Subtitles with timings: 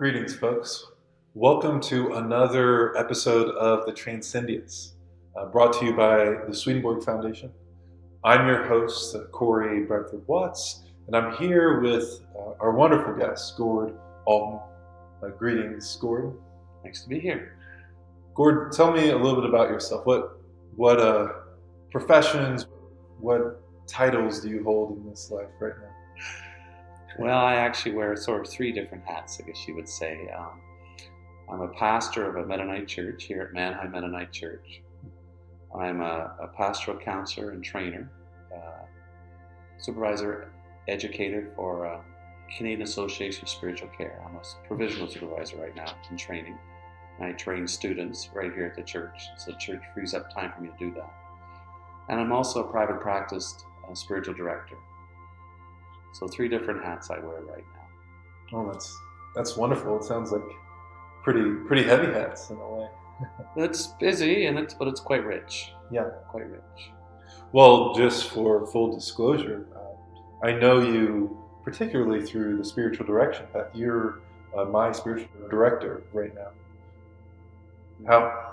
[0.00, 0.86] Greetings, folks.
[1.34, 4.94] Welcome to another episode of The Transcendients,
[5.36, 7.52] uh, brought to you by the Swedenborg Foundation.
[8.24, 13.94] I'm your host, Corey Bradford Watts, and I'm here with uh, our wonderful guest, Gord
[14.24, 14.60] Alton.
[15.22, 16.34] Uh, greetings, Gord.
[16.82, 17.58] Nice to be here.
[18.34, 20.06] Gord, tell me a little bit about yourself.
[20.06, 20.40] What
[20.76, 21.28] what uh,
[21.90, 22.66] professions,
[23.18, 25.89] what titles do you hold in this life right now?
[27.20, 30.30] Well, I actually wear sort of three different hats, I guess you would say.
[30.34, 30.58] Um,
[31.52, 34.80] I'm a pastor of a Mennonite church here at Mannheim Mennonite Church.
[35.78, 38.10] I'm a, a pastoral counselor and trainer,
[38.56, 38.86] uh,
[39.76, 40.50] supervisor,
[40.88, 42.00] educator for uh,
[42.56, 44.18] Canadian Association of Spiritual Care.
[44.26, 46.56] I'm a provisional supervisor right now in training.
[47.18, 50.52] And I train students right here at the church, so the church frees up time
[50.56, 51.12] for me to do that.
[52.08, 54.76] And I'm also a private practice uh, spiritual director.
[56.12, 58.58] So three different hats I wear right now.
[58.58, 58.96] Oh, that's
[59.34, 59.96] that's wonderful.
[59.96, 60.42] It sounds like
[61.22, 62.88] pretty pretty heavy hats in a way.
[63.56, 65.72] it's busy and it's but it's quite rich.
[65.90, 66.90] Yeah, quite rich.
[67.52, 73.66] Well, just for full disclosure, uh, I know you particularly through the spiritual direction path.
[73.74, 74.20] You're
[74.56, 76.50] uh, my spiritual director right now.
[78.06, 78.50] How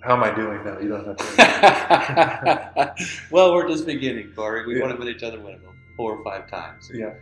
[0.00, 0.78] how am I doing now?
[0.78, 2.94] You don't have to.
[3.30, 4.66] well, we're just beginning, Corey.
[4.66, 4.84] We yeah.
[4.84, 5.60] want to meet each other about
[5.98, 6.90] four or five times.
[6.94, 7.14] Yeah.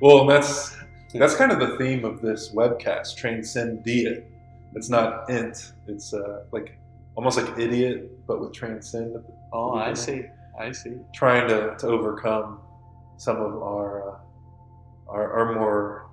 [0.00, 0.76] well, that's
[1.14, 4.22] that's kind of the theme of this webcast, transcendia.
[4.74, 5.72] It's not int.
[5.86, 6.78] It's uh, like
[7.14, 9.16] almost like idiot, but with transcend.
[9.52, 10.26] Oh, I see.
[10.60, 10.96] I see.
[11.14, 12.60] Trying to, to overcome
[13.16, 14.16] some of our, uh,
[15.08, 16.10] our our more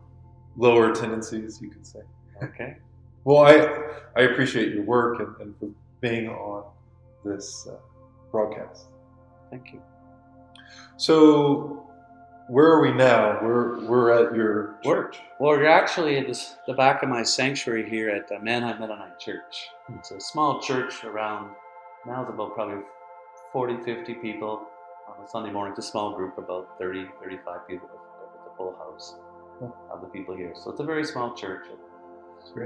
[0.55, 1.99] lower tendencies, you could say.
[2.43, 2.77] Okay.
[3.25, 3.55] Well, I
[4.15, 6.63] I appreciate your work and, and for being on
[7.25, 7.75] this uh,
[8.31, 8.85] broadcast.
[9.49, 9.81] Thank you.
[10.97, 11.87] So,
[12.47, 13.39] where are we now?
[13.41, 15.19] We're we're at your church.
[15.39, 19.19] Well, we're actually at this, the back of my sanctuary here at the Mannheim Mennonite
[19.19, 19.67] Church.
[19.97, 21.51] It's a small church around
[22.05, 22.83] now it's about probably
[23.51, 24.67] 40, 50 people
[25.07, 25.73] on a Sunday morning.
[25.75, 29.15] It's a small group, about 30, 35 people at the full house
[29.89, 30.53] of the people here.
[30.55, 31.65] So it's a very small church.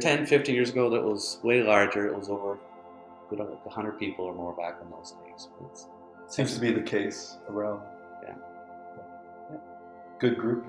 [0.02, 2.08] 10, 15 years ago, that was way larger.
[2.08, 2.60] It was over
[3.30, 5.48] good like 100 people or more back in those days.
[5.58, 5.64] It
[6.30, 7.82] seems to be the case around.
[8.24, 8.36] Yeah.
[9.52, 9.58] yeah.
[10.20, 10.66] Good group.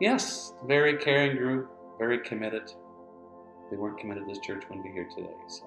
[0.00, 2.72] Yes, very caring group, very committed.
[3.70, 5.34] They weren't committed, this church wouldn't be here today.
[5.48, 5.64] So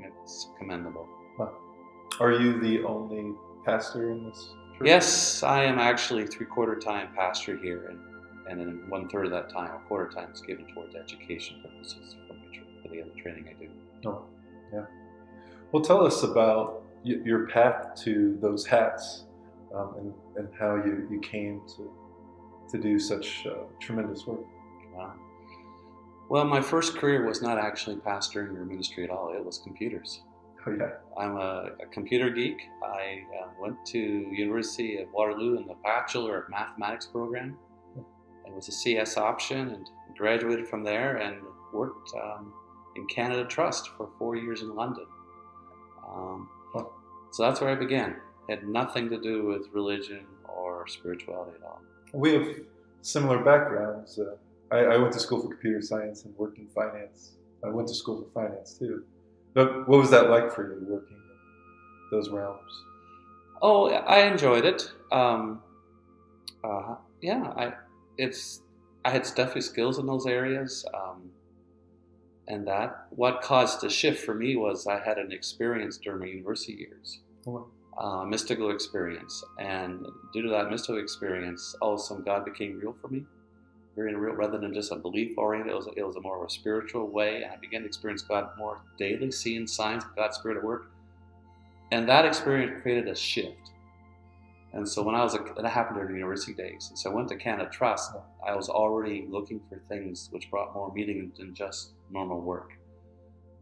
[0.00, 1.06] it's commendable.
[1.36, 1.48] Huh.
[2.20, 3.34] Are you the only
[3.64, 4.48] pastor in this
[4.78, 4.86] church?
[4.86, 7.98] Yes, I am actually three quarter time pastor here, and
[8.48, 12.14] and then one third of that time, a quarter time, is given towards education purposes
[12.28, 12.44] for, my,
[12.82, 13.68] for the other training I do.
[14.08, 14.24] Oh,
[14.72, 14.84] yeah.
[15.72, 19.24] Well, tell us about your path to those hats
[19.74, 21.90] um, and, and how you, you came to,
[22.70, 24.40] to do such uh, tremendous work.
[24.94, 25.14] Wow.
[26.28, 29.32] Well, my first career was not actually pastoring or ministry at all.
[29.32, 30.22] It was computers.
[30.66, 30.90] Oh, yeah.
[31.16, 32.58] I'm a, a computer geek.
[32.82, 37.56] I uh, went to University of Waterloo in the Bachelor of Mathematics program
[38.46, 41.36] it was a CS option and graduated from there and
[41.72, 42.52] worked um,
[42.94, 45.06] in Canada Trust for four years in London.
[46.08, 46.48] Um,
[47.36, 48.16] so that's where I began.
[48.48, 51.82] It had nothing to do with religion or spirituality at all.
[52.14, 52.46] We have
[53.02, 54.18] similar backgrounds.
[54.18, 54.36] Uh,
[54.74, 57.32] I, I, went to school for computer science and worked in finance.
[57.62, 59.04] I went to school for finance too.
[59.52, 62.72] But what was that like for you working in those realms?
[63.60, 64.90] Oh, I enjoyed it.
[65.12, 65.60] Um,
[66.64, 67.74] uh, yeah, I,
[68.16, 68.62] it's
[69.04, 71.32] I had stuffy skills in those areas, um,
[72.48, 76.26] and that what caused the shift for me was I had an experience during my
[76.26, 77.20] university years.
[77.98, 82.78] Uh, mystical experience, and due to that mystical experience, all of a sudden God became
[82.78, 83.24] real for me,
[83.94, 85.72] very real rather than just a belief oriented.
[85.72, 88.22] It was it was a more of a spiritual way, and I began to experience
[88.22, 90.90] God more daily, seeing signs of God's Spirit at work,
[91.92, 93.70] and that experience created a shift
[94.76, 96.88] and so when I was, a, that happened during university days.
[96.90, 98.12] And so I went to Canada Trust.
[98.46, 102.72] I was already looking for things which brought more meaning than just normal work.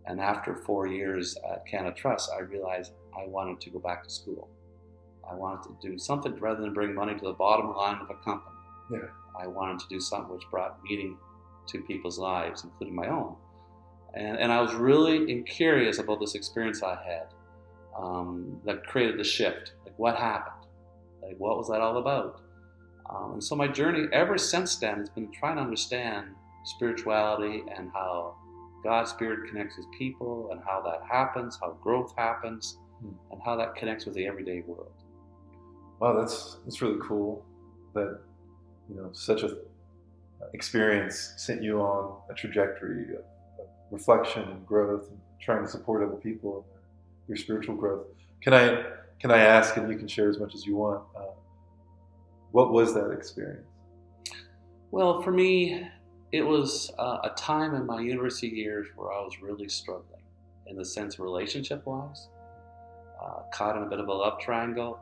[0.07, 4.11] And after four years at Canada Trust, I realized I wanted to go back to
[4.11, 4.49] school.
[5.31, 8.15] I wanted to do something rather than bring money to the bottom line of a
[8.15, 8.57] company.
[8.91, 8.99] Yeah.
[9.39, 11.17] I wanted to do something which brought meaning
[11.69, 13.37] to people's lives, including my own.
[14.15, 17.29] And, and I was really curious about this experience I had
[17.99, 19.73] um, that created the shift.
[19.85, 20.67] Like, what happened?
[21.23, 22.41] Like, what was that all about?
[23.11, 26.29] Um, and so my journey ever since then has been trying to understand
[26.65, 28.37] spirituality and how
[28.83, 32.79] God's Spirit connects with people and how that happens, how growth happens.
[33.03, 34.93] And how that connects with the everyday world.
[36.01, 37.45] Wow, that's that's really cool.
[37.95, 38.21] That
[38.89, 39.57] you know, such a
[40.53, 43.25] experience sent you on a trajectory of,
[43.61, 46.67] of reflection and growth and trying to support other people
[47.27, 48.07] in your spiritual growth.
[48.43, 48.85] Can I
[49.21, 51.33] can I ask, and you can share as much as you want, uh,
[52.51, 53.67] what was that experience?
[54.91, 55.89] Well, for me,
[56.31, 60.23] it was uh, a time in my university years where I was really struggling
[60.67, 62.29] in the sense relationship wise,
[63.25, 64.99] uh, caught in a bit of a love triangle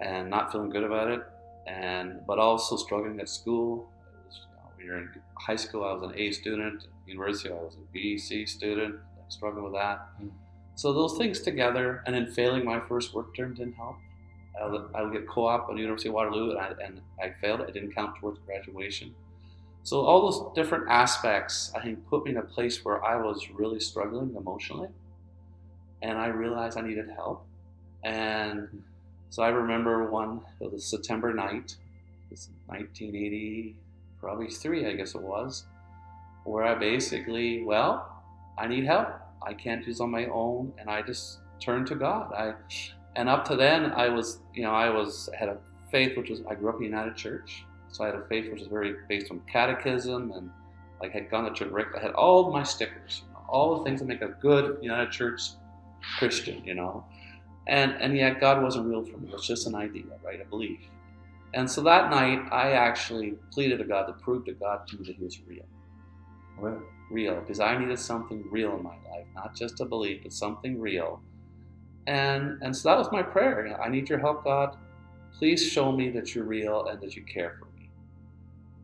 [0.00, 1.22] and not feeling good about it,
[1.66, 3.88] and but also struggling at school.
[4.14, 6.86] It was, you know, when you're in high school, I was an A student.
[7.06, 8.94] University, I was a B, C student,
[9.28, 10.08] struggling with that.
[10.22, 10.30] Mm.
[10.76, 13.96] So those things together, and then failing my first work term didn't help.
[14.60, 17.34] I would, I would get co-op at the University of Waterloo, and I, and I
[17.40, 17.60] failed.
[17.62, 19.14] It didn't count towards graduation.
[19.82, 23.50] So all those different aspects, I think, put me in a place where I was
[23.50, 24.88] really struggling emotionally,
[26.02, 27.44] and I realized I needed help.
[28.04, 28.82] And
[29.30, 31.76] so I remember one, it was September night,
[32.30, 33.76] it's 1980,
[34.20, 35.64] probably three, I guess it was,
[36.44, 38.22] where I basically, well,
[38.58, 39.08] I need help.
[39.44, 42.32] I can't do this on my own, and I just turned to God.
[42.32, 42.54] I,
[43.16, 45.58] and up to then, I was, you know, I was had a
[45.90, 48.60] faith which was I grew up in United Church, so I had a faith which
[48.60, 50.50] was very based on catechism and
[51.00, 51.86] like had gone to church.
[51.96, 55.10] I had all my stickers, you know, all the things that make a good United
[55.10, 55.50] Church
[56.18, 57.04] Christian, you know.
[57.66, 59.28] And and yet God wasn't real for me.
[59.28, 60.40] It was just an idea, right?
[60.40, 60.80] A belief.
[61.54, 65.06] And so that night I actually pleaded to God to prove to God to me
[65.06, 65.64] that He was real.
[67.10, 67.40] Real.
[67.40, 71.20] Because I needed something real in my life, not just a belief, but something real.
[72.06, 73.80] And and so that was my prayer.
[73.80, 74.76] I need your help, God.
[75.38, 77.90] Please show me that you're real and that you care for me.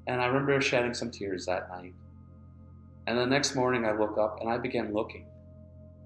[0.07, 1.95] And I remember shedding some tears that night.
[3.07, 5.27] And the next morning I woke up and I began looking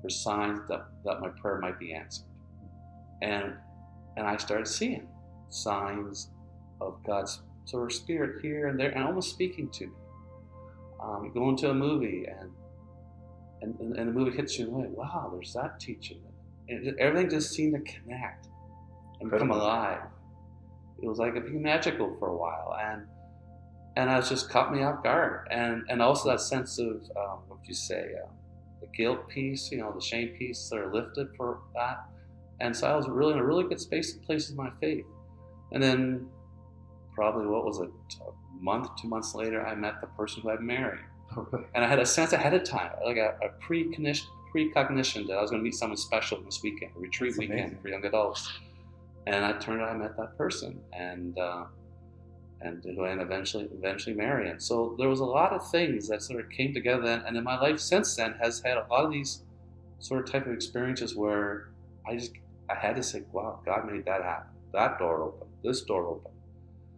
[0.03, 2.27] for signs that, that my prayer might be answered.
[3.23, 3.55] And
[4.17, 5.09] and I started seeing
[5.49, 6.29] signs
[6.81, 9.93] of God's sort of spirit here and there and almost speaking to me.
[11.03, 12.51] Um, going to a movie and
[13.63, 16.21] and, and the movie hits you like, wow, there's that teaching.
[16.69, 18.49] And everything just seemed to connect
[19.21, 20.03] and come alive.
[21.01, 22.77] It was like it became magical for a while.
[22.83, 23.07] And
[23.97, 25.49] and it just caught me off guard.
[25.51, 28.29] And and also that sense of um, what would you say, uh,
[28.83, 32.05] the guilt piece, you know, the shame piece that are lifted for that.
[32.61, 35.07] And so I was really in a really good space and place in my faith.
[35.73, 36.29] And then
[37.15, 37.91] probably what was it,
[38.21, 41.01] a month, two months later, I met the person who I'd married.
[41.75, 45.41] and I had a sense ahead of time, like a, a precognition, precognition that I
[45.41, 47.79] was going to meet someone special this weekend, a retreat That's weekend amazing.
[47.81, 48.53] for young adults.
[49.27, 50.81] And I turned out I met that person.
[50.93, 51.65] And uh,
[52.63, 54.61] and to go and eventually eventually marry him.
[54.61, 57.45] So there was a lot of things that sort of came together, then, and in
[57.45, 59.43] my life since then has had a lot of these
[59.99, 61.71] sort of type of experiences where
[62.07, 62.33] I just
[62.71, 64.51] I had to say, wow, God made that happen.
[64.73, 65.49] That door open.
[65.63, 66.33] This door open.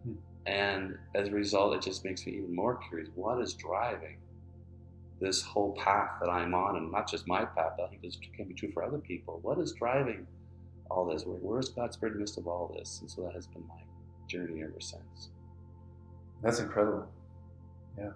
[0.04, 0.12] Hmm.
[0.46, 3.08] And as a result, it just makes me even more curious.
[3.14, 4.18] What is driving
[5.20, 7.72] this whole path that I'm on, and not just my path?
[7.82, 9.40] I think this can be true for other people.
[9.42, 10.26] What is driving
[10.90, 11.24] all this?
[11.24, 12.98] Where, where is God's Spirit in the midst of all this?
[13.00, 13.82] And so that has been my
[14.28, 15.30] journey ever since.
[16.44, 17.08] That's incredible.
[17.98, 18.10] Yeah.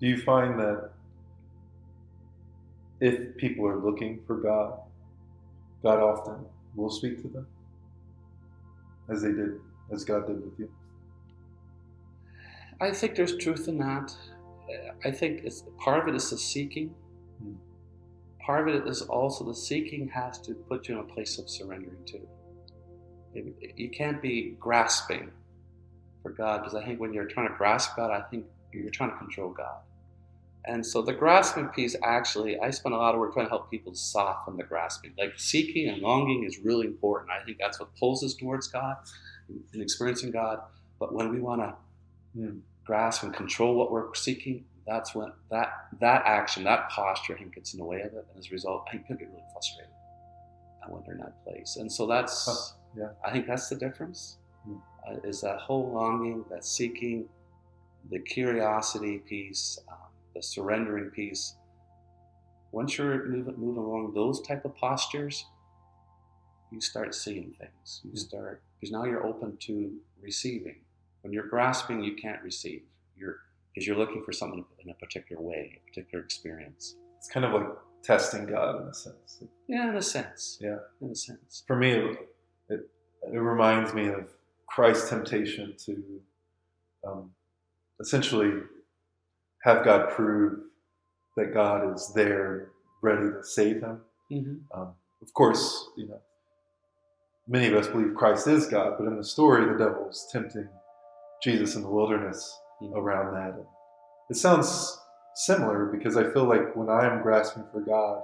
[0.00, 0.90] Do you find that
[3.00, 4.78] if people are looking for God,
[5.82, 6.44] God often
[6.74, 7.46] will speak to them
[9.08, 10.70] as they did, as God did with you?
[12.82, 14.14] I think there's truth in that.
[15.02, 16.94] I think it's part of it is the seeking.
[17.42, 17.54] Hmm.
[18.44, 21.48] Part of it is also the seeking has to put you in a place of
[21.48, 22.28] surrendering too.
[23.76, 25.30] You can't be grasping
[26.22, 29.10] for God because I think when you're trying to grasp God, I think you're trying
[29.10, 29.78] to control God.
[30.66, 33.70] And so the grasping piece, actually, I spend a lot of work trying to help
[33.70, 35.14] people soften the grasping.
[35.18, 37.30] Like seeking and longing is really important.
[37.30, 38.96] I think that's what pulls us towards God
[39.48, 40.60] and experiencing God.
[40.98, 41.74] But when we want to
[42.38, 47.38] hmm, grasp and control what we're seeking, that's when that that action, that posture, I
[47.38, 48.26] think gets in the way of it.
[48.30, 49.92] And as a result, I think people get really frustrated
[50.88, 51.76] when they're in that place.
[51.76, 53.08] And so that's, huh, yeah.
[53.24, 54.36] I think that's the difference
[54.68, 57.28] uh, is that whole longing, that seeking,
[58.10, 59.94] the curiosity piece, uh,
[60.34, 61.56] the surrendering piece.
[62.72, 65.44] Once you're moving, moving along those type of postures,
[66.70, 68.00] you start seeing things.
[68.04, 70.76] You start because now you're open to receiving.
[71.22, 72.82] When you're grasping, you can't receive.
[73.16, 73.38] You're
[73.74, 76.96] because you're looking for something in a particular way, a particular experience.
[77.18, 77.68] It's kind of like
[78.02, 79.42] testing God in a sense.
[79.68, 80.58] Yeah, in a sense.
[80.60, 81.64] Yeah, in a sense.
[81.66, 82.28] For me, it,
[82.68, 82.88] it,
[83.32, 84.28] it reminds me of
[84.70, 86.20] Christ's temptation to
[87.06, 87.30] um,
[88.00, 88.52] essentially
[89.64, 90.60] have God prove
[91.36, 92.70] that God is there,
[93.02, 94.00] ready to save him.
[94.32, 94.80] Mm-hmm.
[94.80, 96.20] Um, of course, you know,
[97.48, 100.68] many of us believe Christ is God, but in the story, the devil's tempting
[101.42, 102.94] Jesus in the wilderness mm-hmm.
[102.94, 103.54] around that.
[103.54, 103.66] And
[104.30, 104.98] it sounds
[105.34, 108.22] similar because I feel like when I'm grasping for God,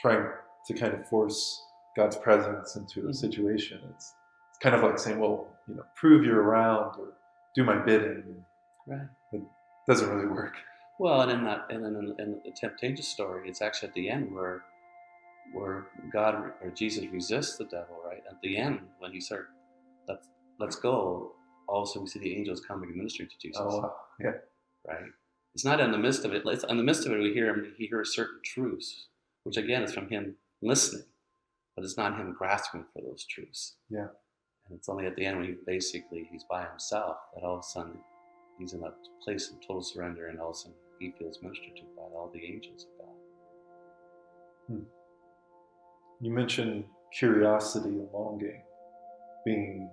[0.00, 0.26] trying
[0.66, 1.62] to kind of force
[1.96, 3.14] God's presence into a Mhm.
[3.14, 4.14] situation, it's
[4.50, 7.12] it's kind of like saying, well, you know, prove you're around or
[7.54, 8.44] do my bidding.
[8.86, 9.08] Right.
[9.32, 9.42] It
[9.88, 10.54] doesn't really work.
[10.98, 14.32] Well, and in that, and in, in the temptation story, it's actually at the end
[14.34, 14.62] where,
[15.52, 18.00] where God or Jesus resists the devil.
[18.04, 19.40] Right at the end, when he said,
[20.08, 21.32] "Let's let's go,"
[21.68, 23.62] all of a sudden we see the angels coming and ministering to Jesus.
[23.62, 23.94] Oh, wow.
[24.20, 24.32] yeah.
[24.86, 25.04] Right.
[25.54, 26.42] It's not in the midst of it.
[26.46, 27.74] It's in the midst of it we hear him.
[27.76, 29.08] He hears certain truths,
[29.44, 31.04] which again is from him listening,
[31.74, 33.74] but it's not him grasping for those truths.
[33.90, 34.08] Yeah.
[34.68, 37.60] And it's only at the end when he basically he's by himself that all of
[37.60, 37.98] a sudden
[38.58, 38.90] he's in a
[39.22, 42.30] place of total surrender, and all of a sudden he feels ministered to by all
[42.32, 43.14] the angels of God.
[46.20, 46.84] You mentioned
[47.16, 48.62] curiosity and longing
[49.44, 49.90] being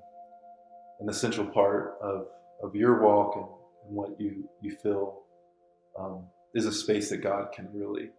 [1.00, 2.28] an essential part of,
[2.64, 3.46] of your walk and,
[3.86, 5.20] and what you, you feel
[6.00, 6.26] um,
[6.56, 8.10] is a space that God can really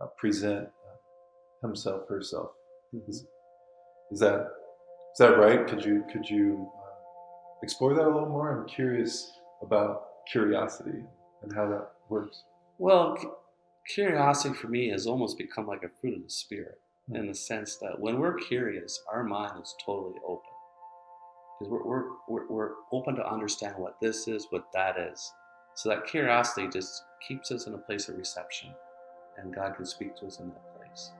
[0.00, 2.50] uh, present uh, Himself, herself.
[3.08, 3.26] Is,
[4.10, 4.48] is that
[5.12, 5.66] is that right?
[5.66, 8.50] Could you could you uh, explore that a little more?
[8.50, 11.04] I'm curious about curiosity
[11.42, 12.44] and how that works.
[12.78, 13.32] Well, cu-
[13.86, 16.80] curiosity for me has almost become like a fruit of the spirit
[17.12, 20.50] in the sense that when we're curious, our mind is totally open.
[21.58, 25.32] Because we're, we're, we're, we're open to understand what this is, what that is.
[25.74, 28.70] So that curiosity just keeps us in a place of reception,
[29.38, 31.10] and God can speak to us in that place.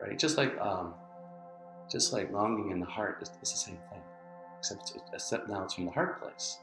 [0.00, 0.18] Right?
[0.18, 0.94] Just like um,
[1.90, 4.02] just like longing in the heart is, is the same thing,
[4.58, 6.58] except except now it's from the heart place.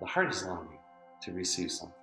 [0.00, 0.78] The heart is longing
[1.22, 1.96] to receive something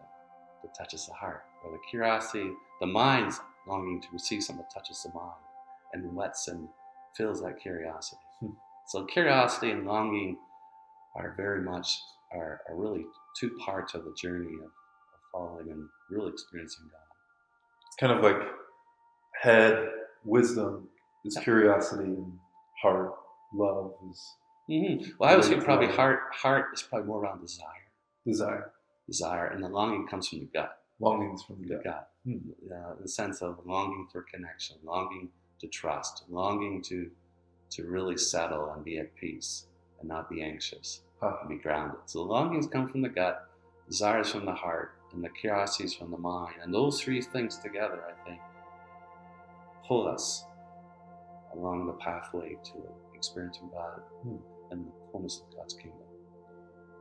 [0.64, 5.04] that touches the heart, or the curiosity, the mind's longing to receive something that touches
[5.04, 5.36] the mind
[5.94, 6.68] and lets and
[7.16, 8.22] fills that curiosity.
[8.40, 8.52] Hmm.
[8.88, 10.38] So curiosity and longing
[11.16, 12.00] are very much
[12.34, 13.06] are, are really
[13.38, 14.72] two parts of the journey of, of
[15.32, 17.02] following and really experiencing God.
[17.88, 18.48] It's kind of like
[19.42, 19.90] head
[20.24, 20.88] wisdom
[21.25, 21.44] is Yeah.
[21.44, 22.40] curiosity and
[22.82, 23.13] heart
[23.54, 24.36] love is
[24.70, 25.12] Mm-hmm.
[25.20, 27.88] Well, I would say probably heart heart is probably more around desire,
[28.25, 28.72] desire
[29.08, 30.78] desire, and the longing comes from the gut.
[31.00, 32.10] longings from the The gut.
[32.24, 32.38] Hmm.
[32.72, 37.10] uh, the sense of longing for connection, longing to trust, longing to
[37.72, 39.66] to really settle and be at peace
[40.00, 41.01] and not be anxious.
[41.22, 42.00] Ah, and be grounded.
[42.06, 43.50] So the longings come from the gut,
[43.88, 46.56] desires from the heart, and the curiosities from the mind.
[46.62, 48.40] And those three things together, I think,
[49.88, 50.46] pull us
[51.53, 52.74] along the pathway to
[53.15, 54.36] experiencing God Hmm.
[54.72, 56.00] and the fullness of God's kingdom.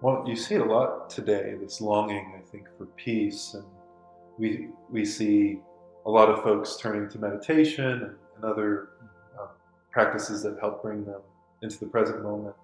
[0.02, 1.54] Well, you see it a lot today.
[1.61, 3.64] This longing, I think, for peace, and
[4.38, 5.61] we we see
[6.07, 8.88] a lot of folks turning to meditation and, and other
[9.38, 9.49] um,
[9.92, 11.21] practices that help bring them
[11.62, 12.57] into the present moment.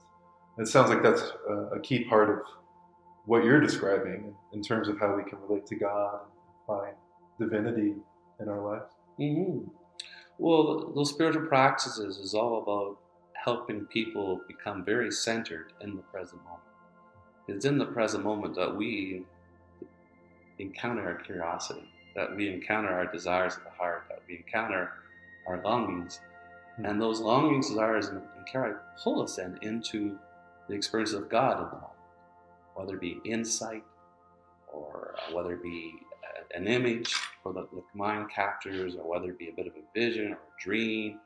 [0.57, 2.39] And it sounds like that's a, a key part of
[3.27, 6.95] what you're describing in terms of how we can relate to God and find
[7.39, 7.95] divinity
[8.41, 8.93] in our lives.
[9.19, 9.59] hmm
[10.39, 12.99] Well, those spiritual practices is all about
[13.33, 16.63] helping people become very centered in the present moment.
[17.49, 19.25] It's in the present moment that we
[20.59, 24.93] encounter our curiosity, that we encounter our desires of the heart, that we encounter
[25.47, 26.21] our longings.
[26.79, 30.17] And those longings, desires, and, care pull us then into
[30.69, 31.91] the experience of God in the moment,
[32.75, 33.83] whether it be insight
[34.73, 35.95] or uh, whether it be
[36.55, 39.99] an image for the, the mind captures, or whether it be a bit of a
[39.99, 41.19] vision or a dream,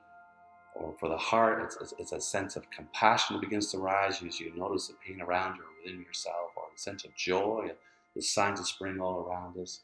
[0.75, 4.23] or for the heart, it's, it's, it's a sense of compassion that begins to rise
[4.23, 7.71] as you notice the pain around you or within yourself, or a sense of joy,
[8.15, 9.81] the signs of spring all around us.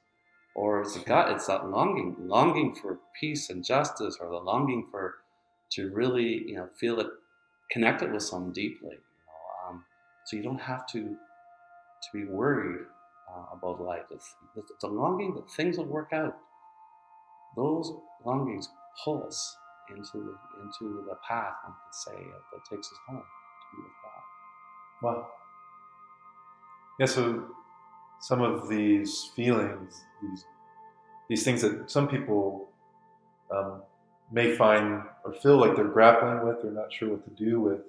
[0.55, 4.87] Or it's a gut, it's that longing, longing for peace and justice, or the longing
[4.91, 5.17] for
[5.73, 7.09] to really, you know, feel it
[7.71, 8.93] connected with someone deeply.
[8.93, 9.85] You know, um,
[10.25, 11.17] so you don't have to
[12.03, 12.87] to be worried
[13.37, 14.05] uh, about life.
[14.83, 16.37] A longing that things will work out.
[17.57, 17.93] Those
[18.25, 18.69] longings
[19.05, 19.57] pull us
[19.91, 23.93] into the, into the path, one could say, that takes us home to be with
[24.03, 25.17] God.
[25.17, 25.29] Wow.
[26.99, 27.45] Yeah, so
[28.21, 30.45] some of these feelings, these
[31.29, 32.69] these things that some people
[33.51, 33.83] um,
[34.31, 37.81] may find or feel like they're grappling with or not sure what to do with,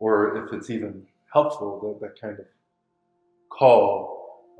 [0.00, 2.46] or if it's even helpful, that, that kind of
[3.50, 4.11] call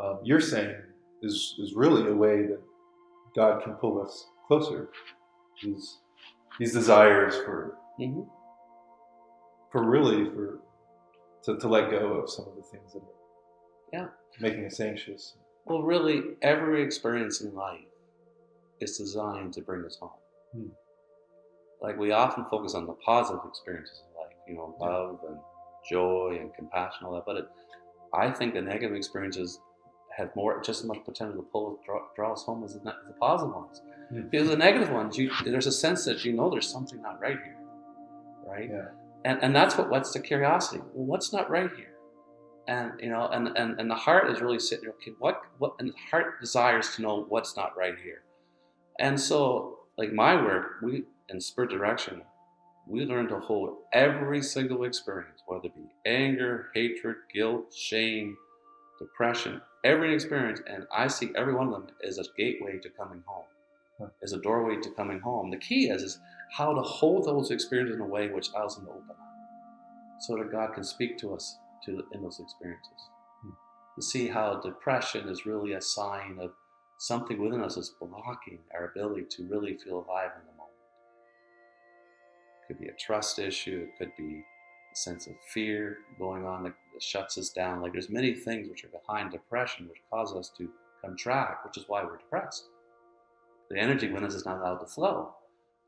[0.02, 0.74] um, you're saying
[1.22, 2.60] is, is really a way that
[3.36, 4.88] God can pull us closer.
[5.62, 5.98] These,
[6.58, 8.22] these desires for, Mm-hmm.
[9.70, 10.60] for really for
[11.44, 14.08] to, to let go of some of the things that are Yeah.
[14.40, 15.36] making us anxious.
[15.66, 17.84] Well, really, every experience in life
[18.80, 20.10] is designed to bring us home.
[20.52, 20.68] Hmm.
[21.82, 25.38] Like we often focus on the positive experiences of life, you know, love and
[25.90, 27.24] joy and compassion, all that.
[27.26, 27.44] But it,
[28.14, 29.60] I think the negative experiences
[30.16, 33.14] have more, just as much potential to pull draw, draw us home as the, the
[33.20, 33.82] positive ones.
[34.12, 34.30] Mm.
[34.30, 37.38] Because the negative ones, you, there's a sense that you know there's something not right
[37.42, 37.56] here,
[38.46, 38.70] right?
[38.70, 38.88] Yeah.
[39.24, 40.82] And and that's what what's the curiosity.
[40.92, 41.94] Well, what's not right here?
[42.68, 44.94] And you know, and and, and the heart is really sitting there.
[44.94, 45.74] Okay, what what?
[45.78, 48.22] And the heart desires to know what's not right here.
[48.98, 52.22] And so, like my work, we in spirit direction,
[52.86, 58.36] we learn to hold every single experience, whether it be anger, hatred, guilt, shame,
[58.98, 63.22] depression, every experience, and I see every one of them as a gateway to coming
[63.26, 63.44] home,
[63.98, 64.08] Huh.
[64.22, 65.50] as a doorway to coming home.
[65.50, 66.18] The key is is
[66.50, 69.16] how to hold those experiences in a way which allows them to open up,
[70.20, 73.08] so that God can speak to us to in those experiences.
[73.42, 73.50] Hmm.
[73.96, 76.52] To see how depression is really a sign of
[76.98, 80.76] something within us is blocking our ability to really feel alive in the moment.
[82.62, 83.88] It could be a trust issue.
[83.88, 84.44] It could be
[84.96, 87.80] sense of fear going on that, shuts us down.
[87.80, 90.68] Like there's many things which are behind depression, which cause us to
[91.00, 92.68] contract, which is why we're depressed.
[93.70, 95.34] The energy within us is not allowed to flow.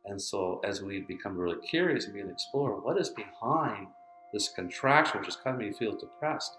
[0.06, 3.86] And so, as we become really curious and begin to explore what is behind
[4.32, 6.56] this contraction, which is causing me to feel depressed,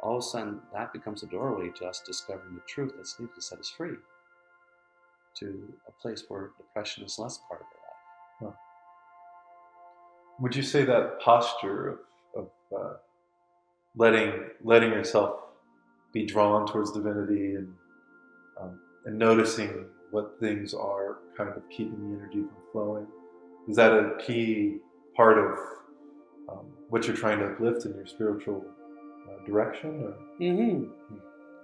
[0.00, 3.34] all of a sudden that becomes a doorway to us discovering the truth that's needed
[3.34, 3.96] to set us free
[5.36, 7.79] to a place where depression is less part of life.
[10.40, 11.98] Would you say that posture of,
[12.44, 12.94] of uh,
[13.96, 14.32] letting
[14.64, 15.40] letting yourself
[16.12, 17.72] be drawn towards divinity and
[18.60, 23.06] um, and noticing what things are kind of keeping the energy from flowing
[23.68, 24.78] is that a key
[25.14, 25.58] part of
[26.48, 28.64] um, what you're trying to uplift in your spiritual
[29.28, 30.02] uh, direction?
[30.02, 30.14] Or?
[30.40, 31.16] Mm-hmm.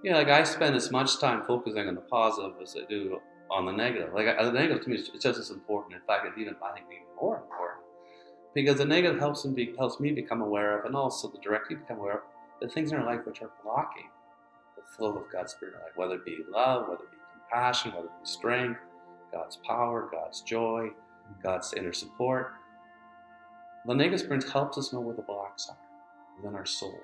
[0.04, 3.18] Yeah, like I spend as much time focusing on the positive as I do
[3.50, 4.12] on the negative.
[4.14, 5.95] Like I, the negative to me is just as important.
[5.95, 7.65] In fact, it's even I think even more important
[8.56, 9.46] because the negative helps
[9.76, 12.20] helps me become aware of, and also the directly become aware of
[12.59, 14.09] the things in our life which are blocking
[14.76, 18.07] the flow of God's spirit, life, whether it be love, whether it be compassion, whether
[18.07, 18.81] it be strength,
[19.31, 20.88] God's power, God's joy,
[21.42, 22.54] God's inner support.
[23.87, 25.76] The negative experience helps us know where the blocks are
[26.38, 26.98] within our soul.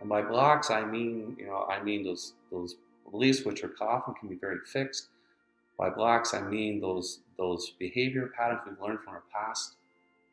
[0.00, 2.76] And by blocks, I mean, you know, I mean those those
[3.10, 5.08] beliefs which are often can be very fixed.
[5.78, 9.76] By blocks, I mean those those behavior patterns we've learned from our past,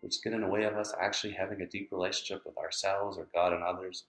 [0.03, 3.27] which get in the way of us actually having a deep relationship with ourselves or
[3.33, 4.03] God and others.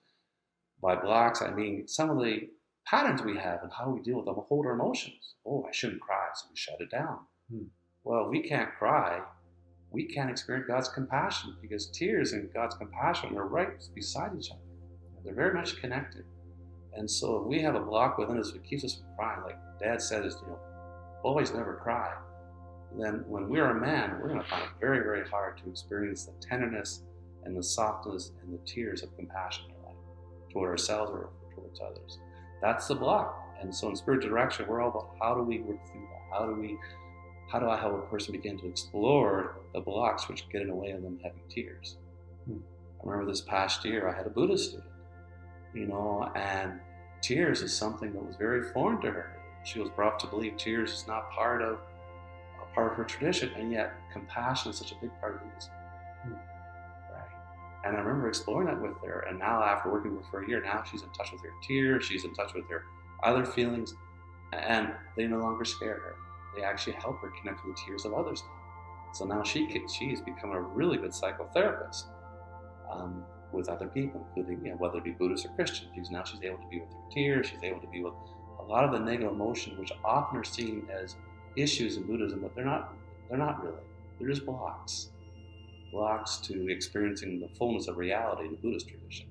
[0.83, 2.49] By blocks, I mean some of the
[2.85, 5.37] patterns we have and how we deal with them, hold our emotions.
[5.47, 7.21] Oh, I shouldn't cry, so we shut it down.
[7.49, 7.67] Hmm.
[8.03, 9.23] Well, we can't cry.
[9.91, 14.61] We can't experience God's compassion because tears and God's compassion are right beside each other.
[15.25, 16.25] They're very much connected.
[16.95, 19.59] And so if we have a block within us that keeps us from crying, like
[19.81, 20.59] Dad said, is you know,
[21.23, 22.13] always never cry.
[22.99, 26.25] Then when we're a man, we're going to find it very, very hard to experience
[26.25, 27.03] the tenderness
[27.45, 29.97] and the softness and the tears of compassion in life
[30.53, 32.19] toward ourselves or towards others.
[32.63, 33.41] That's the block.
[33.61, 36.39] And so in spiritual direction, we're all about how do we work through that?
[36.39, 36.79] How do we
[37.53, 40.75] how do I help a person begin to explore the blocks which get in the
[40.75, 41.99] way of them having tears?
[42.47, 42.57] Hmm.
[43.01, 44.91] I remember this past year I had a Buddhist student,
[45.75, 46.81] you know, and
[47.21, 49.37] tears is something that was very foreign to her.
[49.65, 51.79] She was brought to believe tears is not part of
[52.75, 55.73] part of her tradition, and yet compassion is such a big part of Buddhism.
[56.25, 56.33] Hmm.
[56.33, 57.87] Right.
[57.87, 60.49] And I remember exploring that with her, and now after working with her for a
[60.49, 62.85] year, now she's in touch with her tears, she's in touch with her
[63.23, 63.95] other feelings,
[64.53, 66.17] and they no longer scare her.
[66.57, 68.43] They actually help her connect with the tears of others.
[69.13, 72.05] So now she can, she has become a really good psychotherapist
[72.91, 75.89] um, with other people, including you know, whether it be Buddhist or Christian.
[75.95, 77.47] Because now she's able to be with her tears.
[77.47, 78.15] She's able to be with
[78.61, 81.17] a lot of the negative emotions, which often are seen as
[81.57, 82.95] issues in Buddhism, but they're not.
[83.29, 83.77] They're not really.
[84.19, 85.11] They're just blocks,
[85.93, 89.27] blocks to experiencing the fullness of reality in the Buddhist tradition.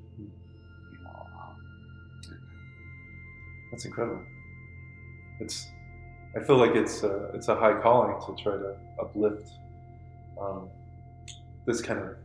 [1.06, 2.38] Um,
[3.72, 4.22] That's incredible.
[5.40, 5.68] It's,
[6.36, 9.50] I feel like it's a, it's a high calling to try to uplift
[10.40, 10.70] um,
[11.66, 12.16] this kind of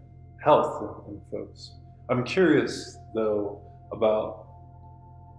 [0.42, 1.72] health in, in folks.
[2.08, 3.60] I'm curious though
[3.92, 4.46] about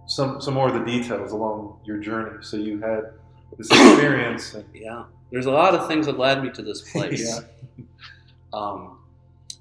[0.06, 2.38] some some more of the details along your journey.
[2.42, 3.12] So you had
[3.58, 7.40] this experience, yeah, there's a lot of things that led me to this place.
[7.40, 7.84] Yeah.
[8.52, 8.98] um,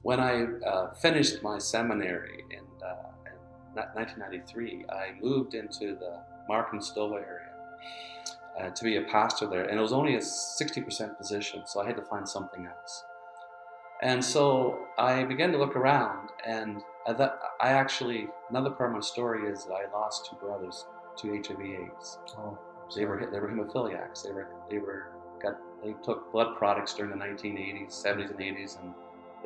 [0.01, 7.15] when I uh, finished my seminary in, uh, in 1993, I moved into the Markham-Stouffville
[7.15, 7.49] area
[8.59, 11.85] uh, to be a pastor there, and it was only a 60% position, so I
[11.85, 13.03] had to find something else.
[14.01, 19.01] And so I began to look around, and I, I actually another part of my
[19.01, 20.85] story is that I lost two brothers
[21.17, 22.19] to HIV/AIDS.
[22.37, 22.57] oh,
[22.95, 24.23] They were they were hemophiliacs.
[24.23, 28.81] They were they were got they took blood products during the 1980s, 70s, and 80s,
[28.81, 28.93] and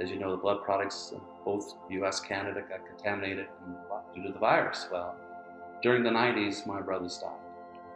[0.02, 1.14] as you know, the blood products
[1.46, 2.20] both U.S.
[2.20, 3.48] Canada got contaminated
[4.16, 4.88] due to the virus.
[4.92, 5.16] Well,
[5.84, 7.32] during the 90s, my brothers died.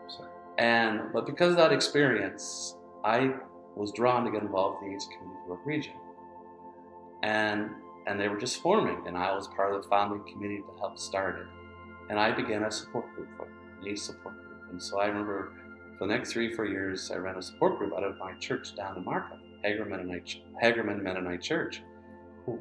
[0.07, 0.29] Sorry.
[0.57, 3.33] And but because of that experience, I
[3.75, 5.93] was drawn to get involved in the community work region.
[7.23, 7.71] And
[8.05, 10.97] and they were just forming, and I was part of the founding committee to help
[10.97, 11.47] start it.
[12.09, 13.47] And I began a support group for
[13.95, 14.46] support group.
[14.69, 15.53] And so I remember
[15.97, 18.75] for the next three, four years, I ran a support group out of my church
[18.75, 21.81] down in Markham, Hager Mennonite, Hagerman Mennonite Church.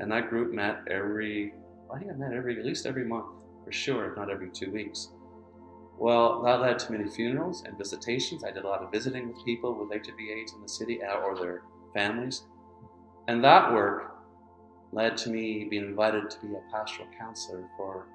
[0.00, 1.52] And that group met every,
[1.94, 3.26] I think I met every, at least every month,
[3.64, 5.10] for sure, if not every two weeks.
[5.98, 8.44] Well, that led to many funerals and visitations.
[8.44, 11.18] I did a lot of visiting with people with HIV AIDS in the city uh,
[11.18, 11.62] or their
[11.94, 12.42] families.
[13.28, 14.16] And that work
[14.92, 18.06] led to me being invited to be a pastoral counselor for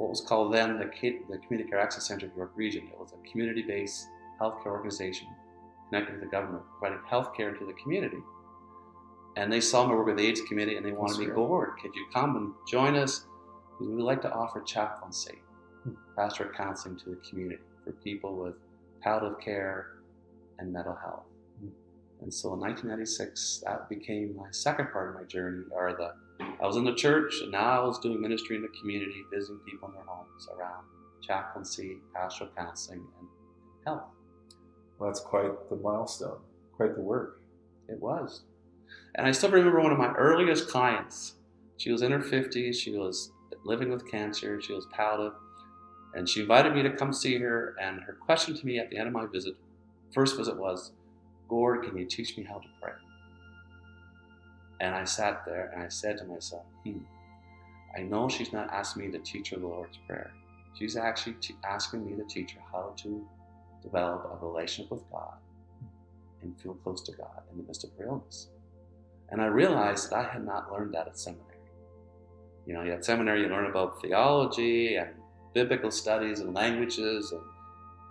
[0.00, 0.86] what was called then the,
[1.28, 2.88] the Community Care Access Center of York Region.
[2.90, 4.08] It was a community based
[4.40, 5.28] healthcare organization
[5.90, 8.16] connected to the government, providing healthcare to the community.
[9.36, 11.72] And they saw my work with the AIDS committee and they wanted me board.
[11.82, 13.26] Could you come and join us?
[13.72, 15.42] Because we would like to offer chaplaincy
[15.84, 15.92] hmm.
[16.16, 18.54] pastoral counseling to the community for people with
[19.02, 19.98] palliative care
[20.58, 21.24] and mental health.
[21.60, 21.68] Hmm.
[22.22, 25.64] And so in 1996, that became my second part of my journey.
[25.70, 28.68] Or the, I was in the church, and now I was doing ministry in the
[28.80, 30.84] community, visiting people in their homes around
[31.22, 33.28] chaplaincy, pastoral counseling, and
[33.86, 34.04] health.
[34.98, 36.38] Well, that's quite the milestone,
[36.76, 37.40] quite the work.
[37.88, 38.42] It was.
[39.14, 41.34] And I still remember one of my earliest clients.
[41.76, 42.74] She was in her 50s.
[42.74, 43.32] She was
[43.64, 44.60] living with cancer.
[44.60, 45.38] She was palliative.
[46.14, 47.74] And she invited me to come see her.
[47.80, 49.54] And her question to me at the end of my visit,
[50.12, 50.92] first visit was,
[51.48, 52.92] Gord, can you teach me how to pray?
[54.80, 56.98] And I sat there and I said to myself, hmm,
[57.96, 60.32] I know she's not asking me to teach her the Lord's Prayer.
[60.78, 63.26] She's actually t- asking me to teach her how to
[63.82, 65.34] develop a relationship with God
[66.42, 68.48] and feel close to God in the midst of her illness.
[69.30, 71.46] And I realized that I had not learned that at seminary.
[72.66, 75.10] You know, at seminary, you learn about theology and
[75.54, 77.42] biblical studies and languages and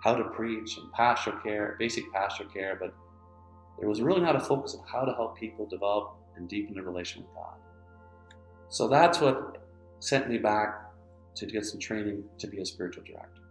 [0.03, 2.93] how to preach and pastoral care, basic pastoral care, but
[3.79, 6.81] there was really not a focus on how to help people develop and deepen the
[6.81, 7.55] relation with God.
[8.69, 9.61] So that's what
[9.99, 10.81] sent me back
[11.35, 13.41] to get some training to be a spiritual director.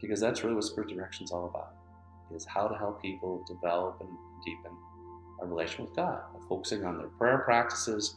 [0.00, 1.74] Because that's really what spiritual direction is all about,
[2.34, 4.10] is how to help people develop and
[4.44, 4.72] deepen
[5.42, 8.16] a relation with God, focusing on their prayer practices,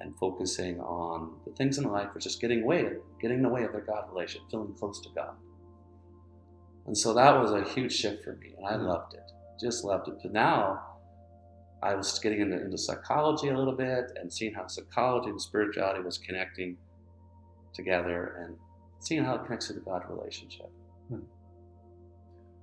[0.00, 3.64] and focusing on the things in life which is getting away, getting in the way
[3.64, 5.34] of their God relation, feeling close to God.
[6.86, 8.86] And so that was a huge shift for me, and I mm-hmm.
[8.86, 9.22] loved it.
[9.60, 10.14] Just loved it.
[10.22, 10.82] But now
[11.84, 16.02] I was getting into, into psychology a little bit and seeing how psychology and spirituality
[16.02, 16.76] was connecting
[17.72, 18.56] together and
[19.00, 20.70] seeing how it connects to the God relationship.
[21.08, 21.20] Hmm.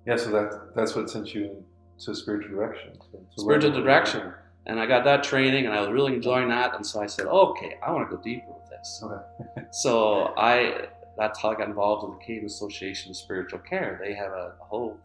[0.05, 1.63] Yeah, so that that's what sent you
[1.97, 2.93] into spiritual direction.
[3.11, 4.33] So spiritual direction
[4.65, 6.75] and I got that training, and I was really enjoying that.
[6.75, 9.03] And so I said, okay, I want to go deeper with this.
[9.03, 9.65] Okay.
[9.71, 13.99] so I that's how I got involved in the Canadian Association of Spiritual Care.
[14.01, 14.97] They have a whole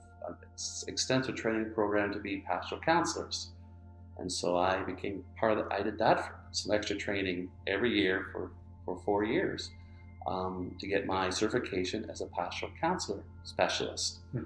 [0.86, 3.50] extensive training program to be pastoral counselors,
[4.18, 5.58] and so I became part of.
[5.58, 8.50] The, I did that for some extra training every year for
[8.84, 9.70] for four years
[10.26, 14.18] um, to get my certification as a pastoral counselor specialist.
[14.32, 14.44] Hmm.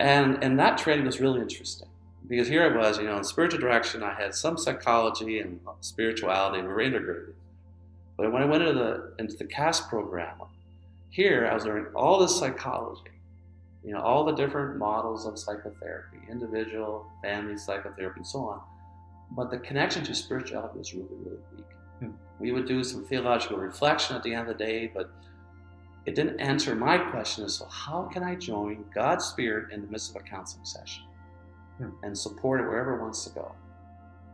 [0.00, 1.88] And and that training was really interesting
[2.28, 6.62] because here I was, you know, in spiritual direction, I had some psychology and spirituality
[6.62, 7.34] were integrated.
[8.16, 10.36] But when I went into the into the CASC program,
[11.10, 13.10] here I was learning all this psychology,
[13.84, 18.60] you know, all the different models of psychotherapy, individual, family psychotherapy, and so on.
[19.30, 21.66] But the connection to spirituality was really, really weak.
[22.00, 22.10] Hmm.
[22.38, 25.10] We would do some theological reflection at the end of the day, but
[26.06, 29.86] it didn't answer my question as so how can I join God's Spirit in the
[29.88, 31.04] midst of a counseling session?
[31.78, 31.90] Hmm.
[32.02, 33.54] and support it wherever it wants to go.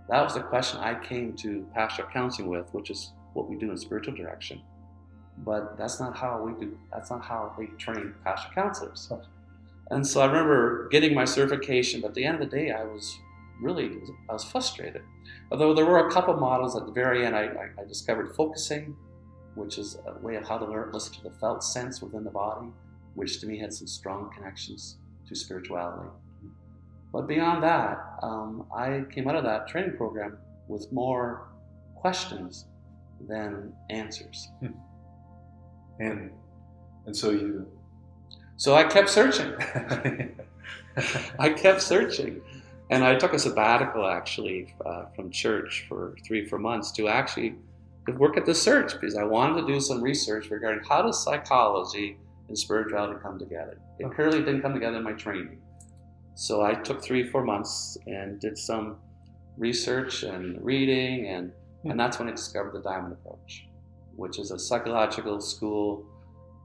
[0.08, 3.70] That was the question I came to pastoral counseling with, which is what we do
[3.70, 4.62] in spiritual direction.
[5.38, 6.78] But that's not how we do.
[6.90, 9.12] That's not how we train pastoral counselors.
[9.90, 12.84] And so I remember getting my certification, but at the end of the day, I
[12.84, 13.18] was
[13.60, 15.02] really I was frustrated.
[15.50, 18.96] Although there were a couple models at the very end, I, I, I discovered focusing,
[19.54, 22.30] which is a way of how to learn, listen to the felt sense within the
[22.30, 22.68] body,
[23.14, 26.10] which to me had some strong connections to spirituality.
[27.12, 30.36] But beyond that, um, I came out of that training program
[30.66, 31.48] with more
[31.94, 32.66] questions
[33.28, 34.48] than answers.
[34.60, 34.66] Hmm.
[36.00, 36.30] And
[37.06, 37.68] and so you.
[38.56, 39.52] So I kept searching.
[41.38, 42.40] I kept searching,
[42.90, 47.56] and I took a sabbatical actually uh, from church for three four months to actually
[48.12, 52.18] work at the search because I wanted to do some research regarding how does psychology
[52.48, 53.78] and spirituality come together.
[53.98, 55.60] It clearly didn't come together in my training.
[56.34, 58.96] So I took three, four months and did some
[59.56, 61.92] research and reading, and, hmm.
[61.92, 63.66] and that's when I discovered the Diamond Approach,
[64.16, 66.04] which is a psychological school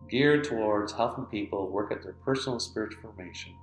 [0.09, 3.53] geared towards helping people work at their personal spiritual formation.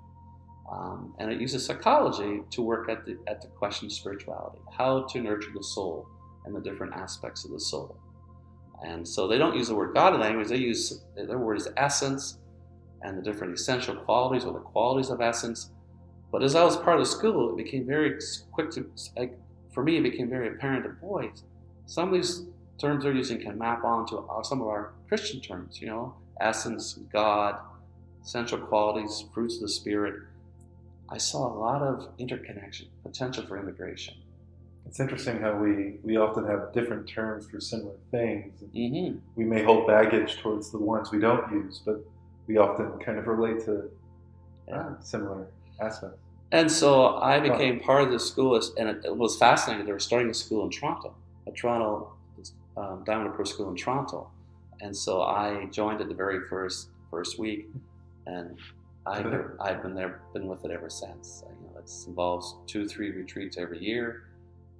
[0.70, 5.02] Um, and it uses psychology to work at the, at the question of spirituality, how
[5.04, 6.08] to nurture the soul
[6.44, 7.96] and the different aspects of the soul.
[8.84, 11.68] And so they don't use the word God in language, they use their word is
[11.76, 12.38] essence
[13.02, 15.70] and the different essential qualities or the qualities of essence.
[16.32, 18.18] But as I was part of the school, it became very
[18.52, 19.38] quick to, like,
[19.72, 21.44] for me, it became very apparent that, boys.
[21.86, 22.46] some of these
[22.78, 27.56] terms they're using can map onto some of our Christian terms, you know, essence, God,
[28.22, 30.14] essential qualities, fruits of the Spirit.
[31.08, 34.14] I saw a lot of interconnection, potential for integration.
[34.86, 38.62] It's interesting how we, we often have different terms for similar things.
[38.74, 39.18] Mm-hmm.
[39.34, 42.04] We may hold baggage towards the ones we don't use, but
[42.46, 43.90] we often kind of relate to
[44.72, 45.46] uh, similar
[45.80, 46.18] aspects.
[46.52, 49.84] And so I became part of the school, and it, it, was fascinating.
[49.84, 51.14] They were starting a school in Toronto,
[51.46, 52.12] a Toronto
[52.76, 54.30] um, Diamond Approach School in Toronto,
[54.80, 57.66] and so I joined it the very first first week,
[58.26, 58.56] and
[59.06, 59.18] I
[59.60, 61.42] I've been there, been with it ever since.
[61.46, 64.24] You know, it involves two, three retreats every year.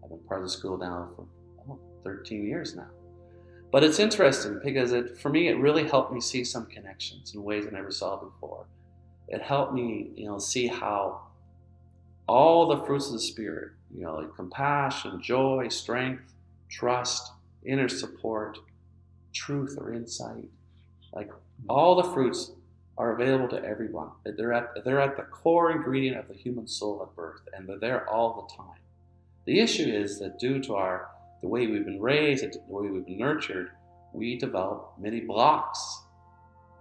[0.02, 1.26] I've been part of the school now for
[1.70, 2.88] oh, 13 years now.
[3.70, 7.42] But it's interesting because it, for me, it really helped me see some connections in
[7.42, 8.66] ways I never saw before.
[9.28, 11.22] It helped me, you know, see how
[12.28, 16.32] all the fruits of the spirit, you know, like compassion, joy, strength,
[16.68, 17.32] trust,
[17.64, 18.58] inner support,
[19.32, 20.48] truth or insight,
[21.12, 21.30] like
[21.68, 22.52] all the fruits
[22.98, 24.11] are available to everyone.
[24.24, 27.78] They're at, they're at the core ingredient of the human soul at birth, and they're
[27.78, 28.80] there all the time.
[29.44, 31.09] The issue is that due to our
[31.42, 33.70] the way we've been raised, the way we've been nurtured,
[34.12, 36.02] we develop many blocks,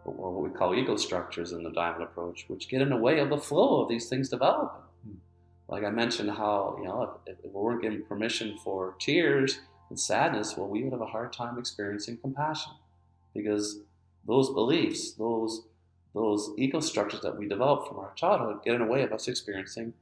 [0.06, 3.20] or what we call ego structures in the diamond approach, which get in the way
[3.20, 4.82] of the flow of these things developing.
[5.04, 5.18] Hmm.
[5.68, 10.00] Like I mentioned, how you know if, if we weren't given permission for tears and
[10.00, 12.72] sadness, well, we would have a hard time experiencing compassion
[13.34, 13.82] because
[14.26, 15.66] those beliefs, those
[16.16, 19.28] those ego structures that we develop from our childhood get in the way of us
[19.28, 19.94] experiencing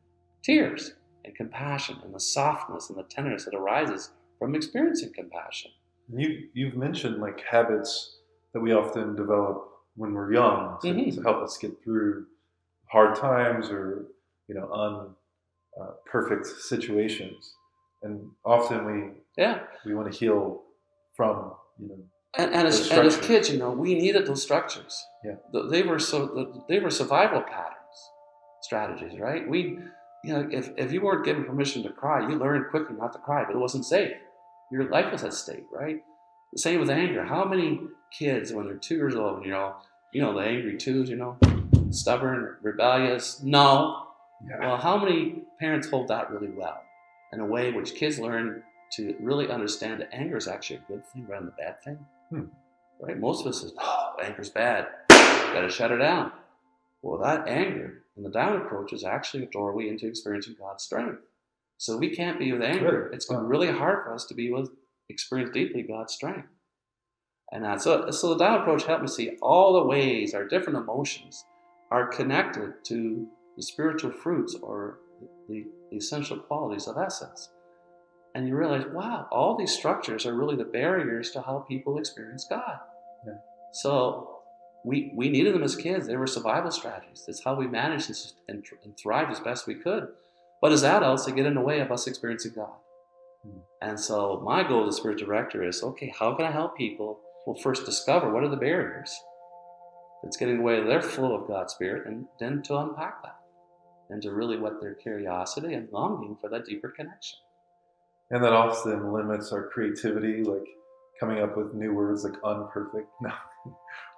[0.43, 0.93] tears
[1.25, 5.71] and compassion and the softness and the tenderness that arises from experiencing compassion.
[6.15, 8.19] You you've mentioned like habits
[8.53, 11.15] that we often develop when we're young to, mm-hmm.
[11.15, 12.27] to help us get through
[12.91, 14.05] hard times or
[14.47, 15.15] you know un
[15.81, 17.55] uh, perfect situations,
[18.03, 20.61] and often we yeah we want to heal
[21.15, 22.03] from you know
[22.37, 25.05] and, and, as, and as kids, you know, we needed those structures.
[25.23, 25.35] Yeah,
[25.69, 28.09] they were so they were survival patterns,
[28.61, 29.47] strategies, right?
[29.47, 29.77] We,
[30.23, 33.19] you know, if, if you weren't given permission to cry, you learned quickly not to
[33.19, 34.13] cry, but it wasn't safe.
[34.71, 36.01] Your life was at stake, right?
[36.53, 37.23] The same with anger.
[37.23, 39.75] How many kids, when they're two years old, you know,
[40.11, 41.37] you know, the angry twos, you know,
[41.91, 44.07] stubborn, rebellious, no.
[44.47, 44.59] Yeah.
[44.59, 46.81] Well, how many parents hold that really well
[47.31, 51.05] in a way which kids learn to really understand that anger is actually a good
[51.07, 52.05] thing rather than a bad thing?
[52.33, 52.45] Hmm.
[52.99, 53.19] Right?
[53.19, 54.87] Most of us says, oh, anger's bad.
[55.09, 56.31] Gotta shut it down.
[57.01, 61.21] Well, that anger and the Diamond Approach is actually a doorway into experiencing God's strength.
[61.77, 63.09] So we can't be with anger.
[63.13, 64.69] It's going to be really hard for us to be with
[65.09, 66.47] experience deeply God's strength.
[67.51, 70.79] And that's so, so the Diamond Approach helped me see all the ways our different
[70.79, 71.43] emotions
[71.91, 74.99] are connected to the spiritual fruits or
[75.49, 77.49] the, the essential qualities of essence.
[78.35, 82.47] And you realize, wow, all these structures are really the barriers to how people experience
[82.49, 82.79] God.
[83.25, 83.33] Yeah.
[83.73, 84.39] So
[84.83, 86.07] we, we needed them as kids.
[86.07, 87.23] They were survival strategies.
[87.25, 88.09] That's how we managed
[88.47, 90.07] and, and thrived as best we could.
[90.61, 92.73] But as adults, they get in the way of us experiencing God.
[93.43, 93.59] Hmm.
[93.81, 97.19] And so my goal as spiritual director is okay, how can I help people?
[97.45, 99.15] Well, first discover what are the barriers
[100.23, 103.21] that's getting in the way of their flow of God's Spirit, and then to unpack
[103.23, 103.35] that
[104.09, 107.39] and to really whet their curiosity and longing for that deeper connection.
[108.33, 110.65] And that often limits our creativity, like
[111.19, 113.05] coming up with new words like unperfect.
[113.21, 113.31] No,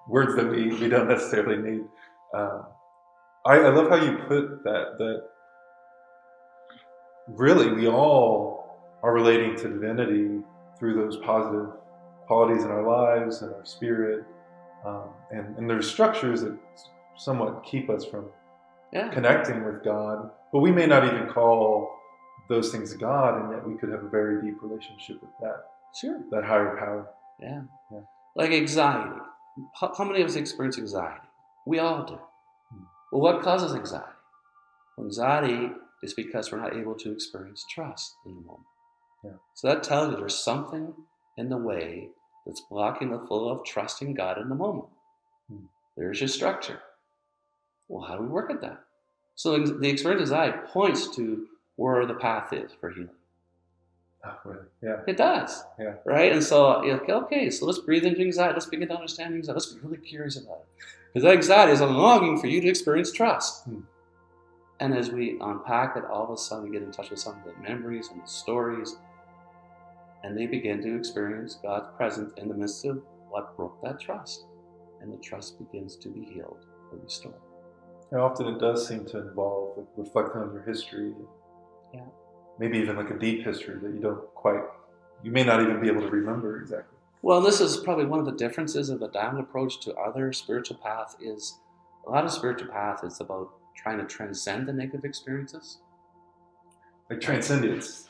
[0.07, 1.83] words that we, we don't necessarily need.
[2.33, 2.63] Um,
[3.45, 5.23] I, I love how you put that, that
[7.27, 10.39] really we all are relating to divinity
[10.79, 11.67] through those positive
[12.25, 14.23] qualities in our lives and our spirit.
[14.85, 16.57] Um, and, and there's structures that
[17.17, 18.27] somewhat keep us from
[18.93, 19.09] yeah.
[19.09, 21.91] connecting with God, but we may not even call
[22.47, 25.65] those things God, and yet we could have a very deep relationship with that.
[25.99, 26.19] Sure.
[26.31, 27.07] That higher power.
[27.41, 27.61] Yeah.
[27.91, 28.01] yeah.
[28.35, 29.19] Like anxiety.
[29.79, 31.27] How, how, many of us experience anxiety?
[31.65, 32.19] We all do.
[32.71, 32.83] Hmm.
[33.11, 34.05] Well, what causes anxiety?
[34.97, 35.71] Well, anxiety
[36.03, 38.67] is because we're not able to experience trust in the moment.
[39.23, 39.31] Yeah.
[39.55, 40.93] So that tells you there's something
[41.37, 42.09] in the way
[42.45, 44.89] that's blocking the flow of trusting God in the moment.
[45.49, 45.65] Hmm.
[45.97, 46.79] There's your structure.
[47.87, 48.81] Well, how do we work at that?
[49.35, 53.09] So the experience of anxiety points to where the path is for healing.
[54.25, 54.65] Oh, Really?
[54.81, 55.01] Yeah.
[55.07, 55.63] It does.
[55.79, 55.95] Yeah.
[56.05, 56.31] Right?
[56.31, 58.53] And so, you're like, okay, so let's breathe into anxiety.
[58.53, 59.53] Let's begin to understand anxiety.
[59.53, 60.85] Let's be really curious about it.
[61.13, 63.65] Because that anxiety is a longing for you to experience trust.
[63.65, 63.81] Hmm.
[64.79, 67.37] And as we unpack it, all of a sudden we get in touch with some
[67.37, 68.97] of the memories and the stories.
[70.23, 74.45] And they begin to experience God's presence in the midst of what broke that trust.
[75.01, 77.35] And the trust begins to be healed or restored.
[78.11, 81.13] And often it does seem to involve like, reflecting on your history.
[81.95, 82.01] Yeah.
[82.59, 84.61] Maybe even like a deep history that you don't quite,
[85.23, 86.97] you may not even be able to remember exactly.
[87.21, 90.77] Well, this is probably one of the differences of the diamond approach to other spiritual
[90.77, 91.59] path is
[92.07, 95.79] a lot of spiritual path is about trying to transcend the negative experiences.
[97.09, 98.07] Like transcendence.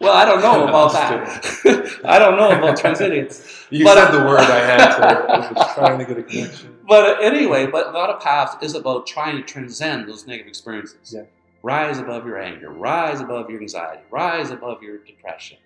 [0.00, 2.00] Well, I don't know about I'm that.
[2.04, 3.66] I don't know about transcendence.
[3.70, 6.76] You But- said the word I had to, I was trying to get a connection.
[6.88, 11.12] But anyway, but a lot of path is about trying to transcend those negative experiences.
[11.14, 11.24] Yeah.
[11.68, 15.58] Rise above your anger, rise above your anxiety, rise above your depression.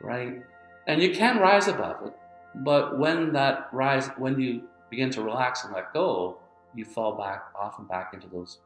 [0.00, 0.42] Right?
[0.86, 2.14] And you can rise above it,
[2.54, 6.38] but when that rise when you begin to relax and let go,
[6.74, 8.58] you fall back often back into those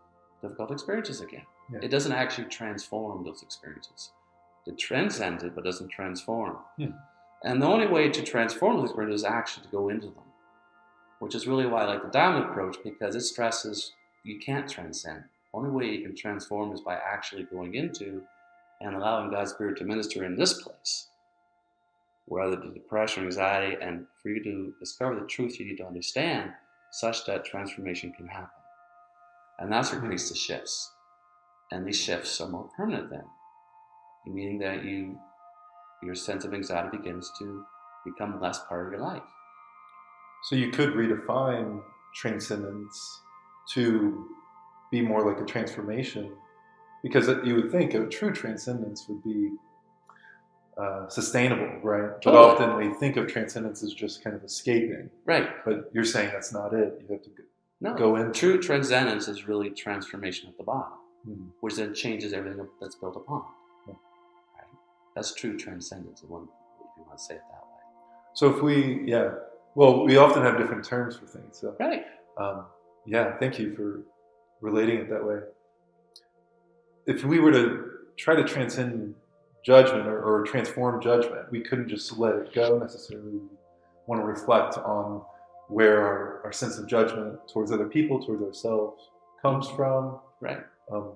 [0.42, 1.46] difficult experiences again.
[1.72, 1.80] Yeah.
[1.82, 4.10] It doesn't actually transform those experiences.
[4.66, 6.58] It transcends it, but doesn't transform.
[6.76, 6.92] Hmm.
[7.42, 10.24] And the only way to transform those experiences is actually to go into them
[11.24, 13.92] which is really why I like the diamond approach because it stresses
[14.24, 15.24] you can't transcend.
[15.54, 18.22] Only way you can transform is by actually going into
[18.80, 21.06] and allowing God's Spirit to minister in this place,
[22.26, 26.50] whether the depression, anxiety, and for you to discover the truth you need to understand,
[26.90, 28.48] such that transformation can happen.
[29.60, 30.90] And that's what creates the shifts.
[31.70, 33.24] And these shifts are more permanent then,
[34.26, 35.18] meaning that you
[36.02, 37.64] your sense of anxiety begins to
[38.04, 39.22] become less part of your life.
[40.42, 41.80] So you could redefine
[42.14, 43.22] transcendence
[43.72, 44.28] to
[44.90, 46.32] be more like a transformation,
[47.02, 49.50] because it- you would think a true transcendence would be
[50.76, 52.10] uh, sustainable, right?
[52.14, 52.44] But Totally.
[52.46, 55.08] often we think of transcendence as just kind of escaping.
[55.24, 55.48] Right.
[55.64, 57.00] But you're saying that's not it.
[57.00, 57.44] You have to go-
[57.80, 57.94] No.
[57.94, 61.44] go into True transcendence is really transformation at the bottom, Hmm.
[61.60, 63.44] which then changes everything that's built upon.
[63.86, 63.94] Yeah.
[64.56, 64.66] Right?
[65.14, 66.48] That's true transcendence, if you want
[67.12, 67.82] to say it that way.
[68.34, 69.32] So if we, yeah,
[69.76, 71.56] well, we often have different terms for things.
[71.56, 72.04] So Right.
[72.36, 72.66] Um,
[73.06, 74.02] yeah, thank you for
[74.60, 75.40] relating it that way.
[77.06, 79.14] If we were to try to transcend
[79.64, 83.32] judgment or, or transform judgment, we couldn't just let it go necessarily.
[83.32, 83.40] We
[84.06, 85.22] want to reflect on
[85.68, 89.10] where our, our sense of judgment towards other people, towards ourselves,
[89.42, 90.18] comes from.
[90.40, 90.60] Right.
[90.92, 91.12] Um,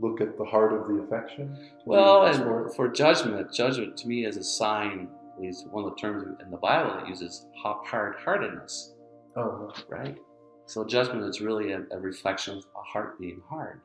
[0.00, 1.70] look at the heart of the affection.
[1.84, 2.74] Well, and it?
[2.74, 6.50] for judgment, judgment to me is a sign, at least one of the terms in
[6.50, 8.94] the Bible that uses hard heartedness,
[9.36, 10.16] oh, right?
[10.68, 13.80] So judgment is really a, a reflection of a heart being hard.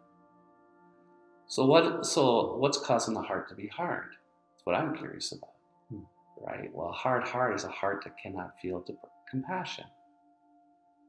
[1.48, 2.06] So what?
[2.06, 4.10] So what's causing the heart to be hard?
[4.52, 5.56] That's what I'm curious about,
[5.89, 6.04] Hmm.
[6.46, 6.69] right?
[6.74, 8.84] Well, a hard heart is a heart that cannot feel
[9.32, 9.86] compassion.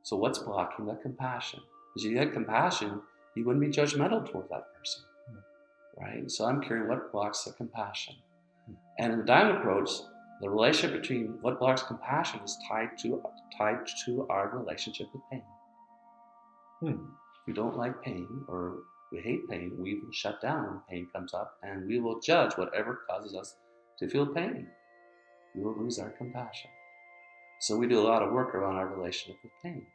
[0.04, 1.58] So what's blocking that compassion?
[1.92, 3.00] Because if you had compassion,
[3.34, 5.02] you wouldn't be judgmental toward that person,
[6.00, 6.30] right?
[6.30, 8.14] So I'm curious what blocks the compassion.
[8.66, 8.74] Hmm.
[9.00, 9.90] And in the diamond approach,
[10.40, 13.20] the relationship between what blocks compassion is tied to
[13.58, 15.42] tied to our relationship with pain.
[16.84, 17.04] Hmm.
[17.46, 18.78] We don't like pain or
[19.10, 22.52] we hate pain, we will shut down when pain comes up and we will judge
[22.54, 23.56] whatever causes us
[23.98, 24.66] to feel pain.
[25.54, 26.70] We will lose our compassion.
[27.60, 29.86] So we do a lot of work around our relationship with pain.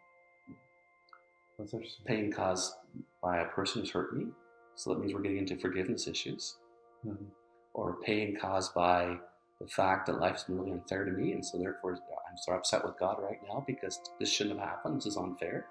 [1.60, 2.06] that's interesting.
[2.06, 2.74] Pain caused
[3.22, 4.28] by a person who's hurt me.
[4.76, 6.58] So that means we're getting into forgiveness issues.
[7.06, 7.28] Mhm.
[7.74, 9.20] Or pain caused by
[9.60, 12.00] the fact that life's been really unfair to me, and so therefore
[12.30, 14.98] I'm so upset with God right now because this shouldn't have happened.
[14.98, 15.68] This is unfair.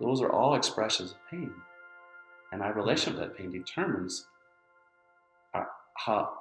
[0.00, 1.52] Those are all expressions of pain,
[2.52, 4.26] and our relationship with that pain determines
[5.54, 6.32] our, how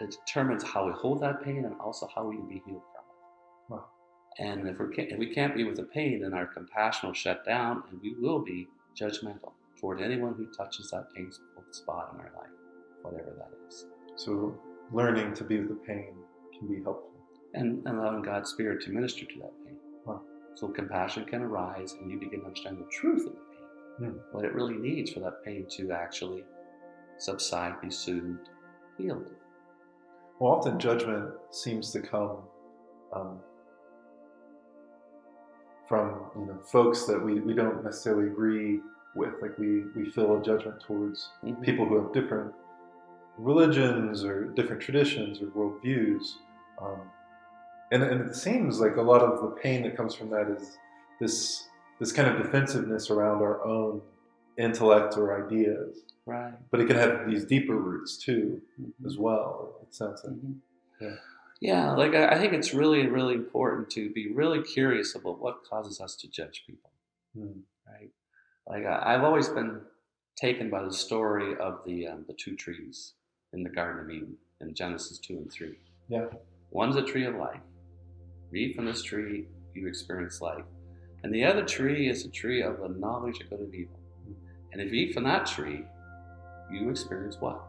[0.00, 3.04] it determines how we hold that pain and also how we can be healed from
[3.08, 3.74] it.
[3.74, 3.84] Wow.
[4.38, 7.14] And if we can't, if we can't be with the pain, then our compassion will
[7.14, 11.42] shut down, and we will be judgmental toward anyone who touches that painful
[11.72, 12.50] spot in our life,
[13.02, 13.86] whatever that is.
[14.16, 14.56] So
[14.92, 16.14] learning to be with the pain
[16.58, 17.10] can be helpful.
[17.54, 19.76] and allowing God's Spirit to minister to that pain.
[20.54, 23.38] So compassion can arise and you begin to understand the truth of the
[24.00, 24.18] pain, Hmm.
[24.32, 26.44] what it really needs for that pain to actually
[27.18, 28.48] subside, be soothed,
[28.98, 29.30] healed.
[30.38, 32.38] Well, often judgment seems to come
[33.12, 33.38] um,
[35.88, 38.80] from you know folks that we, we don't necessarily agree
[39.14, 39.34] with.
[39.40, 41.62] Like we, we feel a judgment towards Mhm.
[41.62, 42.52] people who have different
[43.38, 46.22] religions or different traditions or worldviews.
[46.80, 47.10] Um,
[47.92, 50.78] and, and it seems like a lot of the pain that comes from that is
[51.20, 51.68] this
[52.00, 54.00] this kind of defensiveness around our own
[54.58, 56.02] intellect or ideas.
[56.24, 56.54] Right.
[56.70, 58.92] but it can have these deeper roots too, Mhm.
[59.04, 59.80] as well.
[59.82, 60.34] It sounds like.
[60.34, 60.54] Mhm.
[61.00, 61.16] Yeah.
[61.60, 65.64] Yeah, like I I think it's really, really important to be really curious about what
[65.64, 66.90] causes us to judge people,
[67.34, 67.60] Hmm.
[67.90, 68.10] right?
[68.72, 69.80] Like I, I've always been
[70.36, 73.14] taken by the story of the um, the two trees
[73.52, 75.76] in the Garden of Eden in Genesis two and three.
[76.08, 76.28] Yeah.
[76.70, 77.60] One's a tree of life.
[78.54, 80.64] Eat from this tree, you experience life,
[81.22, 83.98] and the other tree is a tree of the knowledge of good and evil.
[84.72, 85.84] And if you eat from that tree,
[86.70, 87.60] you experience what?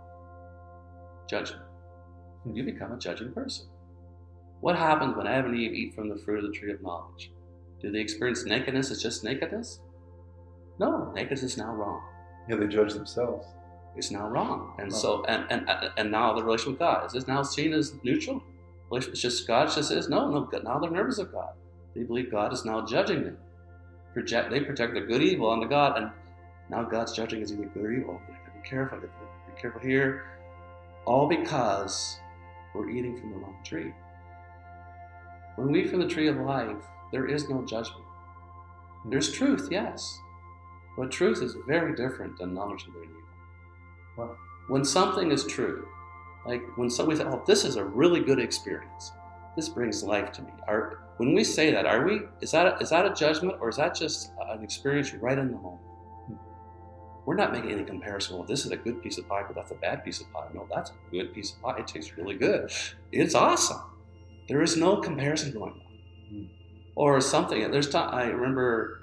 [1.30, 1.64] Judgment.
[2.52, 3.68] You become a judging person.
[4.62, 7.32] What happens when Adam and Eve eat from the fruit of the tree of knowledge?
[7.82, 9.80] Do they experience nakedness as just nakedness?
[10.80, 12.02] No, nakedness is now wrong.
[12.50, 13.46] Yeah, they judge themselves.
[13.96, 14.76] It's now wrong.
[14.80, 14.98] And Wow.
[14.98, 18.42] so, and, and and now the relation with God is this now seen as neutral?
[18.92, 20.50] It's just God just is no, no.
[20.64, 21.54] Now they're nervous of God.
[21.96, 23.38] They believe God is now judging them.
[24.14, 26.12] Project they project the good evil onto God, and
[26.70, 28.22] now God's judging as either good or evil.
[28.28, 29.00] Be careful.
[29.00, 29.08] Be
[29.60, 30.26] careful here.
[31.06, 32.18] All because
[32.74, 33.94] we're eating from the wrong tree.
[35.56, 36.78] When we eat from the tree of life,
[37.12, 38.06] there is no judgment.
[39.06, 40.18] There's truth, yes,
[40.98, 43.12] but truth is very different than knowledge of good and
[44.18, 44.38] evil.
[44.68, 45.88] When something is true,
[46.46, 49.12] like when somebody says, "Oh, this is a really good experience.
[49.56, 52.22] This brings life to me." Are when we say that, are we?
[52.42, 55.58] Is that is that a judgment, or is that just an experience right in the
[55.58, 55.82] moment?
[57.26, 58.38] We're not making any comparison.
[58.38, 60.48] Well, this is a good piece of pie, but that's a bad piece of pie.
[60.54, 61.78] No, that's a good piece of pie.
[61.80, 62.70] It tastes really good.
[63.12, 63.82] It's awesome.
[64.50, 65.82] There is no comparison going on.
[66.30, 66.46] Hmm.
[66.96, 67.72] Or something.
[67.72, 68.14] There's time.
[68.14, 69.00] I remember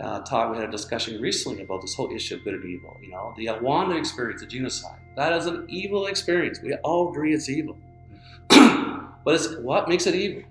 [0.00, 0.52] uh, talk.
[0.52, 2.96] We had a discussion recently about this whole issue of good and evil.
[3.02, 5.00] You know, the Rwanda experience, the genocide.
[5.16, 6.60] That is an evil experience.
[6.62, 7.76] We all agree it's evil.
[8.48, 10.42] but it's what makes it evil?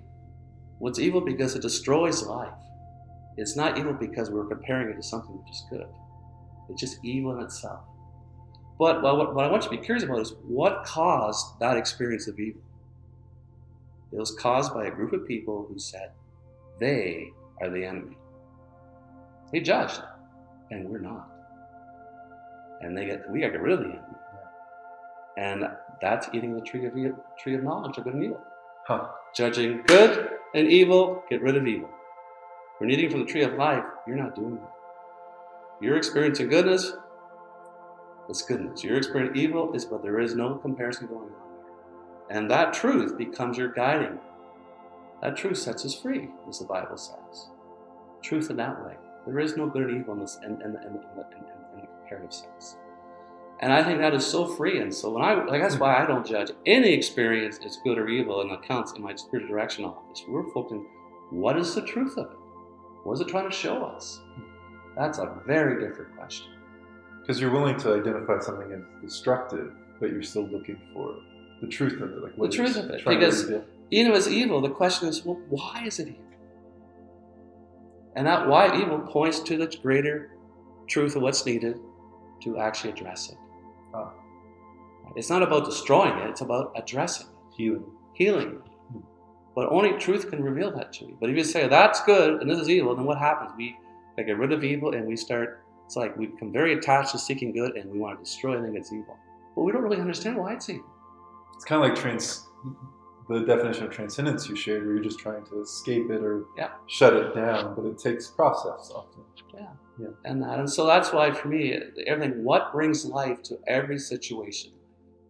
[0.78, 2.52] What's evil because it destroys life.
[3.36, 5.86] It's not evil because we're comparing it to something which is good.
[6.68, 7.80] It's just evil in itself.
[8.78, 12.26] But what, what I want you to be curious about is what caused that experience
[12.28, 12.60] of evil?
[14.12, 16.10] It was caused by a group of people who said
[16.78, 18.16] they are the enemy.
[19.52, 20.02] They judged,
[20.70, 21.30] and we're not.
[22.82, 24.05] And they get we got to get rid of the enemy.
[25.36, 25.64] And
[26.00, 26.94] that's eating the tree of
[27.38, 28.42] tree of knowledge of good and evil.
[28.86, 29.08] Huh.
[29.34, 31.90] Judging good and evil, get rid of evil.
[32.78, 34.72] When eating from the tree of life, you're not doing that.
[35.80, 36.92] You're experiencing goodness,
[38.28, 38.82] it's goodness.
[38.82, 42.38] You're experiencing evil, is but there is no comparison going on there.
[42.38, 44.18] And that truth becomes your guiding.
[45.22, 47.48] That truth sets us free, as the Bible says.
[48.22, 48.96] Truth in that way.
[49.26, 51.86] There is no good and evil in, this, in, in, in, in, in, in the
[52.00, 52.76] comparative sense.
[53.60, 54.80] And I think that is so free.
[54.80, 58.08] And so when I like that's why I don't judge any experience as good or
[58.08, 60.22] evil in accounts in my spiritual direction office.
[60.28, 60.86] We're focusing
[61.30, 62.38] what is the truth of it?
[63.04, 64.20] What is it trying to show us?
[64.96, 66.52] That's a very different question.
[67.20, 71.16] Because you're willing to identify something as destructive, but you're still looking for
[71.60, 72.22] the truth of it.
[72.22, 73.50] Like The truth of it, because-.
[73.90, 76.24] Even if it's evil, the question is, well, why is it evil?
[78.16, 80.30] And that why evil points to the greater
[80.88, 81.78] truth of what's needed
[82.42, 83.38] to actually address it.
[83.96, 84.12] Ah.
[85.14, 87.56] It's not about destroying it, it's about addressing it.
[87.56, 87.84] healing.
[88.12, 88.62] healing.
[89.54, 91.16] But only truth can reveal that to you.
[91.18, 93.52] But if you say that's good and this is evil, then what happens?
[93.56, 93.76] We
[94.16, 95.64] we get rid of evil and we start.
[95.86, 98.74] It's like we become very attached to seeking good and we want to destroy anything
[98.74, 99.16] that's evil.
[99.54, 100.90] But we don't really understand why it's evil.
[101.54, 102.46] It's kind of like trans,
[103.28, 106.70] the definition of transcendence you shared, where you're just trying to escape it or Yeah.
[106.86, 109.22] shut it down, but it takes process often.
[109.52, 109.68] Yeah.
[109.98, 111.74] yeah, And that, and so that's why for me,
[112.06, 112.44] everything.
[112.44, 114.72] What brings life to every situation?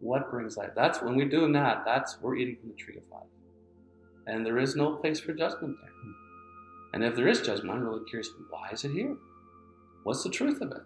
[0.00, 0.72] What brings life?
[0.76, 1.84] That's when we're doing that.
[1.86, 3.30] That's we're eating from the tree of life,
[4.26, 5.90] and there is no place for judgment there.
[5.90, 6.12] Hmm.
[6.94, 8.28] And if there is judgment, I'm really curious.
[8.50, 9.16] Why is it here?
[10.02, 10.82] What's the truth of it?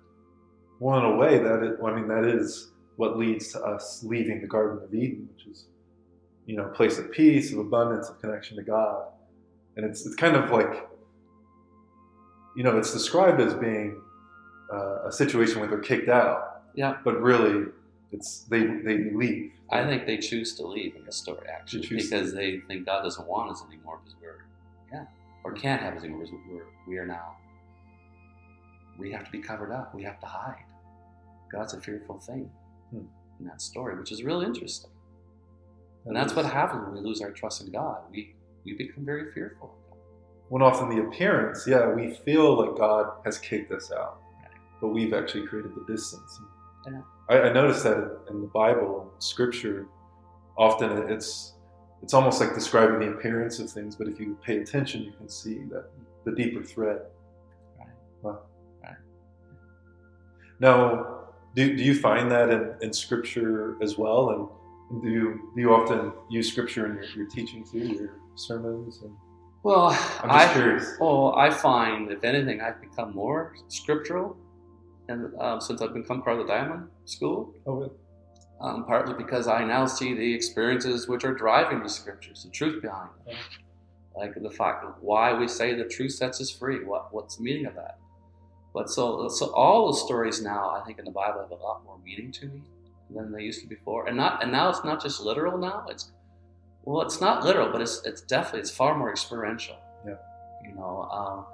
[0.79, 4.47] Well, in a way, that I mean, that is what leads to us leaving the
[4.47, 5.67] Garden of Eden, which is,
[6.51, 9.05] you know, place of peace, of abundance, of connection to God.
[9.77, 10.89] And it's, it's kind of like,
[12.57, 14.03] you know, it's described as being
[14.73, 16.63] uh, a situation where they're kicked out.
[16.75, 16.97] Yeah.
[17.05, 17.67] But really,
[18.11, 19.53] it's they they leave.
[19.71, 23.03] I think they choose to leave in the story actually They because they think God
[23.03, 24.45] doesn't want us anymore because we're
[24.93, 25.05] yeah
[25.45, 27.37] or can't have us anymore because we're we are now
[28.99, 30.65] we have to be covered up we have to hide.
[31.53, 32.51] God's a fearful thing
[32.91, 33.07] Hmm.
[33.39, 34.91] in that story, which is real interesting.
[36.07, 37.99] And that's what happens when we lose our trust in God.
[38.11, 38.35] We
[38.65, 39.75] we become very fearful.
[40.49, 44.21] When often the appearance, yeah, we feel like God has kicked us out,
[44.81, 46.41] but we've actually created the distance.
[46.87, 47.01] Yeah.
[47.29, 49.87] I, I noticed that in, the Bible, Scripture,
[50.59, 51.55] often it's
[52.03, 55.29] it's almost like describing the appearance of things, but if you pay attention, you can
[55.29, 55.91] see that
[56.25, 57.03] the deeper thread.
[57.79, 57.89] Right.
[58.23, 58.41] Wow.
[58.83, 58.97] Right.
[60.59, 61.21] Now,
[61.55, 64.31] do, do you find that in, in scripture as well?
[64.31, 64.49] And
[65.03, 69.01] do you do you often use scripture in your, your teaching too, your sermons?
[69.03, 69.12] And
[69.62, 69.88] Well,
[70.22, 70.97] I'm I curious.
[71.01, 74.36] well, I find if anything, I've become more scriptural,
[75.09, 77.91] and um, since I've become part of the Diamond School, Oh, really?
[78.61, 82.82] um, partly because I now see the experiences which are driving the scriptures, the truth
[82.82, 83.36] behind them,
[84.16, 86.84] like the fact of why we say the truth sets us free.
[86.84, 87.99] What what's the meaning of that?
[88.74, 91.84] But so so all the stories now, I think in the Bible have a lot
[91.84, 92.62] more meaning to me
[93.15, 95.59] than they used to before, and not and now it's not just literal.
[95.59, 96.11] Now it's
[96.85, 99.77] well, it's not literal, but it's it's definitely it's far more experiential.
[100.07, 100.15] Yeah.
[100.67, 101.45] You know, um,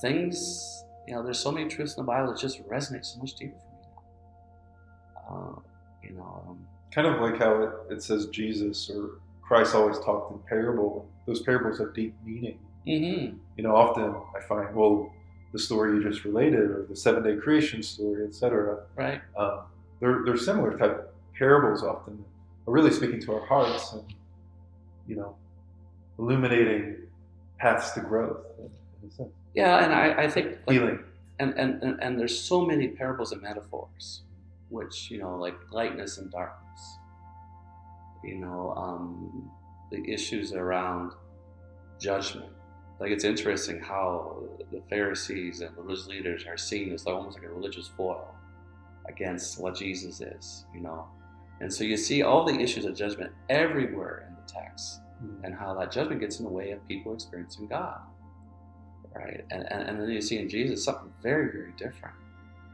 [0.00, 0.82] things.
[1.06, 3.54] You know, there's so many truths in the Bible that just resonate so much deeper
[3.54, 5.56] for me.
[5.56, 5.60] Uh,
[6.02, 6.44] you know.
[6.48, 9.10] Um, Kind of like how it, it says Jesus or
[9.42, 11.06] Christ always talked in parable.
[11.26, 12.58] Those parables have deep meaning.
[12.84, 15.12] hmm You know, often I find, well,
[15.52, 18.80] the story you just related or the seven day creation story, etc.
[18.96, 19.20] Right.
[19.36, 19.60] Um,
[20.00, 22.24] they're, they're similar type parables often,
[22.66, 24.02] are really speaking to our hearts and,
[25.06, 25.36] you know,
[26.18, 26.96] illuminating
[27.58, 29.28] paths to growth in, in a sense.
[29.54, 30.98] Yeah, and I, I think like, Healing.
[31.38, 34.22] and, and, and, and there's so many parables and metaphors,
[34.68, 36.98] which, you know, like lightness and darkness,
[38.22, 39.50] you know, um,
[39.90, 41.12] the issues around
[41.98, 42.50] judgment.
[42.98, 44.42] Like it's interesting how
[44.72, 48.35] the Pharisees and the religious leaders are seen as almost like a religious foil
[49.08, 51.06] against what Jesus is, you know.
[51.60, 55.00] And so you see all the issues of judgment everywhere in the text
[55.42, 58.00] and how that judgment gets in the way of people experiencing God.
[59.14, 59.44] Right?
[59.50, 62.14] And, and, and then you see in Jesus something very, very different.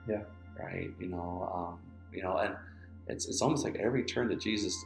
[0.08, 0.22] Yeah.
[0.58, 0.90] Right?
[0.98, 1.78] You know, um,
[2.12, 2.54] you know, and
[3.06, 4.76] it's, it's almost like every turn that Jesus,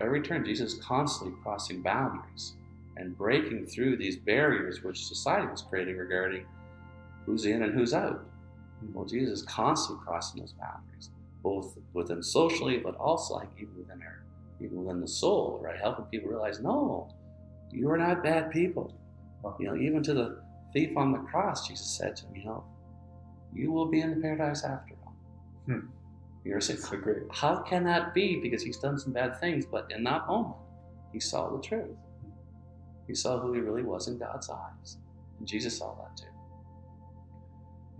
[0.00, 2.54] every turn Jesus is constantly crossing boundaries
[2.96, 6.44] and breaking through these barriers which society was creating regarding
[7.24, 8.26] who's in and who's out.
[8.92, 11.10] Well, Jesus is constantly crossing those boundaries,
[11.42, 14.24] both within socially, but also like even within our,
[14.60, 15.78] even within the soul, right?
[15.78, 17.12] Helping people realize, no,
[17.70, 18.94] you are not bad people.
[19.58, 22.64] You know, even to the thief on the cross, Jesus said to him, you know,
[23.54, 25.14] you will be in paradise after all.
[25.66, 25.86] Hmm.
[26.44, 27.18] You're saying, a great.
[27.30, 28.40] how can that be?
[28.40, 30.56] Because he's done some bad things, but in that moment,
[31.12, 31.96] he saw the truth.
[33.06, 34.96] He saw who he really was in God's eyes.
[35.38, 36.31] And Jesus saw that too.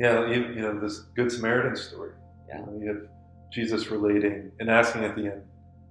[0.02, 2.10] Yeah, you, you know, this Good Samaritan story.
[2.48, 2.58] Yeah.
[2.58, 3.02] You, know, you have
[3.52, 5.42] Jesus relating and asking at the end,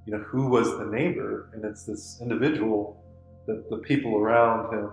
[0.06, 1.50] you know, who was the neighbor?
[1.54, 3.02] And it's this individual
[3.48, 4.92] that the people around him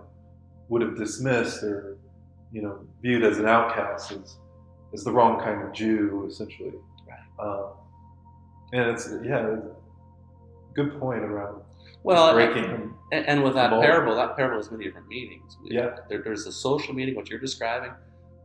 [0.69, 1.99] would have dismissed or,
[2.53, 4.37] you know, viewed as an outcast, as,
[4.95, 6.75] as the wrong kind of Jew, essentially.
[7.09, 7.45] Right.
[7.45, 7.73] Um,
[8.73, 9.57] and it's, yeah,
[10.75, 11.63] good point around
[12.05, 12.95] Well, breaking them.
[13.11, 15.57] And, and with that parable, that parable has many different meanings.
[15.65, 15.97] Yeah.
[16.09, 17.91] There, there's the social meaning, what you're describing,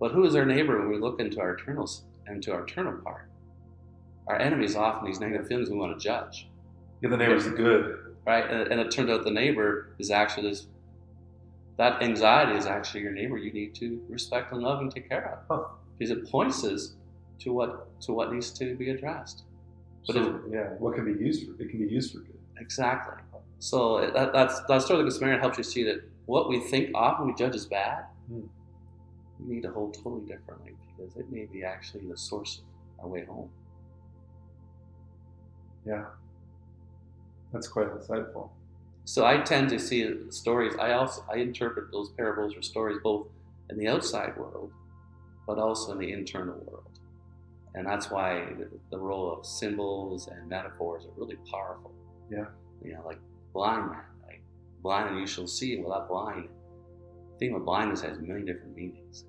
[0.04, 1.89] but who is our neighbor when we look into our eternal,
[2.28, 3.30] into our eternal part?
[4.28, 6.49] Our enemies often these negative feelings we want to judge,
[7.01, 8.14] Yeah, the neighbor's the good.
[8.26, 8.43] right?
[8.51, 10.68] And, and it turns out the neighbor is actually this.
[11.78, 13.38] That anxiety is actually your neighbor.
[13.38, 15.68] You need to respect and love and take care of, Huh.
[15.97, 16.95] because it points us
[17.39, 19.43] to what to what needs to be addressed.
[20.06, 21.54] But So, yeah, what can be used for?
[21.64, 22.39] It can be used for good.
[22.60, 23.24] Exactly.
[23.60, 26.60] So that, that's that story of the Good Samaritan helps you see that what we
[26.60, 28.41] think often we judge as bad, Hmm.
[29.40, 32.62] We need to hold totally differently because it may be actually the source
[33.00, 33.50] of our way home.
[35.86, 36.06] Yeah.
[37.52, 38.50] That's quite insightful.
[39.06, 40.74] So I tend to see stories.
[40.80, 43.28] I also I interpret those parables or stories both
[43.70, 44.72] in the outside world,
[45.46, 47.00] but also in the internal world,
[47.76, 51.92] and that's why the, the role of symbols and metaphors are really powerful.
[52.32, 52.46] Yeah.
[52.84, 53.20] You know, like
[53.54, 54.42] blind man, like
[54.82, 55.76] blind and you shall see.
[55.76, 56.48] That blind
[57.40, 59.26] thing with blindness has many different meanings.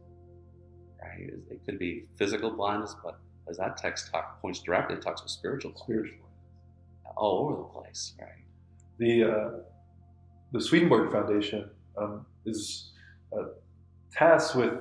[1.03, 1.31] Right?
[1.51, 5.31] It could be physical blindness, but as that text talk, points directly, it talks about
[5.31, 6.29] spiritual blindness Spiritual.
[7.17, 8.15] all over the place.
[8.21, 8.29] Right.
[8.99, 9.51] The uh,
[10.53, 12.93] the Swedenborg Foundation um, is
[13.37, 13.47] uh,
[14.13, 14.73] tasked with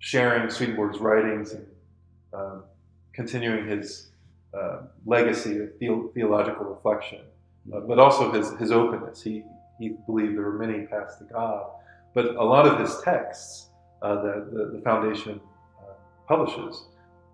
[0.00, 1.66] sharing Swedenborg's writings and
[2.32, 2.64] um,
[3.12, 4.10] continuing his
[4.52, 7.20] uh, legacy of theo- theological reflection,
[7.72, 9.22] uh, but also his, his openness.
[9.22, 9.44] He,
[9.78, 11.66] he believed there were many paths to God,
[12.14, 13.68] but a lot of his texts
[14.02, 15.40] uh, that the, the foundation
[15.80, 15.92] uh,
[16.28, 16.84] publishes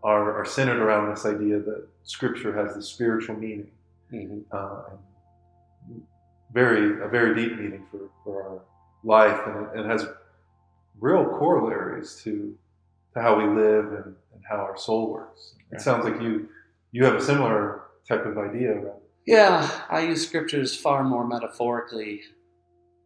[0.03, 3.71] are, are centered around this idea that Scripture has this spiritual meaning
[4.13, 4.45] Mhm.
[4.53, 4.91] uh,
[5.89, 6.03] and
[6.53, 8.61] very a very deep meaning for, for our
[9.03, 10.07] life, and it, it has
[11.01, 12.57] real corollaries to
[13.15, 15.55] to how we live and, and how our soul works.
[15.59, 15.81] It Right.
[15.83, 16.49] sounds like you
[16.93, 19.03] you have a similar type of idea it.
[19.27, 22.23] Yeah, I use scriptures far more metaphorically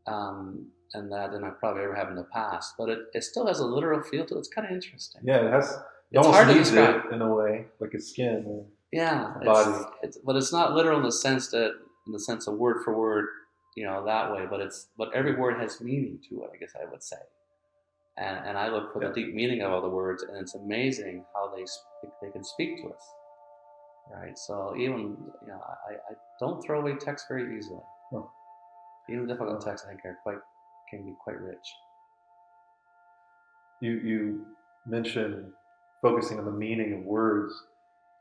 [0.07, 3.47] um, and that than I probably ever have in the past, but it, it still
[3.47, 4.38] has a literal feel to it.
[4.38, 5.22] It's kind of interesting.
[5.24, 5.78] Yeah, it has
[6.11, 7.05] You It's almost hard to describe.
[7.07, 8.45] it in a way, like a skin.
[8.47, 9.70] Or, Yeah, body.
[9.70, 11.72] It's, it's, but it's not literal in the sense that,
[12.07, 13.26] in the sense of word for word,
[13.76, 14.47] you know, that way.
[14.51, 16.51] But it's, but every word has meaning to it.
[16.53, 17.22] I guess I would say,
[18.18, 19.09] and and I look for Yeah.
[19.11, 22.43] the deep meaning of all the words, and it's amazing how they speak, they can
[22.43, 23.05] speak to us,
[24.12, 24.36] right?
[24.36, 25.16] So even
[25.47, 27.78] you know, I, I don't throw away text very easily.
[28.12, 28.28] No.
[29.09, 30.38] Even difficult texts, I think, are quite
[30.91, 31.68] can be quite rich.
[33.80, 34.47] you you
[34.86, 35.53] mentioned
[36.03, 37.53] focusing on the meaning of words,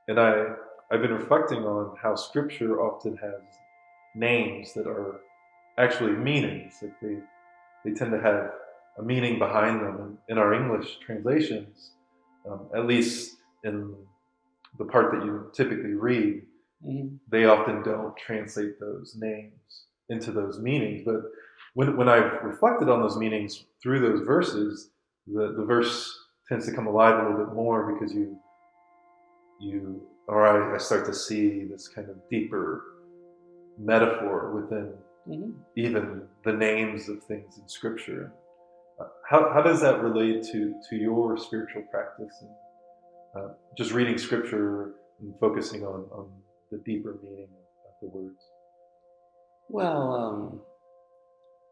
[0.08, 0.46] and I
[0.92, 3.42] I've been reflecting on how Scripture often has
[4.16, 5.22] names that are
[5.78, 6.76] actually meanings.
[6.82, 7.18] Like they
[7.86, 8.52] they tend to have
[8.98, 9.96] a meaning behind them.
[10.02, 11.92] And in our English translations,
[12.50, 13.96] um, at least in
[14.78, 16.44] the part that you typically read,
[16.86, 17.18] Mm-hmm.
[17.30, 21.02] they often don't translate those names into those meanings.
[21.06, 21.24] But
[21.74, 24.90] when, when I've reflected on those meanings through those verses,
[25.28, 26.18] the, the verse
[26.48, 28.38] tends to come alive a little bit more because you
[29.62, 32.84] you or I, I start to see this kind of deeper
[33.78, 34.94] metaphor within
[35.28, 35.52] Mm-hmm.
[35.76, 38.32] even the names of things in Scripture.
[39.00, 44.18] Uh, How, how does that relate to, to your spiritual practice and uh, just reading
[44.18, 46.32] Scripture and focusing on, on
[46.72, 48.40] the deeper meaning of, of the words?
[49.68, 50.62] Well, um,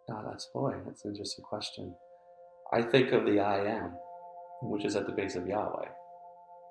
[0.10, 1.94] God, that's boy, that's an interesting question.
[2.72, 3.94] I think of the I am,
[4.62, 5.88] which is at the base of Yahweh.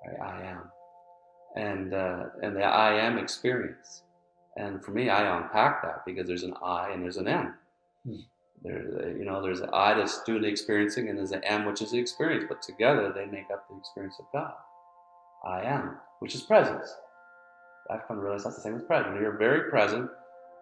[0.07, 0.21] Right?
[0.21, 0.71] I am,
[1.55, 4.03] and uh, and the I am experience.
[4.55, 7.53] And for me, I unpack that because there's an I and there's an M.
[8.03, 8.15] Hmm.
[8.63, 11.81] There, you know, there's an I that's doing the experiencing, and there's an M, which
[11.81, 12.45] is the experience.
[12.49, 14.53] But together, they make up the experience of God.
[15.45, 16.91] I am, which is presence.
[17.91, 19.21] I've come to realize that's the same as present.
[19.21, 20.09] You're very present.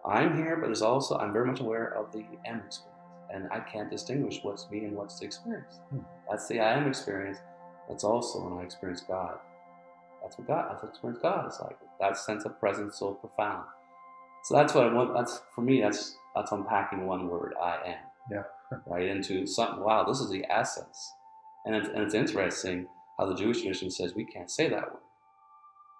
[0.06, 2.80] I'm here, but there's also I'm very much aware of the M experience,
[3.32, 5.80] and I can't distinguish what's me and what's the experience.
[5.90, 6.00] Hmm.
[6.30, 7.38] That's the I am experience.
[7.88, 9.38] That's also when I experience God.
[10.22, 10.70] That's what God.
[10.70, 11.78] That's what experience God is like.
[12.00, 13.64] That sense of presence so profound.
[14.44, 15.14] So that's what I want.
[15.14, 15.80] That's for me.
[15.80, 17.54] That's that's unpacking one word.
[17.60, 17.98] I am.
[18.30, 18.42] Yeah.
[18.86, 19.82] right into something.
[19.82, 21.12] Wow, this is the essence,
[21.64, 22.86] and it's, and it's interesting
[23.18, 25.02] how the Jewish tradition says we can't say that word.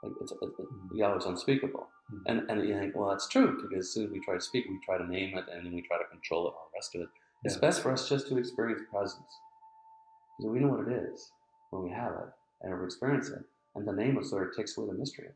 [0.07, 1.89] Like it's, it, it, Yahweh's unspeakable.
[2.13, 2.23] Mhm.
[2.27, 4.67] And, and you think, well, that's true because as soon as we try to speak,
[4.69, 6.95] we try to name it and then we try to control it, all the rest
[6.95, 7.09] of it.
[7.45, 7.61] It's Yeah.
[7.61, 9.31] best for us just to experience presence.
[10.39, 11.31] Because we know what it is
[11.71, 12.29] when we have it
[12.63, 13.45] and we experience it.
[13.75, 15.33] And the name it sort of takes away the mystery of.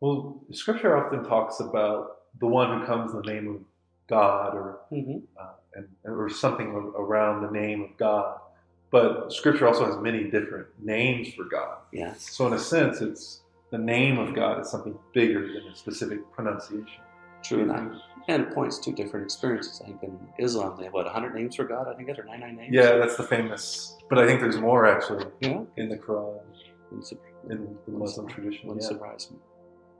[0.00, 3.60] Well, Scripture often talks about the one who comes in the name of
[4.08, 5.18] God or Mm-hmm.
[5.40, 8.38] uh, and, or something around the name of God.
[8.90, 11.78] But Scripture also has many different names for God.
[11.92, 12.28] Yes.
[12.30, 13.40] So in a sense, it's
[13.72, 17.02] the name of God is something bigger than a specific pronunciation.
[17.42, 17.62] True.
[17.62, 19.80] And, I- and it points to different experiences.
[19.82, 21.88] I think in Islam, they have what, 100 names for God?
[21.88, 22.68] I think are 99 names.
[22.72, 23.96] Yeah, that's the famous.
[24.08, 25.62] But I think there's more actually Yeah.
[25.76, 26.38] in the Quran,
[27.50, 28.68] in the Muslim tradition.
[28.68, 28.88] wouldn't Yeah.
[28.90, 29.38] surprise me.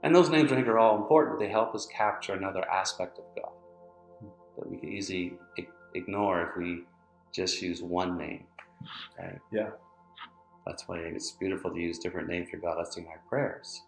[0.03, 1.39] And those names, I think, are all important.
[1.39, 3.51] They help us capture another aspect of God
[4.57, 5.37] that we can easily
[5.95, 6.83] ignore if we
[7.33, 8.45] just use one name.
[9.19, 9.39] Right?
[9.51, 9.71] Yeah.
[10.65, 12.75] That's why it's beautiful to use different names for God.
[12.77, 13.81] Let's sing our prayers.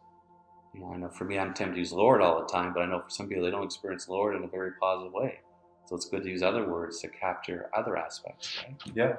[0.74, 2.82] You know, I know for me, I'm tempted to use Lord all the time, but
[2.82, 5.40] I know for some people, they don't experience Lord in a very positive way.
[5.88, 8.58] So it's good to use other words to capture other aspects.
[8.64, 8.76] Right?
[8.94, 9.14] Yeah.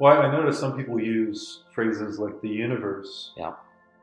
[0.00, 3.54] Well, I notice some people use phrases like the universe Yeah.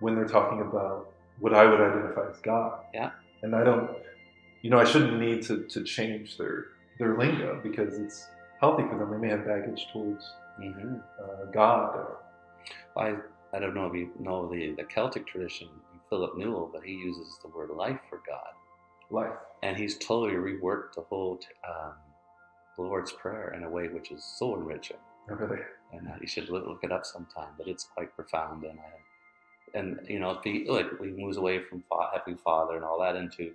[0.01, 2.79] when they're talking about what I would identify as God.
[2.93, 3.11] Yeah.
[3.41, 3.89] And I don't,
[4.61, 6.65] you know, I shouldn't need to, to change their,
[6.99, 8.27] their lingo because it's
[8.59, 9.11] healthy for them.
[9.11, 10.23] They may have baggage towards
[10.61, 10.97] Mm-hmm.
[11.19, 11.95] uh, God.
[11.95, 12.17] Or,
[12.97, 13.16] I,
[13.53, 15.70] I don't know if you know the, the Celtic tradition,
[16.09, 18.53] Philip Newell, but he uses the word life for God.
[19.11, 19.38] life.
[19.64, 21.93] And he's totally reworked the whole um,
[22.78, 24.97] Lord's Prayer in a way which is so enriching.
[25.28, 25.61] Really.
[25.93, 28.64] And uh, you should look, look it up sometime, but it's quite profound.
[28.66, 29.18] And I,
[29.80, 32.99] and you know, if he like he moves away from fa- Happy Father and all
[33.01, 33.51] that into,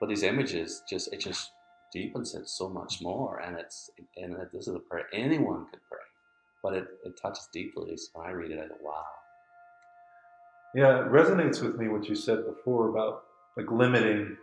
[0.00, 1.52] but these images just it just
[1.92, 3.40] deepens it so much more.
[3.40, 6.00] And it's and this is a prayer anyone could pray,
[6.62, 7.96] but it, it touches deeply.
[7.96, 9.04] So when I read it, I go, wow.
[10.74, 13.24] Yeah, it resonates with me what you said before about
[13.56, 14.36] like limiting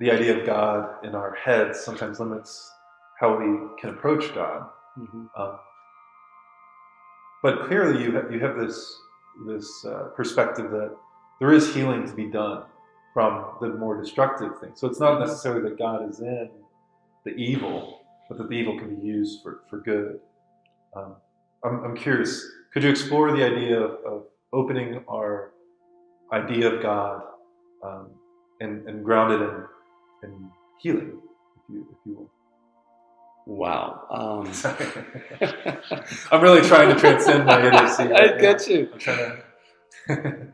[0.00, 2.70] the idea of God in our heads sometimes limits
[3.18, 4.68] how we can approach God.
[4.96, 5.26] Mm-hmm.
[5.36, 5.58] Um,
[7.42, 9.00] but clearly, you have, you have this
[9.46, 10.96] this uh, perspective that
[11.38, 12.64] there is healing to be done
[13.14, 14.80] from the more destructive things.
[14.80, 16.50] So it's not necessarily that God is in
[17.24, 20.20] the evil, but that the evil can be used for, for good.
[20.98, 21.16] Um,
[21.64, 24.22] I'm, I'm curious, could you explore the idea of, of
[24.52, 25.52] opening our
[26.32, 27.22] idea of God
[27.84, 28.10] um,
[28.60, 31.20] and, and ground it in, in healing,
[31.56, 32.30] if you, if you will?
[33.46, 34.06] Wow.
[34.10, 34.52] Um,
[36.30, 37.76] I'm really trying to transcend my inner.
[38.14, 38.90] I get you.
[38.92, 39.36] I'm trying
[40.08, 40.48] to.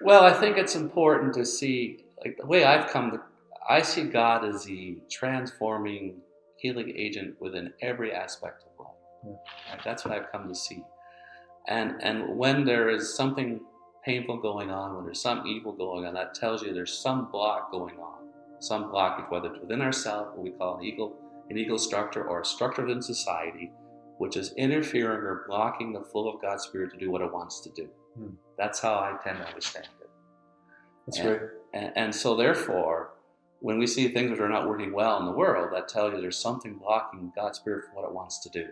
[0.00, 3.20] Well, I think it's important to see, like the way I've come to,
[3.68, 6.20] I see God as the transforming
[6.58, 8.65] healing agent within every aspect.
[9.24, 9.32] Yeah.
[9.70, 9.80] Right?
[9.84, 10.82] That's what I've come to see.
[11.68, 13.60] And and when there is something
[14.04, 17.72] painful going on, when there's some evil going on, that tells you there's some block
[17.72, 18.28] going on,
[18.60, 21.12] some blockage, whether it's within ourselves, what we call an ego,
[21.50, 23.72] an ego structure, or a structure within society,
[24.18, 27.60] which is interfering or blocking the flow of God's Spirit to do what it wants
[27.62, 27.88] to do.
[28.16, 28.30] Hmm.
[28.56, 30.10] That's how I tend to understand it.
[31.06, 31.24] That's Yeah.
[31.24, 31.40] great.
[31.74, 33.10] And, and so, therefore,
[33.60, 36.20] when we see things that are not working well in the world, that tells you
[36.20, 38.68] there's something blocking God's Spirit from what it wants to do,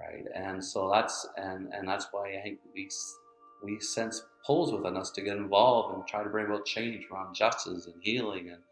[0.00, 0.24] right?
[0.34, 2.88] And so that's and and that's why I think we
[3.62, 7.34] we sense pulls within us to get involved and try to bring about change around
[7.34, 8.62] justice and healing and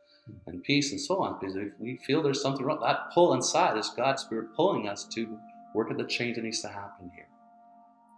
[0.46, 2.80] and peace and so on because we, we feel there's something wrong.
[2.80, 5.38] That pull inside is God's Spirit pulling us to
[5.74, 7.28] work at the change that needs to happen here.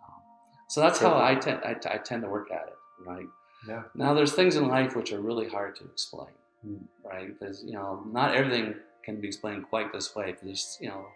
[0.07, 0.23] Um,
[0.69, 3.27] so that's how I tend I, I tend to work at it, right?
[3.69, 3.83] Yeah.
[3.95, 6.29] Now, there's things in life which are really hard to explain,
[6.67, 6.81] Mm.
[7.05, 7.29] right?
[7.39, 10.35] Because you know, not everything can be explained quite this way.
[10.43, 11.07] There's, you know,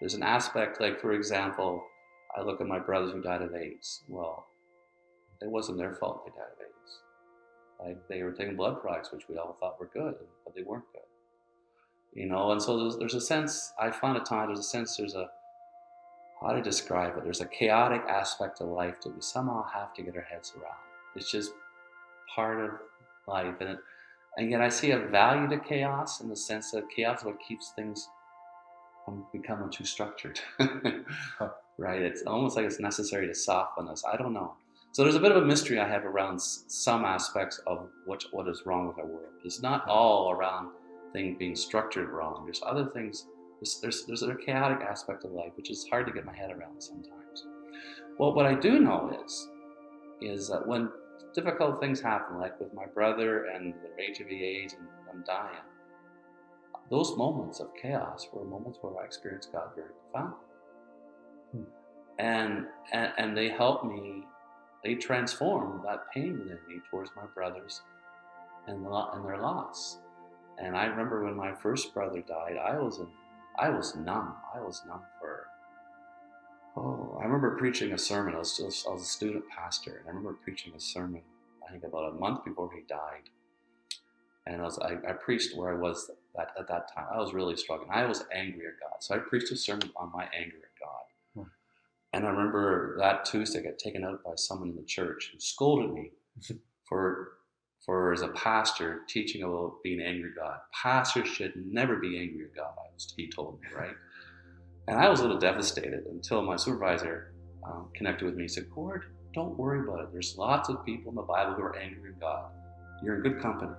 [0.00, 1.84] there's an aspect like, for example,
[2.36, 4.02] I look at my brothers who died of AIDS.
[4.08, 4.46] Well,
[5.40, 7.00] it wasn't their fault they died of AIDS.
[7.84, 10.84] Like they were taking blood products, which we all thought were good, but they weren't
[10.92, 11.02] good.
[12.12, 13.72] You know, and so there's, there's a sense.
[13.78, 14.96] I find at times there's a sense.
[14.96, 15.28] There's a
[16.40, 17.24] how to describe it.
[17.24, 20.78] There's a chaotic aspect of life that we somehow have to get our heads around.
[21.14, 21.52] It's just
[22.34, 22.70] part of
[23.26, 23.78] life, and it,
[24.36, 27.36] and yet I see a value to chaos in the sense that chaos is what
[27.46, 28.08] keeps things
[29.04, 30.40] from becoming too structured.
[31.78, 32.02] right?
[32.02, 34.04] It's almost like it's necessary to soften us.
[34.04, 34.54] I don't know.
[34.92, 38.48] So there's a bit of a mystery I have around some aspects of what what
[38.48, 39.32] is wrong with our world.
[39.44, 40.70] It's not all around
[41.12, 42.42] things being structured wrong.
[42.44, 43.26] There's other things.
[43.60, 46.50] There's, there's there's a chaotic aspect of life which is hard to get my head
[46.50, 47.46] around sometimes.
[48.18, 49.48] Well, what I do know is
[50.20, 50.90] is that when
[51.34, 55.64] difficult things happen, like with my brother and the HIV/AIDS and I'm dying,
[56.90, 60.38] those moments of chaos were moments where I experienced God very profoundly.
[61.52, 61.62] Hmm.
[62.18, 64.24] And, and and they helped me.
[64.82, 67.82] They transformed that pain within me towards my brothers
[68.66, 69.98] and and their loss.
[70.58, 73.08] And I remember when my first brother died, I was in,
[73.58, 74.34] I was numb.
[74.54, 75.46] I was numb for.
[76.76, 78.34] Oh, I remember preaching a sermon.
[78.34, 81.22] I was still I was a student pastor, and I remember preaching a sermon.
[81.66, 83.30] I think about a month before he died,
[84.50, 87.06] and I was I, I preached where I was that at that time.
[87.12, 87.90] I was really struggling.
[87.90, 91.42] I was angry at God, so I preached a sermon on my anger at God.
[91.42, 91.48] Hmm.
[92.12, 95.40] And I remember that Tuesday I got taken out by someone in the church who
[95.40, 96.10] scolded me
[96.88, 97.32] for
[97.86, 100.58] for as a pastor teaching about being angry at God.
[100.82, 102.74] Pastors should never be angry at God.
[102.76, 103.96] I was he told me right.
[104.88, 107.32] And I was a little devastated until my supervisor
[107.64, 108.44] um, connected with me.
[108.44, 110.12] He said, Gord, don't worry about it.
[110.12, 112.50] There's lots of people in the Bible who are angry at God.
[113.02, 113.72] You're in good company,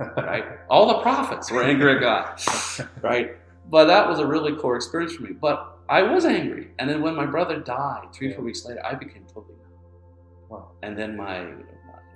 [0.00, 0.44] right?
[0.68, 3.36] All the prophets were angry at God, right?
[3.70, 5.32] But that was a really core experience for me.
[5.32, 6.70] But I was angry.
[6.78, 8.36] And then when my brother died, three, Yeah.
[8.36, 9.78] four weeks later, I became totally numb.
[10.48, 10.70] Wow.
[10.82, 11.52] And then my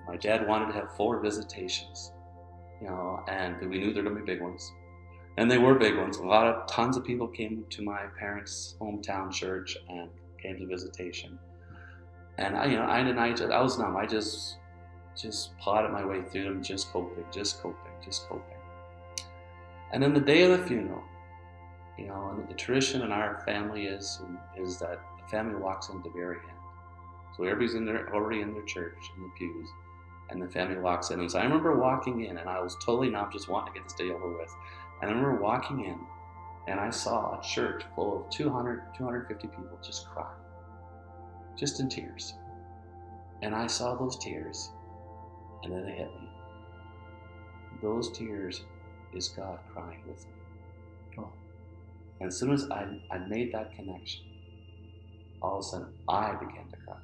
[0.09, 2.12] my dad wanted to have four visitations,
[2.81, 4.72] you know, and we knew they were going to be big ones.
[5.37, 6.16] And they were big ones.
[6.18, 10.09] A lot of tons of people came to my parents' hometown church and
[10.41, 11.39] came to visitation.
[12.39, 13.97] And I, you know, I just, I was numb.
[13.97, 14.57] I just,
[15.16, 18.56] just plodded my way through them, just coping, just coping, just coping.
[19.92, 21.02] And then the day of the funeral,
[21.98, 24.20] you know, and the tradition in our family is
[24.56, 26.58] is that the family walks in at the very end.
[27.36, 29.68] So everybody's in there already in their church in the pews,
[30.30, 31.20] and the family walks in.
[31.20, 33.88] And so I remember walking in, and I was totally not just wanting to get
[33.88, 34.50] this day over with.
[35.00, 35.98] And I remember walking in,
[36.66, 40.40] and I saw a church full of 200, 250 people just crying,
[41.56, 42.34] just in tears.
[43.42, 44.70] And I saw those tears,
[45.62, 46.28] and then it hit me.
[47.82, 48.62] Those tears
[49.14, 50.32] is God crying with me.
[51.18, 51.28] Oh.
[52.20, 54.24] And as soon as I, I made that connection,
[55.42, 56.96] all of a sudden I began to cry.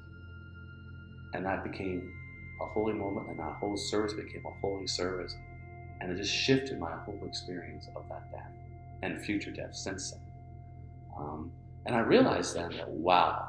[1.35, 2.13] And that became
[2.61, 5.35] a holy moment, and that whole service became a holy service.
[6.01, 8.53] And it just shifted my whole experience of that death
[9.03, 10.21] and future death since then.
[11.17, 11.53] Um,
[11.87, 13.49] and I realized then that, wow,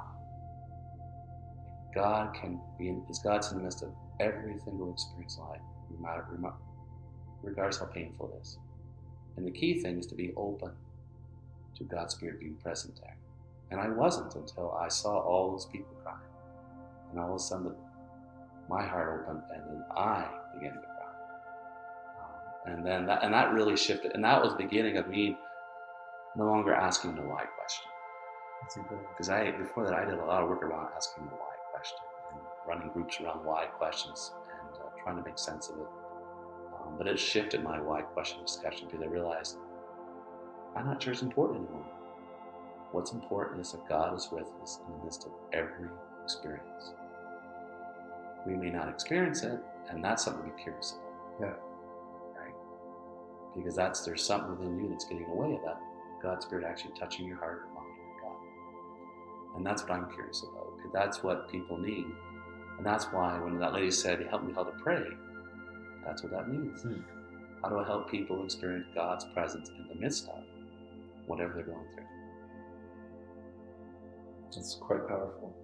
[1.94, 3.90] God can be in, is God's in the midst of
[4.20, 5.62] every single experience in life,
[5.92, 6.26] no matter,
[7.42, 8.58] regardless how painful it is.
[9.38, 10.72] And the key thing is to be open
[11.76, 13.18] to God's Spirit being present there.
[13.72, 16.20] And I wasn't until I saw all those people crying.
[17.12, 17.74] And all of a sudden,
[18.70, 20.94] my heart opened, and then I began to cry.
[22.20, 24.12] Um, and then that, and that really shifted.
[24.14, 25.38] And that was the beginning of me
[26.36, 27.90] no longer asking the why question.
[29.12, 31.98] Because I before that I did a lot of work around asking the why question
[32.68, 35.88] running groups around why questions and uh, trying to make sense of it.
[36.76, 39.58] Um, but it shifted my why question discussion because I realized
[40.76, 41.86] I'm not sure it's important anymore.
[42.92, 45.90] What's important is that God is with us in the midst of every
[46.24, 46.94] experience.
[48.46, 49.60] We may not experience it,
[49.90, 50.96] and that's something to be curious
[51.40, 51.50] about.
[51.50, 52.42] Yeah.
[52.42, 52.54] Right?
[53.56, 55.80] Because that's there's something within you that's getting away of that.
[56.22, 59.58] God's Spirit actually touching your heart or mind or God.
[59.58, 60.78] And that's what I'm curious about.
[60.78, 62.06] Because that's what people need.
[62.78, 65.04] And that's why when that lady said, Help me how to pray,
[66.06, 66.82] that's what that means.
[66.82, 67.02] Hmm.
[67.62, 70.44] How do I help people experience God's presence in the midst of
[71.28, 72.04] whatever they're going through?
[74.48, 75.56] It's quite powerful.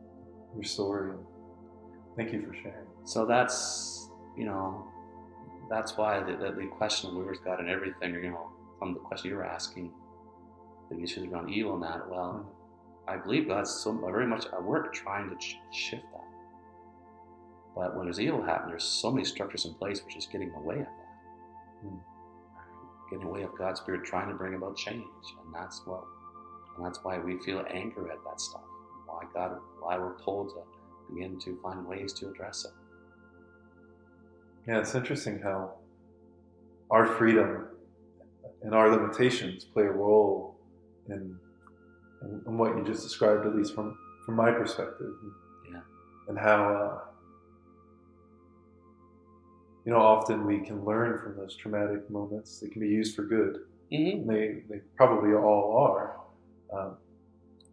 [0.55, 1.11] Your story.
[2.15, 2.87] Thank you for sharing.
[3.03, 4.87] So that's, you know,
[5.69, 8.49] that's why the, the, the question of where's God and everything, you know,
[8.79, 9.91] from the question you were asking,
[10.89, 12.49] the issues around evil and that, well,
[13.07, 16.28] I believe God's so very much at work trying to ch- shift that.
[17.75, 20.53] But when there's evil happening, there's so many structures in place which is getting in
[20.53, 21.87] the way of that.
[21.87, 21.95] Hmm.
[23.09, 25.03] Getting in the way of God's Spirit trying to bring about change.
[25.43, 26.03] And that's what
[26.77, 28.61] and that's why we feel anger at that stuff.
[29.05, 32.71] Why God why we're pulled to begin to find ways to address it.
[34.67, 35.73] Yeah, it's interesting how
[36.91, 37.67] our freedom
[38.61, 40.55] and our limitations play a role
[41.07, 41.37] in,
[42.21, 45.11] in, in what you just described, at least from, from my perspective.
[45.71, 45.79] Yeah.
[46.27, 47.08] And how, uh,
[49.85, 52.59] you know, often we can learn from those traumatic moments.
[52.59, 53.59] They can be used for good.
[53.91, 54.29] Mm-hmm.
[54.29, 56.17] They, they probably all are.
[56.71, 56.97] Um,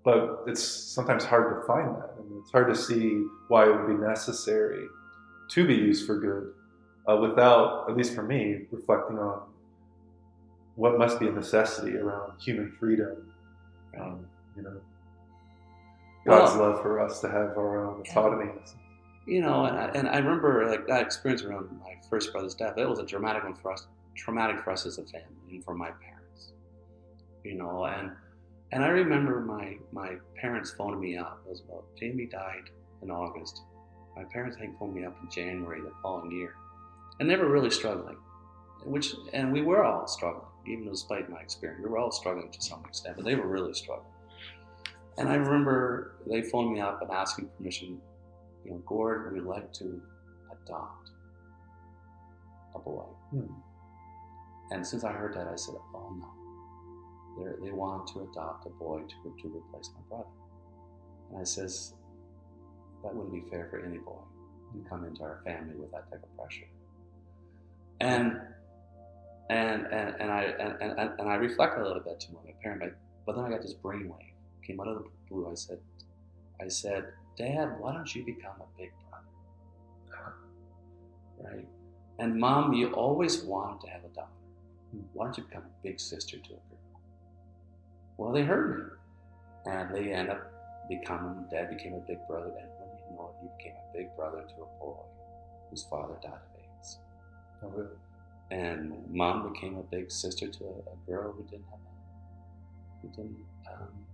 [0.04, 2.14] but it's sometimes hard to find that.
[2.18, 4.86] And it's hard to see why it would be necessary
[5.50, 6.52] to be used for good
[7.08, 9.42] uh, without, at least for me, reflecting on
[10.76, 13.32] what must be a necessity around human freedom.
[13.98, 14.26] Um,
[14.56, 14.80] you know,
[16.26, 18.52] God's Well- love for us to have our own autonomy.
[19.26, 22.78] You know, and I, and I remember like that experience around my first brother's death.
[22.78, 25.74] It was a dramatic one for us, traumatic for us as a family and for
[25.74, 26.52] my parents.
[27.42, 28.12] You know, and
[28.70, 31.40] and I remember my my parents phoning me up.
[31.44, 32.70] It was about Jamie died
[33.02, 33.62] in August.
[34.16, 36.54] My parents think phoned me up in January the following year,
[37.18, 38.16] and they were really struggling.
[38.84, 41.82] Which and we were all struggling, even despite my experience.
[41.82, 44.12] We were all struggling to some extent, but they were really struggling.
[45.18, 48.00] And I remember they phoned me up and asking permission
[48.66, 50.02] you know, Gord would like to
[50.50, 51.10] adopt
[52.74, 53.04] a boy.
[53.30, 53.46] Hmm.
[54.70, 56.28] And since I heard that, I said, oh no.
[57.38, 60.28] They're, they want to adopt a boy to, to replace my brother.
[61.30, 61.94] And I says,
[63.02, 64.18] that wouldn't be fair for any boy
[64.72, 66.66] to come into our family with that type of pressure.
[68.00, 68.40] And
[69.48, 72.80] and and, and I and, and, and I reflected a little bit to my parent,
[72.80, 74.32] but, but then I got this brainwave
[74.66, 75.48] came out of the blue.
[75.48, 75.78] I said,
[76.60, 80.34] I said, Dad, why don't you become a big brother?
[81.38, 81.68] Right?
[82.18, 84.30] And Mom, you always wanted to have a daughter.
[85.12, 87.00] Why don't you become a big sister to a girl?
[88.16, 88.84] Well, they heard me.
[89.70, 90.40] And they end up
[90.88, 92.46] becoming, Dad became a big brother.
[92.46, 94.96] And when you know it, he became a big brother to a boy
[95.68, 96.98] whose father died of AIDS.
[97.62, 97.96] Oh, really?
[98.50, 103.08] And Mom became a big sister to a, a girl who didn't have a, who
[103.08, 104.05] didn't, um,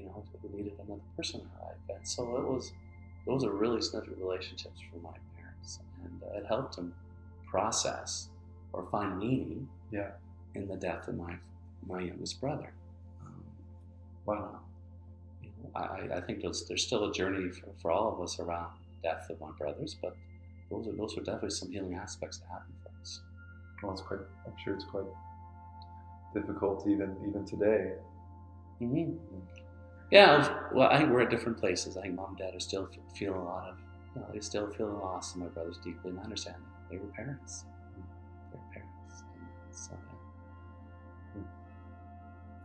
[0.00, 1.82] you know, who needed another person in her life.
[1.88, 2.72] And so it was,
[3.26, 5.80] those are really significant relationships for my parents.
[6.04, 6.94] And uh, it helped them
[7.50, 8.28] process
[8.72, 10.10] or find meaning Yeah.
[10.54, 11.36] in the death of my,
[11.86, 12.74] my youngest brother.
[13.20, 13.44] Um,
[14.26, 14.60] Wow.
[15.40, 18.38] you know, I, I think there's, there's still a journey for, for all of us
[18.40, 18.70] around
[19.02, 20.16] the death of my brothers, but
[20.70, 23.20] those are, those are definitely some healing aspects that happen for us.
[23.82, 25.04] Well, it's quite, I'm sure it's quite
[26.34, 27.92] difficult even even today.
[28.78, 29.12] hmm
[30.10, 31.96] Yeah, well, I think we're at different places.
[31.96, 33.76] I think mom and dad are still feeling a lot of,
[34.14, 36.90] you know, they still feel lost, and my brothers deeply, and I understand that.
[36.90, 37.64] They were parents.
[38.52, 39.22] They were parents.
[39.38, 39.92] And so,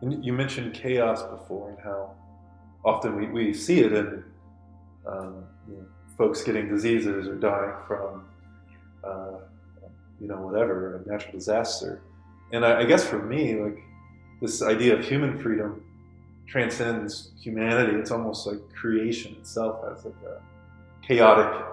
[0.02, 2.16] And you mentioned chaos before and how
[2.84, 4.24] often we, we see it in
[5.08, 5.86] um, you know,
[6.18, 8.26] folks getting diseases or dying from,
[9.04, 9.38] uh,
[10.20, 12.02] you know, whatever, a natural disaster.
[12.52, 13.78] And I, I guess for me, like
[14.42, 15.85] this idea of human freedom
[16.48, 17.98] transcends humanity.
[17.98, 20.42] It's almost like creation itself has like a
[21.06, 21.66] chaotic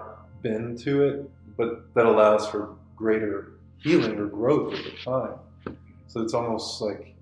[0.42, 5.76] bend to it, but that allows for greater healing or growth over time.
[6.06, 7.14] So it's almost like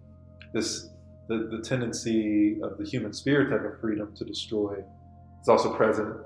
[0.52, 0.88] this
[1.28, 4.82] the, the tendency of the human spirit to have a freedom to destroy
[5.40, 6.16] is also present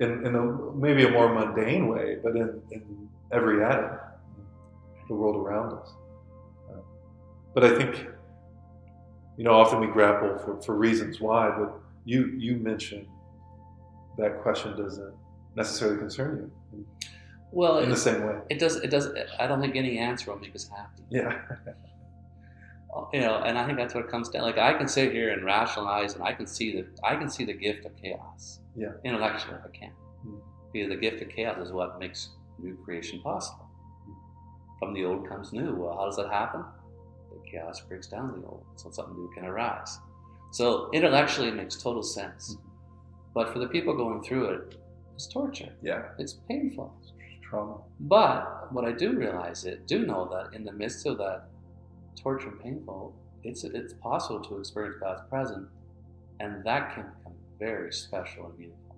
[0.00, 0.44] in, in a,
[0.74, 3.98] maybe a more mundane way, but in, in every atom,
[5.08, 5.88] the world around us.
[6.68, 6.80] Uh,
[7.54, 8.08] but I think
[9.36, 11.72] you know, often we grapple for, for reasons why, but
[12.04, 13.06] you you mentioned
[14.18, 15.14] that question doesn't
[15.56, 16.86] necessarily concern you
[17.52, 18.36] Well, in it, the same way.
[18.50, 18.76] it does.
[18.76, 19.08] It does.
[19.38, 21.02] I don't think any answer will make us happy.
[21.10, 21.38] Yeah.
[23.12, 24.40] You know, and I think that's what it comes down.
[24.42, 27.44] Like I can sit here and rationalize, and I can see the I can see
[27.44, 28.60] the gift of chaos.
[28.74, 28.92] Yeah.
[29.04, 29.90] Intellectually, I can.
[30.22, 30.36] Hmm.
[30.72, 33.66] Because the gift of chaos is what makes new creation possible.
[34.78, 35.74] From the old comes new.
[35.74, 36.64] Well, how does that happen?
[37.56, 39.98] Chaos breaks down the old, so something new can arise.
[40.52, 42.54] So intellectually, it makes total sense.
[42.54, 42.68] Mm-hmm.
[43.34, 44.78] But for the people going through it,
[45.14, 45.72] it's torture.
[45.82, 46.02] Yeah.
[46.18, 46.94] It's painful.
[47.02, 47.12] It's
[47.48, 47.78] Trauma.
[48.00, 51.48] But what I do realize it, do know that in the midst of that
[52.20, 55.68] torture and painful, it's it's possible to experience God's presence,
[56.40, 58.96] and that can become very special and meaningful.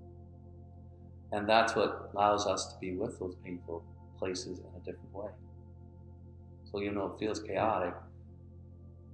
[1.32, 3.84] And that's what allows us to be with those painful
[4.18, 5.30] places in a different way.
[6.70, 7.94] So you know it feels chaotic,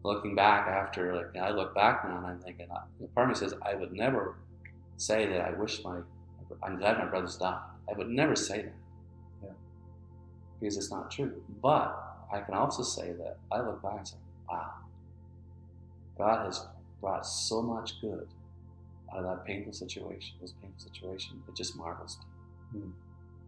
[0.04, 2.80] looking back after, like I look back now and I'm thinking, uh,
[3.14, 4.36] part of me says I would never
[4.98, 6.00] say that I wish my,
[6.62, 7.60] I'm glad my brothers died.
[7.90, 8.74] I would never say that
[9.42, 9.50] Yeah.
[10.60, 11.42] because it's not true.
[11.62, 14.16] But I can also say that I look back and say,
[14.48, 14.72] wow,
[16.18, 16.66] God has
[17.00, 18.28] brought so much good
[19.10, 21.42] out of that painful situation, this painful situation.
[21.48, 22.18] It just marvels
[22.74, 22.80] me.
[22.80, 22.90] Hmm.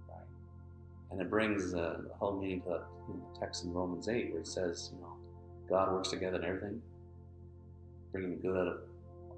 [0.09, 0.27] Right?
[1.11, 4.41] And it brings uh, the whole meaning to you know, text in Romans 8 where
[4.41, 5.16] it says, you know,
[5.69, 6.83] God works together in everything,
[8.13, 8.79] bringing the good out of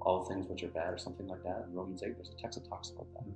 [0.01, 1.65] all things which are bad or something like that.
[1.67, 3.23] In Romans 8, there's a text that talks about that.
[3.25, 3.33] Mhm.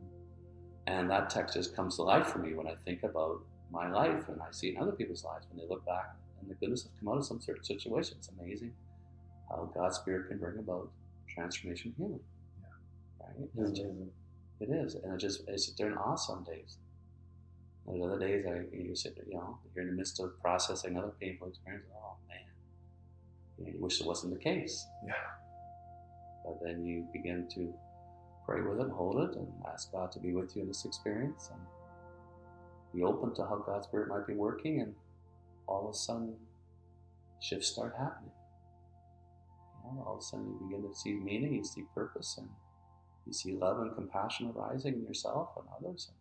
[0.88, 3.42] And that text just comes to life for me when I think about
[3.72, 6.56] my life and I see in other people's lives when they look back and the
[6.56, 8.18] goodness has come out of some certain situation.
[8.20, 8.74] It's amazing
[9.50, 10.90] how God's Spirit can bring about
[11.28, 12.24] transformation and healing.
[13.20, 13.36] Right?
[13.40, 14.14] It's And ju- amazing.
[14.60, 14.96] it is.
[14.96, 16.78] And it just it's they're in awe some days.
[17.86, 21.12] There's other days I you sit you know, you're in the midst of processing another
[21.20, 21.86] painful experience.
[21.96, 22.16] Oh.
[23.66, 24.86] You, wish it wasn't the case.
[25.06, 25.14] Yeah.
[26.46, 27.74] But then you begin to
[28.46, 31.50] pray with it, hold it, and ask God to be with you in this experience
[31.52, 31.62] and
[32.94, 34.94] be open to how God's Spirit might be working, and
[35.68, 36.36] all of a sudden,
[37.42, 38.32] shifts start happening.
[39.86, 42.50] You know, all of a sudden, you begin to see meaning, you see purpose, and
[43.26, 46.12] you see love and compassion arising in yourself and others.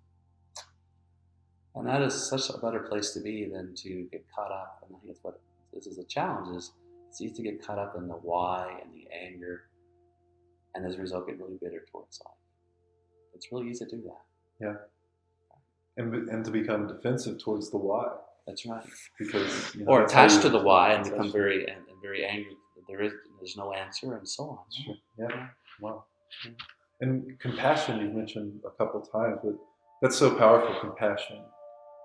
[1.75, 4.85] And that is such a better place to be than to get caught up.
[4.87, 5.41] And I think it's what
[5.73, 6.73] this is a challenge is
[7.13, 9.65] it's easy to get caught up in the why and the anger,
[10.75, 12.35] and as a result, get really bitter towards life.
[13.35, 14.65] It's really easy to do that.
[14.65, 14.75] Yeah.
[15.99, 18.07] And, and to become defensive towards the why.
[18.47, 18.83] That's right.
[19.19, 22.57] Because, you know, Or attached to the why and become very and, and very angry.
[22.89, 24.59] There is there's no answer and so on.
[24.73, 24.95] Sure.
[25.19, 25.49] Yeah.
[25.83, 26.05] Wow.
[27.03, 29.55] And compassion, you've mentioned a couple times, but
[30.01, 31.45] that's so powerful, compassion,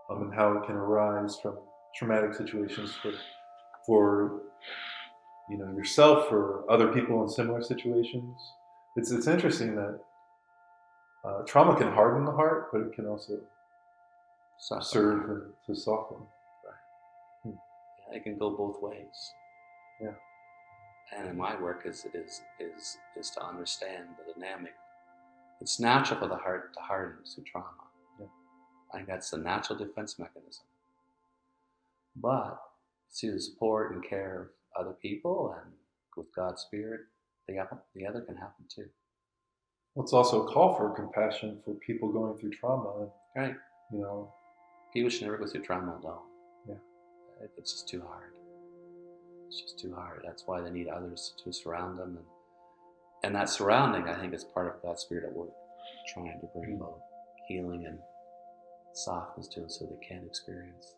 [0.10, 1.60] um, and how it can arise from
[1.96, 3.14] traumatic situations for,
[3.86, 4.42] for
[5.50, 8.38] you know, yourself or other people in similar situations.
[8.96, 10.00] It's, it's interesting that
[11.26, 13.40] uh, trauma can harden the heart, but it can also
[14.60, 16.18] So, serve to soften.
[16.66, 17.54] Right.
[18.12, 19.34] Yeah, it can go both ways.
[20.02, 20.16] Yeah.
[21.16, 24.74] And in my work is is is is to understand the dynamic.
[25.62, 27.88] It's natural for the heart to harden through trauma.
[28.20, 28.28] Yeah.
[28.94, 30.66] I think that's the natural defense mechanism.
[32.16, 32.60] But
[33.12, 35.72] through the support and care other people and
[36.16, 37.02] with God's Spirit,
[37.48, 38.88] the other, the other can happen too.
[39.96, 43.08] Well, it's also a call for compassion for people going through trauma.
[43.36, 43.56] Right.
[43.92, 44.34] you know,
[44.94, 46.20] People should never go through trauma alone.
[46.68, 46.76] Yeah.
[47.58, 48.34] It's just too hard.
[49.48, 50.24] It's just too hard.
[50.26, 52.18] That's why they need others to surround them.
[52.18, 52.26] And,
[53.24, 55.50] and that surrounding, I think, is part of God's Spirit at work,
[56.14, 56.78] trying to bring mm.
[56.78, 57.00] about
[57.48, 58.00] healing and
[58.94, 60.96] softness to them so they can experience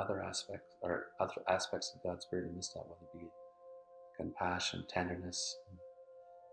[0.00, 3.26] other aspects or other aspects of God's Spirit in this that, whether it be
[4.16, 5.56] compassion, tenderness.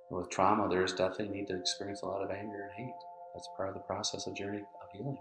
[0.10, 2.94] With trauma, there's definitely need to experience a lot of anger and hate.
[3.36, 5.18] That's part of the process of journey of healing.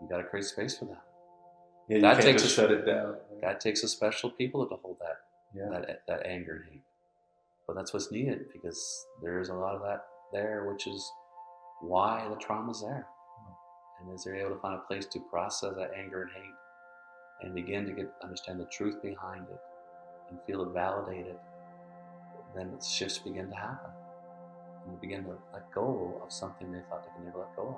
[0.00, 1.02] You got to create space for that.
[1.88, 3.16] yeah, you That can't takes just a- shut it down.
[3.42, 5.18] That takes a special people to hold that
[5.54, 5.68] Yeah.
[5.70, 6.82] that that anger and hate.
[7.66, 11.12] But that's what's needed because there is a lot of that there, which is
[11.82, 13.06] why the trauma's there.
[13.38, 13.52] Hmm.
[14.08, 16.54] And as they're able to find a place to process that anger and hate
[17.42, 19.60] and begin to get understand the truth behind it
[20.30, 21.36] and feel it validated,
[22.54, 23.90] then the shifts begin to happen.
[24.84, 27.68] And they begin to let go of something they thought they could never let go
[27.68, 27.76] of.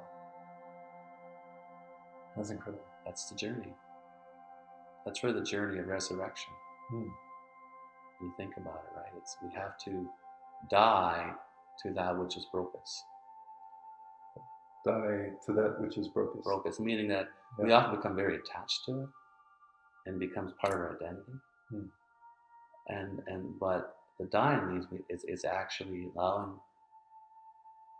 [2.36, 2.84] That's incredible.
[3.04, 3.74] That's the journey.
[5.04, 6.52] That's really the journey of resurrection.
[6.90, 7.08] Hmm.
[8.20, 9.12] You think about it, right?
[9.18, 10.08] It's we have to
[10.70, 11.32] die
[11.82, 13.02] to that which has broke us.
[14.86, 16.40] Die to that which is broken.
[16.42, 19.08] Broke us, meaning that we often become very attached to it
[20.06, 21.32] and becomes part of our identity.
[21.70, 21.86] Hmm.
[22.88, 26.54] And and but the dying leads me is, is actually allowing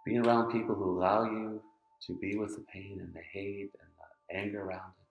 [0.05, 1.63] being around people who allow you
[2.07, 5.05] to be with the pain and the hate and the anger around it.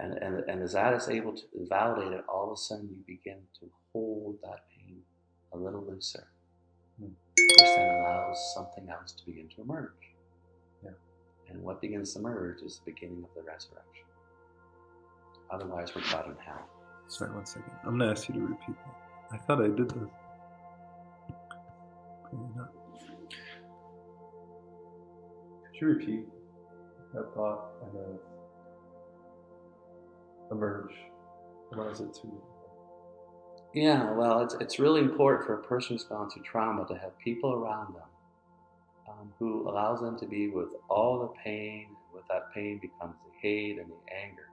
[0.00, 3.02] And, and, and as that is able to validate it, all of a sudden you
[3.06, 4.98] begin to hold that pain
[5.52, 6.28] a little looser.
[7.00, 7.12] Hmm.
[7.36, 9.90] Which then allows something else to begin to emerge.
[10.84, 10.90] Yeah.
[11.48, 14.04] And what begins to emerge is the beginning of the resurrection.
[15.50, 16.68] Otherwise, we're caught in hell.
[17.08, 17.70] Sorry, one second.
[17.84, 18.94] I'm gonna ask you to repeat that.
[19.32, 20.08] I thought I did this.
[22.32, 22.70] Maybe not.
[25.64, 26.24] Could you repeat
[27.14, 28.18] that thought and then
[30.50, 30.92] emerge?
[31.70, 32.42] When is it too?
[33.74, 37.18] Yeah, well, it's, it's really important for a person who's gone through trauma to have
[37.18, 38.02] people around them
[39.08, 41.86] um, who allows them to be with all the pain.
[41.88, 44.47] and With that pain becomes the hate and the anger.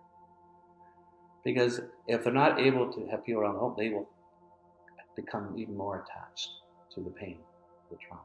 [1.45, 4.09] Because if they're not able to have people around them, they will
[5.15, 6.49] become even more attached
[6.95, 7.37] to the pain,
[7.89, 8.23] the trauma.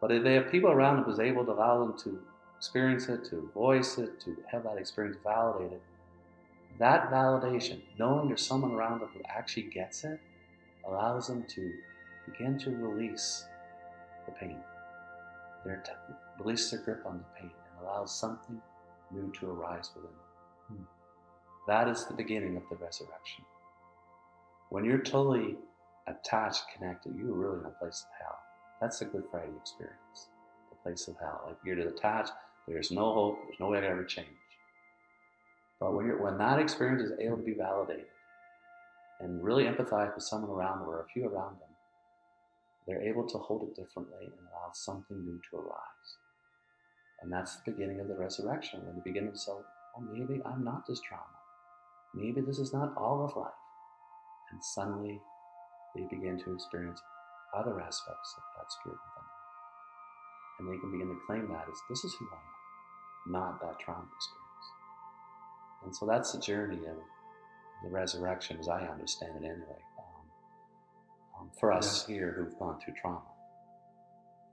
[0.00, 2.20] But if they have people around them who's able to allow them to
[2.58, 5.80] experience it, to voice it, to have that experience validated,
[6.78, 10.18] that validation, knowing there's someone around them who actually gets it,
[10.88, 11.72] allows them to
[12.26, 13.44] begin to release
[14.26, 14.56] the pain.
[15.64, 15.92] T-
[16.38, 18.60] release their grip on the pain and allows something
[19.10, 20.78] new to arise within them.
[20.78, 20.99] Hmm.
[21.66, 23.44] That is the beginning of the resurrection.
[24.70, 25.56] When you're totally
[26.06, 28.38] attached, connected, you're really in a place of hell.
[28.80, 30.28] That's the Good Friday experience,
[30.70, 31.42] the place of hell.
[31.46, 32.32] Like you're attached,
[32.66, 34.28] there's no hope, there's no way to ever change.
[35.78, 38.06] But when when that experience is able to be validated
[39.20, 41.68] and really empathize with someone around them or a few around them,
[42.86, 46.16] they're able to hold it differently and allow something new to arise.
[47.22, 50.64] And that's the beginning of the resurrection, when they begin to say, oh, maybe I'm
[50.64, 51.39] not this trauma.
[52.14, 53.52] Maybe this is not all of life.
[54.50, 55.20] And suddenly
[55.94, 57.00] they begin to experience
[57.56, 59.30] other aspects of that spirit within them.
[60.58, 63.78] And they can begin to claim that as this is who I am, not that
[63.78, 64.40] trauma experience.
[65.84, 66.96] And so that's the journey of
[67.82, 72.94] the resurrection, as I understand it anyway, um, um, for us here who've gone through
[73.00, 73.22] trauma.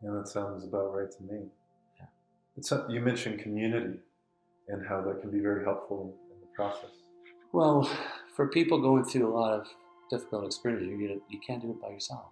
[0.04, 1.48] Yeah, that sounds about right to me.
[2.00, 2.06] Yeah.
[2.56, 4.00] It's, you mentioned community
[4.70, 6.92] and how that can be very helpful in the process.
[7.54, 7.90] Well,
[8.36, 9.68] for people going through a lot of
[10.10, 12.26] difficult experiences, you, you, can't do it by yourself.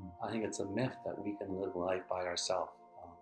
[0.00, 0.10] Mm.
[0.22, 2.70] I think it's a myth that we can live life by ourselves.
[3.02, 3.12] Um,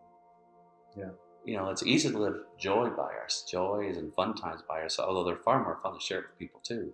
[0.96, 1.10] Yeah.
[1.44, 5.08] You know, it's easy to live joy by us, joys and fun times by ourselves,
[5.08, 6.92] although they're far more fun to share with people too.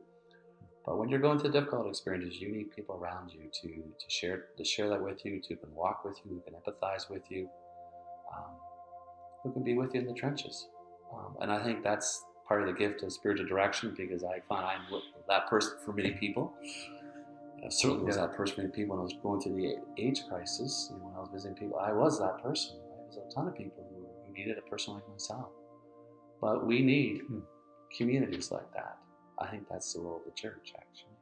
[0.85, 4.47] But when you're going through difficult experiences, you need people around you to, to share
[4.59, 7.49] to share that with you, to can walk with you, who can empathize with you,
[8.37, 8.51] um,
[9.43, 10.69] who can be with you in the trenches.
[11.15, 12.23] Um, and I think that's
[12.53, 16.11] part of the gift of spiritual direction because I find I'm that person for many
[16.11, 16.53] people.
[17.65, 20.21] I certainly was that person for many people when I was going through the age
[20.29, 20.91] crisis.
[20.91, 22.77] You know, when I was visiting people, I was that person.
[22.77, 23.11] Right?
[23.11, 25.47] There's a ton of people who, who needed a person like myself.
[26.43, 27.39] But we need Hmm.
[27.97, 28.99] communities like that.
[29.39, 31.17] I think that's the role of the church, actually.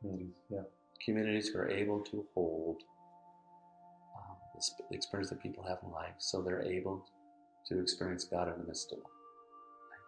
[0.00, 0.66] Communities, yeah.
[1.04, 2.82] Communities who are able to hold
[4.16, 4.36] um,
[4.90, 7.06] the experience that people have in life so they're able
[7.68, 9.13] to experience God in the midst of them.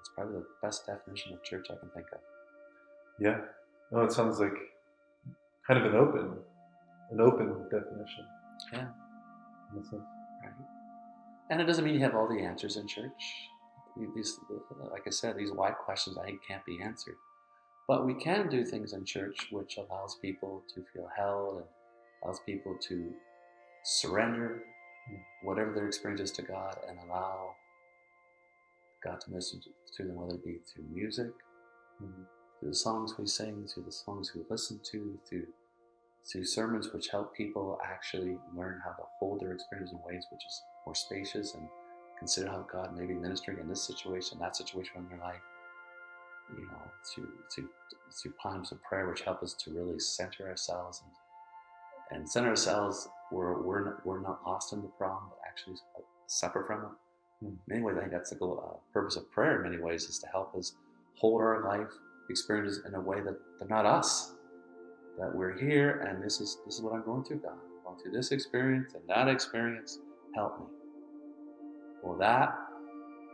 [0.07, 2.20] It's probably the best definition of church I can think of.
[3.18, 3.38] Yeah.
[3.90, 4.54] No, it sounds like
[5.66, 6.30] kind of an open,
[7.11, 8.24] an open definition.
[8.72, 8.87] Yeah.
[9.74, 10.53] Right?
[11.50, 13.11] And it doesn't mean you have all the answers in church.
[14.14, 14.38] These,
[14.92, 17.16] like I said, these wide questions I think can't be answered.
[17.88, 21.66] But we can do things in church which allows people to feel held and
[22.22, 23.12] allows people to
[23.84, 24.62] surrender
[25.08, 25.49] hmm.
[25.49, 27.57] whatever their experience is to God and allow
[29.07, 31.33] God to to them, whether it be through music,
[32.03, 32.26] Mhm.
[32.58, 35.53] through the songs we sing, through the songs we listen to, through
[36.24, 40.45] through sermons which help people actually learn how to hold their experience in ways which
[40.45, 41.68] is more spacious and
[42.18, 45.42] consider how God may be ministering in this situation, that situation in their life.
[46.50, 47.70] You know, through through
[48.12, 51.12] through times of prayer which help us to really center ourselves and
[52.11, 55.76] and center ourselves where we're not, we're not lost in the problem, but actually
[56.26, 57.05] separate from it.
[57.41, 57.49] Hmm.
[57.49, 59.57] In many ways, I think that's the goal, uh, purpose of prayer.
[59.57, 60.75] In many ways, is to help us
[61.14, 61.92] hold our life
[62.30, 64.33] experiences in a way that they're not us.
[65.18, 67.53] That we're here, and this is this is what I'm going through, God.
[67.53, 69.99] I'm going through this experience and that experience.
[70.34, 70.67] Help me.
[72.03, 72.54] Well, that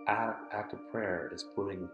[0.07, 1.89] act, of prayer is putting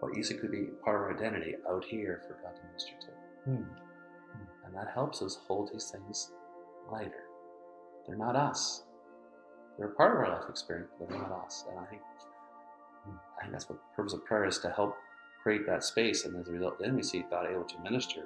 [0.00, 3.50] what to could be part of our identity out here for God to minister to.
[3.50, 3.64] Hmm.
[4.64, 6.30] And that helps us hold these things
[6.90, 7.24] lighter.
[8.06, 8.84] They're not us.
[9.78, 11.64] They're a part of our life experience, but they're not us.
[11.70, 12.02] And I think
[13.38, 14.96] I think that's what the purpose of prayer is to help
[15.42, 16.24] create that space.
[16.24, 18.24] And as a result, then we see God able to minister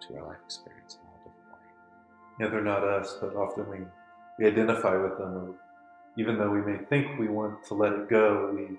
[0.00, 2.40] to our life experience in a different way.
[2.40, 3.78] Yeah, they're not us, but often we,
[4.38, 5.56] we identify with them.
[6.16, 8.78] Even though we may think we want to let it go, we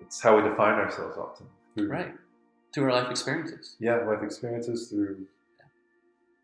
[0.00, 1.46] it's how we define ourselves often.
[1.76, 2.14] Through, Right.
[2.74, 3.76] Through our life experiences.
[3.78, 5.26] Yeah, life experiences through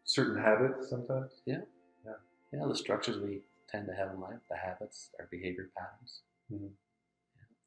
[0.04, 1.32] certain habits sometimes.
[1.44, 1.60] Yeah.
[2.06, 2.12] Yeah.
[2.52, 6.22] Yeah, the structures we tend to have in life, the habits, our behavior patterns.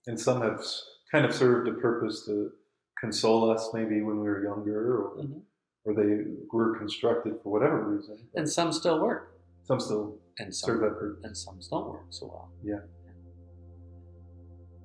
[0.08, 0.64] And some have
[1.12, 2.52] kind of served a purpose to
[3.00, 5.42] console us maybe when we were younger or, Mhm.
[5.86, 8.18] or they were constructed for whatever reason.
[8.36, 11.24] And some still work, Some still and serve some that purpose.
[11.24, 12.52] and some don't work so well.
[12.64, 12.82] Yeah.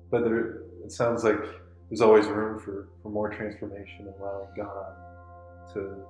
[0.09, 1.39] But there, it sounds like
[1.89, 6.05] there's always room for, for more transformation, allowing God to.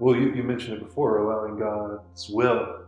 [0.00, 2.86] Well, you, you mentioned it before, allowing God's will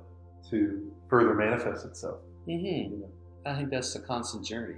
[0.51, 2.21] to further manifest itself.
[2.47, 3.11] hmm You know?
[3.47, 4.77] I think that's the constant journey.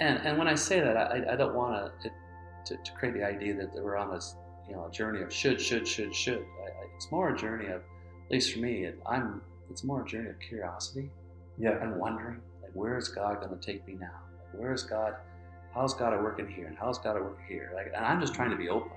[0.00, 3.54] And and when I say that, I, I don't want to, to create the idea
[3.56, 4.36] that we're on this
[4.68, 6.38] you know a journey of should should should should.
[6.40, 10.02] I, I, it's more a journey of, at least for me, it, I'm it's more
[10.02, 11.10] a journey of curiosity
[11.58, 14.20] Yeah, and wondering like where is God going to take me now?
[14.38, 15.14] Like, where is God?
[15.74, 16.66] How's God at work in here?
[16.66, 17.72] And how's God at work here?
[17.74, 18.92] Like, and I'm just trying to be open.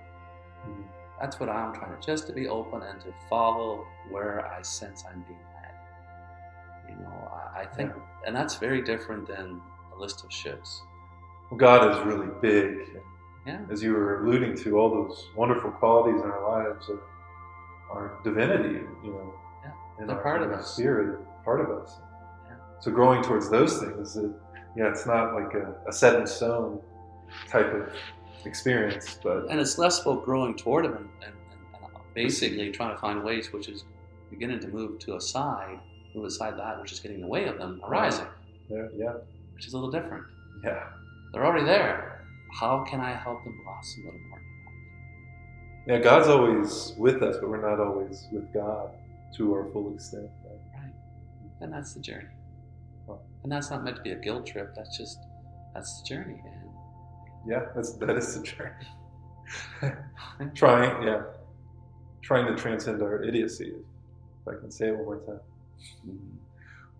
[0.67, 0.85] Mhm.
[1.21, 5.03] That's what I'm trying to just to be open and to follow where I sense
[5.09, 5.39] I'm being.
[6.99, 7.91] You know, I, I think,
[8.25, 9.61] and that's very different than
[9.95, 10.29] a list of.
[11.49, 12.99] Well, God is really big.
[13.47, 17.01] Yeah, As you were alluding to, all those wonderful qualities in our lives are,
[17.89, 19.71] are divinity, you know, Yeah,
[20.05, 20.75] they're our, part of our us.
[20.75, 21.97] spirit, part of us.
[22.47, 22.55] Yeah.
[22.81, 24.29] So growing towards those things, it,
[24.75, 26.79] yeah, it's not like a, a set in stone
[27.49, 27.91] type of
[28.45, 31.33] experience, but and it's less about growing toward and, and, and,
[31.83, 33.85] and basically trying to find ways, which is
[34.29, 35.79] beginning to move to a side,
[36.19, 38.27] move aside that which is getting in the way of them arising,
[38.69, 39.13] yeah, yeah,
[39.55, 40.23] which is a little different.
[40.63, 40.83] yeah.
[41.31, 42.25] They're already there.
[42.59, 44.41] How can I help them blossom a little more?
[45.85, 48.89] Yeah, God's always with us, but we're not always with God
[49.37, 50.27] to our full extent.
[50.43, 50.59] Right?
[50.83, 50.93] Right.
[51.61, 52.33] And that's the journey.
[53.05, 53.19] Wow.
[53.43, 54.73] And that's not meant to be a guilt trip.
[54.75, 55.19] That's just
[55.75, 56.41] that's the journey.
[56.43, 56.71] And
[57.47, 58.87] Yeah, that's that is the journey.
[60.55, 61.21] trying, yeah,
[62.23, 63.73] trying to transcend our idiocy.
[64.41, 65.39] If I can say it one more time.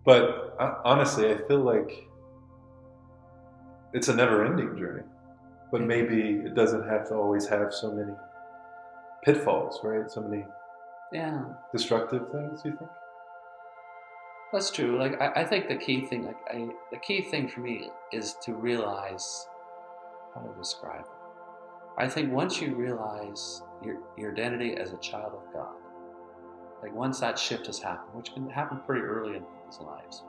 [0.04, 2.08] But uh, honestly, I feel like
[3.92, 5.02] it's a never-ending journey.
[5.70, 8.12] But maybe it doesn't have to always have so many
[9.24, 10.10] pitfalls, right?
[10.10, 10.44] So many
[11.12, 12.62] yeah, destructive things.
[12.64, 12.90] You think?
[14.52, 14.98] that's true.
[14.98, 18.36] Like I, I think the key thing, like I, the key thing for me is
[18.44, 19.46] to realize
[20.34, 22.02] how to describe it.
[22.02, 25.74] I think once you realize your your identity as a child of God,
[26.82, 30.22] like once that shift has happened, which can happen pretty early in people's lives,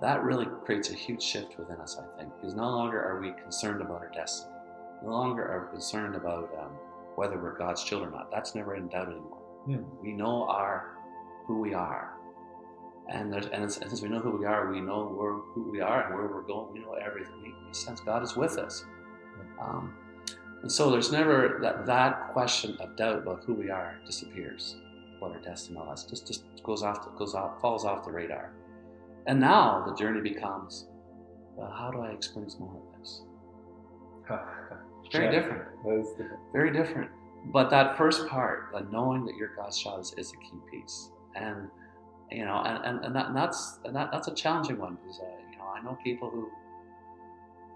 [0.00, 1.98] that really creates a huge shift within us.
[1.98, 4.52] I think because no longer are we concerned about our destiny,
[5.02, 6.70] no longer are we concerned about um,
[7.16, 8.30] whether we're God's children or not.
[8.30, 9.38] That's never in doubt anymore.
[9.64, 9.82] Hmm.
[10.02, 10.98] We know our
[11.46, 12.12] who we are,
[13.08, 15.70] and there's and, it's, and since we know who we are, we know where who
[15.70, 16.72] we are and where we're going.
[16.72, 17.40] We know everything.
[17.42, 18.84] We, we sense God is with us.
[19.60, 19.94] Um,
[20.62, 24.76] and so there's never that that question of doubt about who we are disappears,
[25.26, 28.52] about our destiny, all that just just goes off goes off falls off the radar.
[29.26, 30.86] And now the journey becomes,
[31.56, 33.22] well, how do I experience more of this?
[35.12, 36.40] Very Yeah, different, different.
[36.52, 37.10] very different.
[37.52, 41.10] But that first part, the knowing that you're God's child, is, is a key piece.
[41.36, 41.68] And
[42.30, 45.20] you know, and, and, and, that, and that's and that, that's a challenging one because
[45.20, 46.48] uh, you know I know people who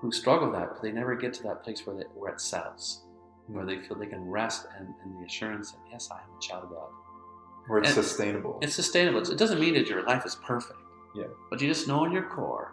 [0.00, 2.40] who struggle with that, but they never get to that place where they, where it
[2.40, 3.02] settles,
[3.48, 6.40] where they feel they can rest and, in the assurance that yes, I am a
[6.40, 6.88] child of God.
[7.68, 8.58] Where it's And- sustainable.
[8.62, 9.20] It's sustainable.
[9.30, 10.78] It doesn't mean that your life is perfect.
[11.14, 11.24] Yeah.
[11.50, 12.72] But you just know in your core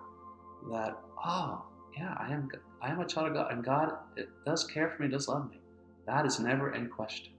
[0.72, 1.64] that oh
[1.98, 2.50] yeah, I am
[2.82, 5.50] I am a child of God, and God it does care for me, does love
[5.52, 5.60] me.
[6.08, 7.34] That is never in question.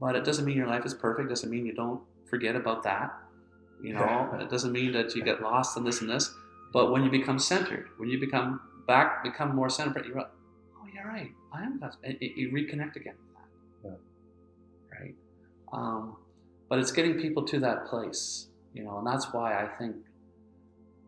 [0.00, 1.28] But it doesn't mean your life is perfect.
[1.28, 3.12] Doesn't mean you don't forget about that.
[3.82, 4.40] You know, Yeah.
[4.44, 6.34] it doesn't mean that you get lost in this and this.
[6.72, 10.30] But when you become centered, when you become back, become more centered, you're like,
[10.78, 11.32] oh, you're right.
[11.52, 11.96] I am God's.
[12.04, 13.26] and You reconnect again with that.
[13.26, 13.27] Right.
[15.72, 16.16] Um,
[16.68, 19.96] but it's getting people to that place, you know, and that's why I think,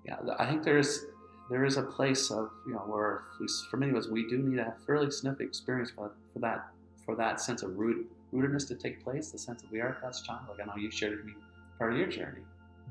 [0.07, 1.05] yeah, I think there is
[1.51, 4.39] there is a place of you know where we, for many of us we do
[4.39, 6.69] need to have fairly significant experience for, for that
[7.05, 10.23] for that sense of root rootedness to take place, the sense that we are God's
[10.23, 10.43] child.
[10.49, 11.35] Like I know you shared with me
[11.79, 12.43] part of your journey,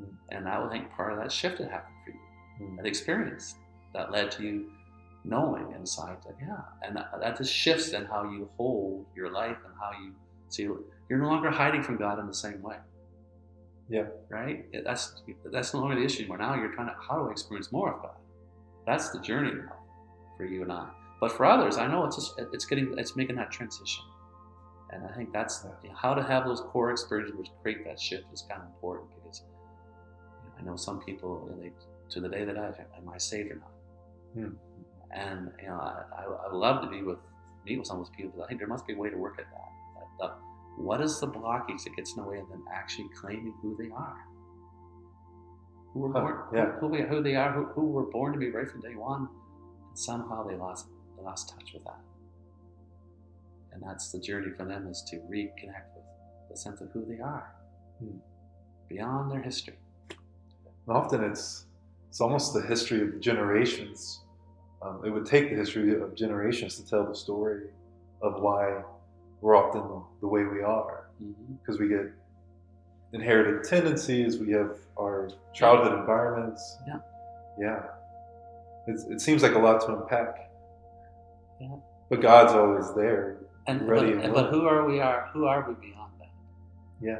[0.01, 0.13] Mm.
[0.29, 2.19] and I would think part of that shift had happened for you,
[2.61, 2.77] Mm.
[2.77, 3.55] that experience
[3.93, 4.71] that led to you
[5.25, 9.57] knowing inside that yeah, and that, that just shifts in how you hold your life
[9.65, 10.13] and how you
[10.49, 10.67] see
[11.09, 12.77] you're no longer hiding from God in the same way.
[13.89, 14.05] Yeah.
[14.29, 14.65] Right.
[14.85, 15.21] That's
[15.51, 16.37] that's no longer the issue anymore.
[16.37, 18.15] Now you're trying to how do I experience more of God?
[18.85, 19.75] That's the journey now
[20.37, 20.89] for you and I.
[21.19, 24.03] But for others, I know it's just, it's getting it's making that transition.
[24.91, 27.99] And I think that's you know, how to have those core experiences which create that
[27.99, 31.71] shift is kind of important because you know, I know some people, you know, they,
[32.11, 32.67] to the day that I
[32.97, 33.71] am I saved or not?
[34.33, 34.55] Hmm.
[35.11, 37.19] And you know, I, I, I love to be with
[37.65, 39.17] meet with some of those people, but I think there must be a way to
[39.17, 39.69] work at that.
[40.19, 40.48] that the,
[40.79, 43.89] what is the blockage that gets in the way of them actually claiming who they
[43.91, 44.17] are?
[45.93, 46.71] Who were born, yeah.
[46.79, 49.27] who, who, who they are, who, who were born to be right from day one,
[49.87, 50.87] and somehow they lost
[51.17, 51.99] they lost touch with that.
[53.73, 56.05] And that's the journey for them is to reconnect with
[56.49, 57.51] the sense of who they are
[57.99, 58.17] Hmm.
[58.87, 59.77] beyond their history.
[60.09, 61.65] And often it's
[62.07, 64.21] it's almost the history of generations.
[64.81, 67.67] Um, it would take the history of generations to tell the story
[68.21, 68.83] of why
[69.41, 71.55] we're often the way we are, Mm-hmm.
[71.55, 72.13] because we get
[73.11, 76.77] inherited tendencies, we have our childhood environments.
[76.87, 76.99] Yeah.
[77.59, 77.83] yeah.
[78.87, 80.49] It's, it seems like a lot to unpack.
[81.59, 81.75] Yeah.
[82.09, 83.37] But God's always there.
[83.67, 86.29] And Ready but, and but who are we are who are we beyond that?
[87.01, 87.19] Yeah.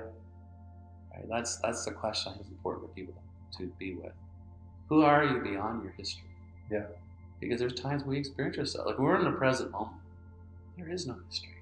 [1.14, 1.28] Right?
[1.30, 3.14] That's that's the question I think is important for people
[3.58, 4.14] to be with.
[4.88, 6.24] Who are you beyond your history?
[6.72, 6.86] Yeah.
[7.42, 9.98] Because there's times we experience ourselves like we're in the present moment.
[10.78, 11.58] There is no history.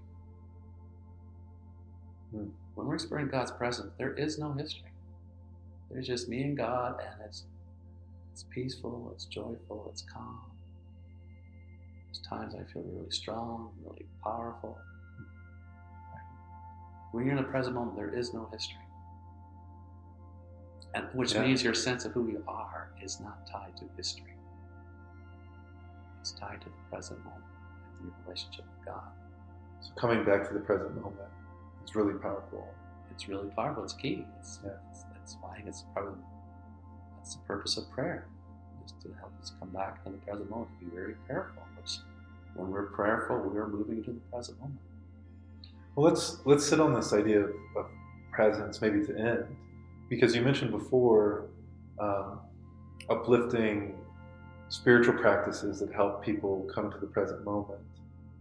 [2.31, 2.49] Hmm.
[2.75, 4.91] When we're experiencing God's presence, there is no history.
[5.89, 7.45] There's just me and God, and it's
[8.33, 10.41] it's peaceful, it's joyful, it's calm.
[12.05, 14.77] There's times I feel really strong, really powerful.
[17.11, 18.77] When you're in the present moment, there is no history.
[20.93, 21.43] And which Yeah.
[21.43, 24.35] means your sense of who you are is not tied to history.
[26.19, 27.43] It's tied to the present moment
[27.97, 29.11] and your relationship with God.
[29.81, 31.31] So coming back to the present moment
[31.87, 32.67] is really powerful.
[33.11, 33.83] It's really powerful.
[33.83, 34.25] It's key.
[34.39, 34.71] It's, Yeah.
[34.91, 36.19] it's, that's why it's probably
[37.17, 38.27] that's the purpose of prayer,
[38.83, 40.69] just to help us come back to the present moment.
[40.79, 41.63] To be very prayerful.
[41.77, 41.97] Which,
[42.55, 44.79] when we're prayerful, we are moving into the present moment.
[45.95, 47.85] Well, let's let's sit on this idea of, of
[48.31, 49.45] presence, maybe to end,
[50.09, 51.45] because you mentioned before
[51.99, 52.39] um,
[53.09, 53.95] uplifting
[54.69, 57.79] spiritual practices that help people come to the present moment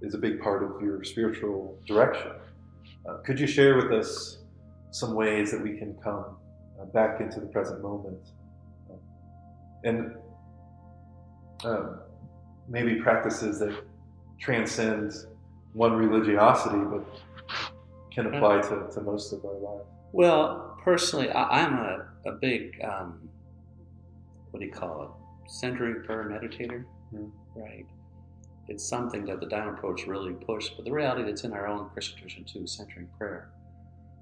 [0.02, 2.32] is a big part of your spiritual direction.
[3.08, 4.38] Uh, could you share with us
[4.90, 6.36] some ways that we can come
[6.80, 8.18] uh, back into the present moment,
[9.84, 10.16] and
[11.64, 12.00] um,
[12.68, 13.74] maybe practices that
[14.40, 15.12] transcend
[15.72, 17.04] one religiosity, but
[18.12, 19.88] can apply to, to most of our lives.
[20.12, 23.28] Well, personally, I, I'm a, a big, um,
[24.50, 27.26] what do you call it, centering prayer meditator, Hmm.
[27.54, 27.86] right?
[28.68, 31.88] It's something that the Diamond Approach really pushed, but the reality that's in our own
[31.90, 33.50] Christian tradition too, centering prayer,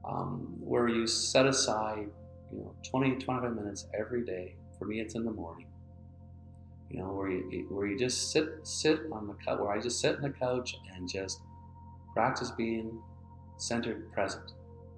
[0.04, 2.08] um, where you set aside,
[2.52, 4.54] you know, 20, 25 minutes every day.
[4.78, 5.66] For me, it's in the morning.
[6.90, 10.00] You know, where you where you just sit sit on the couch, where I just
[10.00, 11.40] sit on the couch and just
[12.14, 13.00] practice being
[13.56, 14.52] centered, present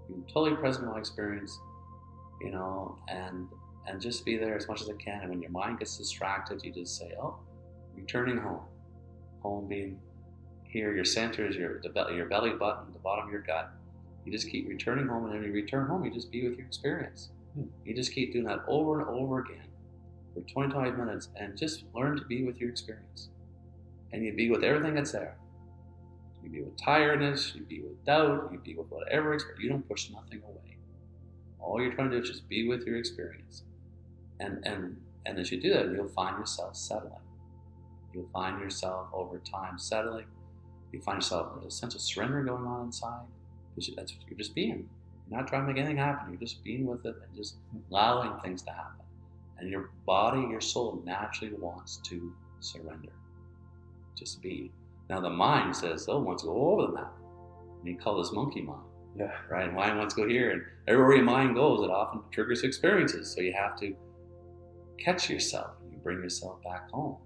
[0.09, 1.59] be totally present in my experience,
[2.41, 3.49] you know, and
[3.87, 5.23] and just be there as much as I can.
[5.23, 7.37] And when your mind gets distracted, you just say, "Oh,
[7.95, 8.63] returning home."
[9.47, 9.97] Home being
[10.65, 13.71] here, your center is your the your belly button, the bottom of your gut.
[14.25, 16.67] You just keep returning home, and then you return home, you just be with your
[16.67, 17.31] experience.
[17.55, 17.67] Hmm.
[17.85, 19.69] You just keep doing that over and over again
[20.35, 23.29] for 25 minutes, and just learn to be with your experience.
[24.13, 25.37] And you be with everything that's there.
[26.43, 29.63] You be with tiredness, you be with doubt, you be with whatever experience.
[29.63, 30.77] You don't push nothing away.
[31.61, 33.63] All you're trying to do is just be with your experience.
[34.41, 37.26] And and and as you do that, you'll find yourself settling.
[38.17, 40.25] You'll find yourself over time settling.
[40.91, 43.27] You find yourself with a sense of surrender going on inside.
[43.77, 44.89] That's what you're just being.
[45.29, 46.33] You're not trying to make anything happen.
[46.33, 47.57] You're just being with it and just
[47.91, 49.05] allowing things to happen.
[49.59, 53.13] And your body, your soul naturally wants to surrender.
[54.17, 54.73] Just be.
[55.11, 57.13] Now the mind says, oh, wants to go over the map.
[57.81, 58.81] And you call this monkey mind,
[59.19, 59.33] Yeah.
[59.51, 59.67] right?
[59.67, 60.53] And mind wants to go here.
[60.53, 63.31] And everywhere your mind goes, it often triggers experiences.
[63.35, 63.95] So you have to
[64.99, 65.73] catch yourself.
[65.91, 67.17] You bring yourself back home.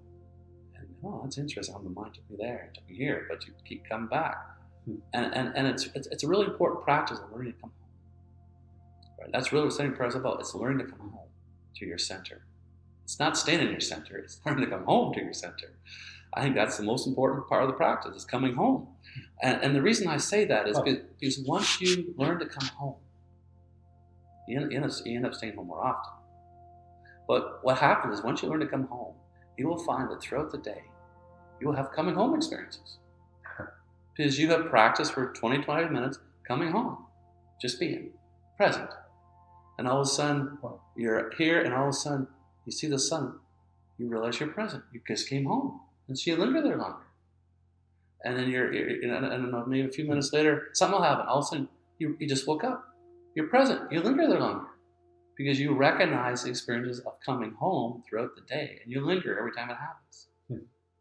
[1.03, 1.73] Oh, that's interesting.
[1.73, 4.37] How the mind took me there, it took me here, but you keep coming back.
[4.85, 4.95] Hmm.
[5.13, 7.89] And, and, and it's, it's, it's a really important practice of learning to come home.
[9.19, 9.29] Right?
[9.31, 10.39] That's really what centering prayer is about.
[10.39, 11.29] It's learning to come home
[11.75, 12.45] to your center.
[13.03, 15.73] It's not staying in your center, it's learning to come home to your center.
[16.33, 18.87] I think that's the most important part of the practice is coming home.
[19.43, 20.83] And, and the reason I say that is Huh.
[20.83, 22.95] because, once you learn to come home,
[24.47, 26.13] you end, you end up, you end up staying home more often.
[27.27, 29.15] But what happens is once you learn to come home,
[29.57, 30.83] you will find that throughout the day,
[31.61, 32.97] you will have coming home experiences.
[34.17, 36.97] Because you have practiced for 20, 25 minutes coming home,
[37.61, 38.11] just being
[38.57, 38.89] present.
[39.79, 40.57] And all of a sudden,
[40.97, 42.27] you're here, and all of a sudden,
[42.65, 43.39] you see the sun,
[43.97, 44.83] you realize you're present.
[44.93, 45.81] You just came home.
[46.07, 47.03] And so you linger there longer.
[48.25, 51.05] and then you're, you're you know, and then maybe a few minutes later, something will
[51.05, 51.25] happen.
[51.27, 51.69] All of a sudden,
[51.99, 52.85] you, you just woke up.
[53.35, 53.91] You're present.
[53.91, 54.67] You linger there longer
[55.37, 59.53] because you recognize the experiences of coming home throughout the day, and you linger every
[59.53, 60.27] time it happens.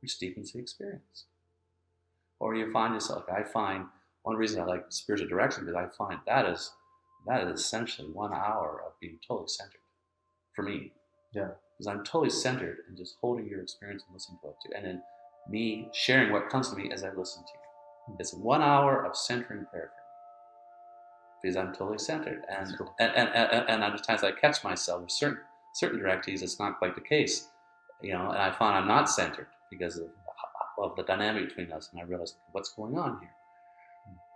[0.01, 1.25] Which deepens the experience.
[2.39, 3.25] Or you find yourself.
[3.31, 3.87] I find
[4.23, 6.73] one reason I like spiritual direction because I find that is
[7.27, 9.81] that is essentially one hour of being totally centered
[10.55, 10.93] for me.
[11.33, 11.49] Yeah.
[11.77, 14.85] Because I'm totally centered and just holding your experience and listening to it too, and
[14.85, 15.03] then
[15.49, 18.13] me sharing what comes to me as I listen to you.
[18.15, 18.21] Hmm.
[18.21, 22.95] It's one hour of centering prayer for me because I'm totally centered, and cool.
[22.99, 25.39] and, and, and, and other times I catch myself with certain
[25.75, 26.43] certain directees.
[26.43, 27.49] It's not quite the case,
[28.03, 30.09] you know, and I find I'm not centered because of,
[30.79, 33.31] of the dynamic between us, and I realized what's going on here.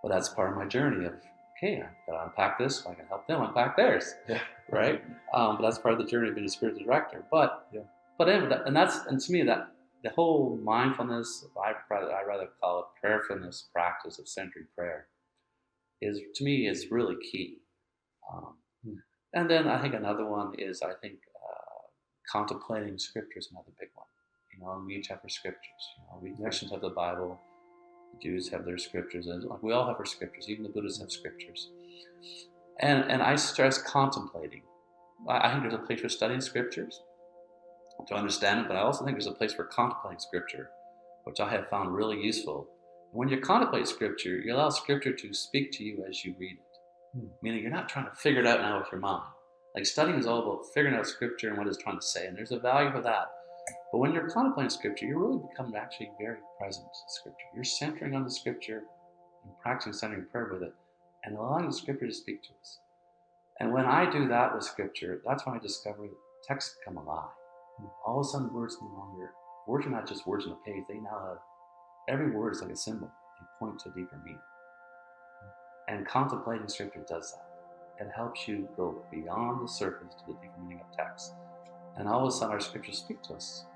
[0.02, 1.14] Well, that's part of my journey of
[1.56, 4.40] okay, I've got to unpack this so I can help them unpack theirs Yeah.
[4.70, 5.02] right?
[5.32, 7.24] Um, but that's part of the journey of being a spiritual director.
[7.30, 7.82] But Yeah.
[8.18, 9.68] but anyway, that, and that's and to me that
[10.02, 15.06] the whole mindfulness, I rather I rather call it prayerfulness practice of centering prayer,
[16.02, 17.58] is to me is really key.
[18.32, 18.54] Um,
[18.84, 18.96] Hmm.
[19.32, 21.80] And then I think another one is I think uh,
[22.30, 24.06] contemplating scripture is another big one.
[24.58, 25.94] You know, we each have our scriptures.
[25.98, 26.44] You know, we Yeah.
[26.44, 27.40] Christians have the Bible,
[28.12, 30.48] the Jews have their scriptures, and like we all have our scriptures.
[30.48, 31.70] Even the Buddhists have scriptures.
[32.80, 34.62] And and I stress contemplating.
[35.28, 37.02] I I think there's a place for studying scriptures
[38.08, 40.70] to understand it, but I also think there's a place for contemplating scripture,
[41.24, 42.68] which I have found really useful.
[43.12, 46.78] When you contemplate scripture, you allow scripture to speak to you as you read it,
[47.18, 47.28] Hmm.
[47.42, 49.22] meaning you're not trying to figure it out now with your mind.
[49.76, 52.36] Like studying is all about figuring out scripture and what it's trying to say, and
[52.36, 53.28] there's a value for that.
[53.94, 57.46] But when you're contemplating scripture, you really become actually very present to scripture.
[57.54, 58.82] You're centering on the scripture
[59.44, 60.74] and practicing centering prayer with it
[61.22, 62.80] and allowing the scripture to speak to us.
[63.60, 66.08] And when I do that with scripture, that's when I discover
[66.42, 67.30] texts become alive.
[68.04, 69.30] All of a sudden, words no longer,
[69.68, 71.38] words are not just words on a page, they now have,
[72.08, 73.06] every word is like a symbol.
[73.06, 74.40] They point to a deeper meaning.
[75.86, 78.04] And contemplating scripture does that.
[78.04, 81.34] It helps you go beyond the surface to the deeper meaning of text.
[81.96, 83.66] And all of a sudden, our scriptures speak to us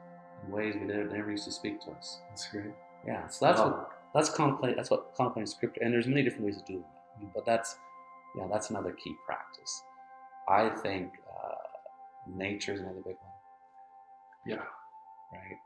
[0.44, 2.20] in ways we never, never used to speak to us.
[2.28, 2.72] That's great.
[3.06, 3.70] Yeah, so that's Wow.
[3.70, 4.76] what that's contemplate.
[4.76, 5.80] That's what contemplating scripture.
[5.82, 6.80] And there's many different ways of doing
[7.20, 7.34] that.
[7.34, 7.76] But that's
[8.36, 9.82] yeah, that's another key practice.
[10.48, 11.54] I think uh,
[12.26, 13.32] nature is another big one,
[14.46, 14.64] Yeah.
[15.32, 15.58] right?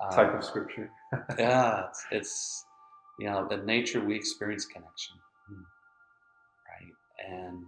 [0.00, 0.90] Uh, Type of scripture.
[1.38, 2.66] yeah, it's, it's
[3.18, 5.16] you know, in nature we experience connection,
[5.48, 5.62] Hmm.
[6.68, 6.94] right?
[7.32, 7.64] And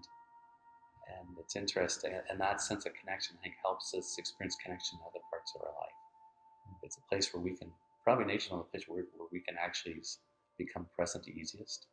[1.18, 5.06] and it's interesting, and that sense of connection, I think, helps us experience connection in
[5.06, 5.99] other parts of our life.
[6.82, 7.70] It's a place where we can
[8.05, 10.02] probably nature is of the places where, where we can actually
[10.59, 11.86] become present the easiest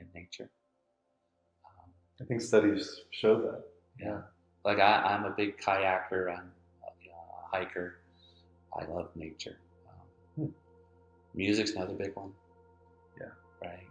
[0.00, 0.50] in nature.
[1.64, 1.90] Um,
[2.20, 3.64] I think studies show that.
[4.00, 4.20] yeah,
[4.64, 6.30] like I, I'm a big kayaker.
[6.30, 6.50] I'm
[6.82, 7.96] a, you know, a hiker.
[8.78, 9.56] I love nature.
[9.88, 10.52] Um, Hmm.
[11.34, 12.32] Music's another big one.
[13.20, 13.26] Yeah.
[13.62, 13.86] Right.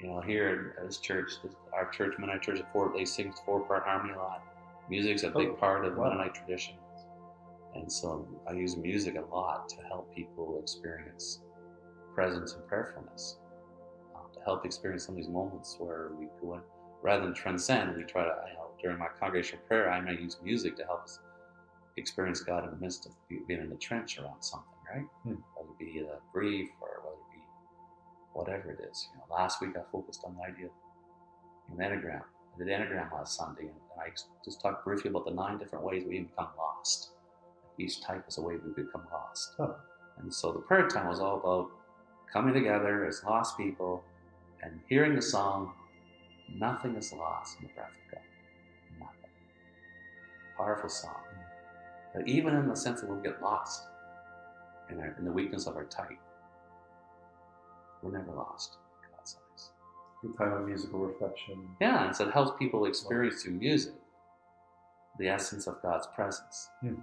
[0.00, 3.32] You know, here at this church, this, our church, Mennonite Church of Fort, they sing
[3.46, 4.42] four part harmony a lot.
[4.90, 6.08] Music's a big Oh, part of the wow.
[6.08, 6.74] Mennonite tradition.
[7.74, 11.40] And so I use music a lot to help people experience
[12.14, 13.38] presence and prayerfulness,
[14.14, 16.60] um, to help experience some of these moments where we go in,
[17.02, 20.36] rather than transcend, we try to, you know, during my congregational prayer, I might use
[20.42, 21.18] music to help us
[21.96, 25.06] experience God in the midst of being in the trench around something, right?
[25.22, 25.34] Hmm.
[25.54, 27.42] Whether it be a grief or whether it be
[28.32, 29.08] whatever it is.
[29.12, 32.22] You know, last week I focused on the idea of an enneagram.
[32.54, 34.08] I did enneagram last Sunday, and I
[34.44, 37.12] just talked briefly about the nine different ways we become lost.
[37.78, 39.54] Each type is a way we become lost.
[39.58, 39.76] Oh.
[40.18, 41.70] And so the prayer time was all about
[42.32, 44.04] coming together as lost people
[44.62, 45.72] and hearing the song,
[46.54, 48.22] Nothing is lost in the breath of God.
[49.00, 49.30] Nothing.
[50.56, 51.14] Powerful song.
[52.14, 53.84] But even in the sense that we'll get lost
[54.90, 56.18] in, our, in the weakness of our type,
[58.02, 59.70] we're never lost in God's eyes.
[60.20, 61.68] Good time of musical reflection.
[61.80, 63.94] Yeah, and so it helps people experience through music
[65.18, 66.94] the essence of God's presence Hmm.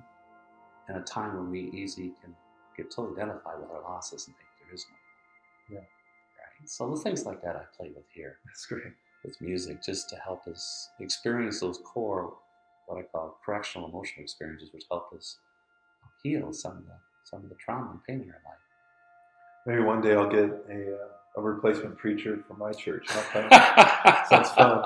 [0.90, 2.36] In a time when we easily can
[2.76, 5.76] get totally identified with our losses and think there is no.
[5.76, 5.80] Yeah.
[5.80, 6.70] Right.
[6.70, 8.94] So the things like that I play with here That's great.
[9.24, 12.34] with music just to help us experience those core,
[12.88, 15.38] what I call correctional emotional experiences, which help us
[16.24, 16.94] heal some of the
[17.24, 18.60] some of the trauma and pain in our life.
[19.66, 21.07] Maybe one day I'll get a, uh,
[21.40, 23.07] a replacement preacher for my church.
[23.10, 24.26] and I'll come.
[24.30, 24.84] Sounds fun.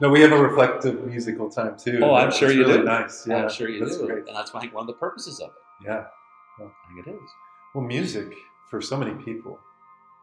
[0.00, 2.00] No, we have a reflective musical time too.
[2.02, 2.84] Oh, I'm sure you really do.
[2.84, 3.26] Nice.
[3.26, 4.26] Yeah, I'm sure you that's do, Great.
[4.28, 5.88] and that's I think one of the purposes of it.
[5.88, 6.04] Yeah.
[6.60, 6.62] I
[6.94, 7.30] think it is.
[7.74, 8.32] Well, music
[8.70, 9.58] for so many people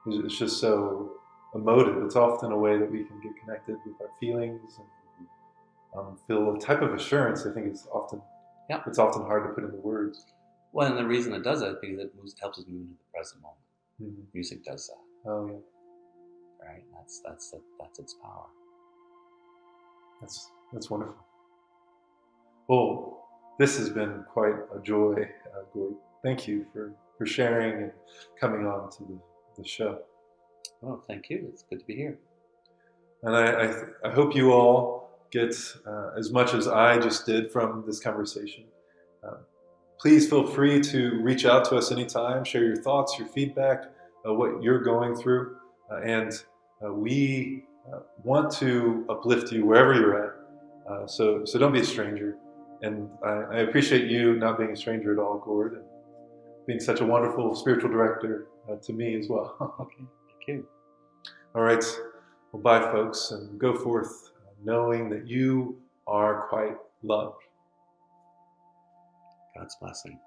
[0.07, 1.13] is it's just so
[1.53, 2.03] emotive.
[2.03, 5.27] It's often a way that we can get connected with our feelings and
[5.97, 7.45] um, feel a type of assurance.
[7.45, 8.21] I think it's often
[8.69, 8.81] Yeah.
[8.87, 10.25] it's often hard to put into words.
[10.73, 12.93] Well, and the reason it does that is because it moves, helps us move into
[12.95, 13.61] the present moment.
[14.01, 14.25] Mhm.
[14.33, 15.01] Music does that.
[15.27, 16.67] Oh, yeah.
[16.67, 16.83] Right?
[16.93, 18.45] That's that's it, that's its power.
[20.21, 21.15] That's, that's wonderful.
[22.67, 23.27] Well,
[23.59, 25.95] this has been quite a joy, uh, Gord.
[26.23, 27.91] Thank you for, for sharing and
[28.39, 29.19] coming on to the,
[29.57, 29.99] the show.
[30.83, 31.47] Oh, thank you.
[31.51, 32.17] It's good to be here.
[33.23, 37.51] And I, I, I hope you all get uh, as much as I just did
[37.51, 38.65] from this conversation.
[39.23, 39.37] Uh,
[39.99, 43.85] please feel free to reach out to us anytime, share your thoughts, your feedback,
[44.33, 45.57] what you're going through.
[45.91, 46.33] Uh, and
[46.83, 51.09] uh, we uh, want to uplift you wherever you're at.
[51.09, 52.37] so, so don't be a stranger.
[52.81, 55.83] And I, I, appreciate you not being a stranger at all, Gord, and
[56.67, 58.47] being such a wonderful spiritual director
[58.81, 59.55] to me as well.
[59.79, 60.67] okay, thank you.
[61.55, 61.83] All right.
[62.51, 64.31] Well, bye, folks, and go forth
[64.63, 65.77] knowing that you
[66.07, 67.43] are quite loved.
[69.57, 70.19] God's blessing.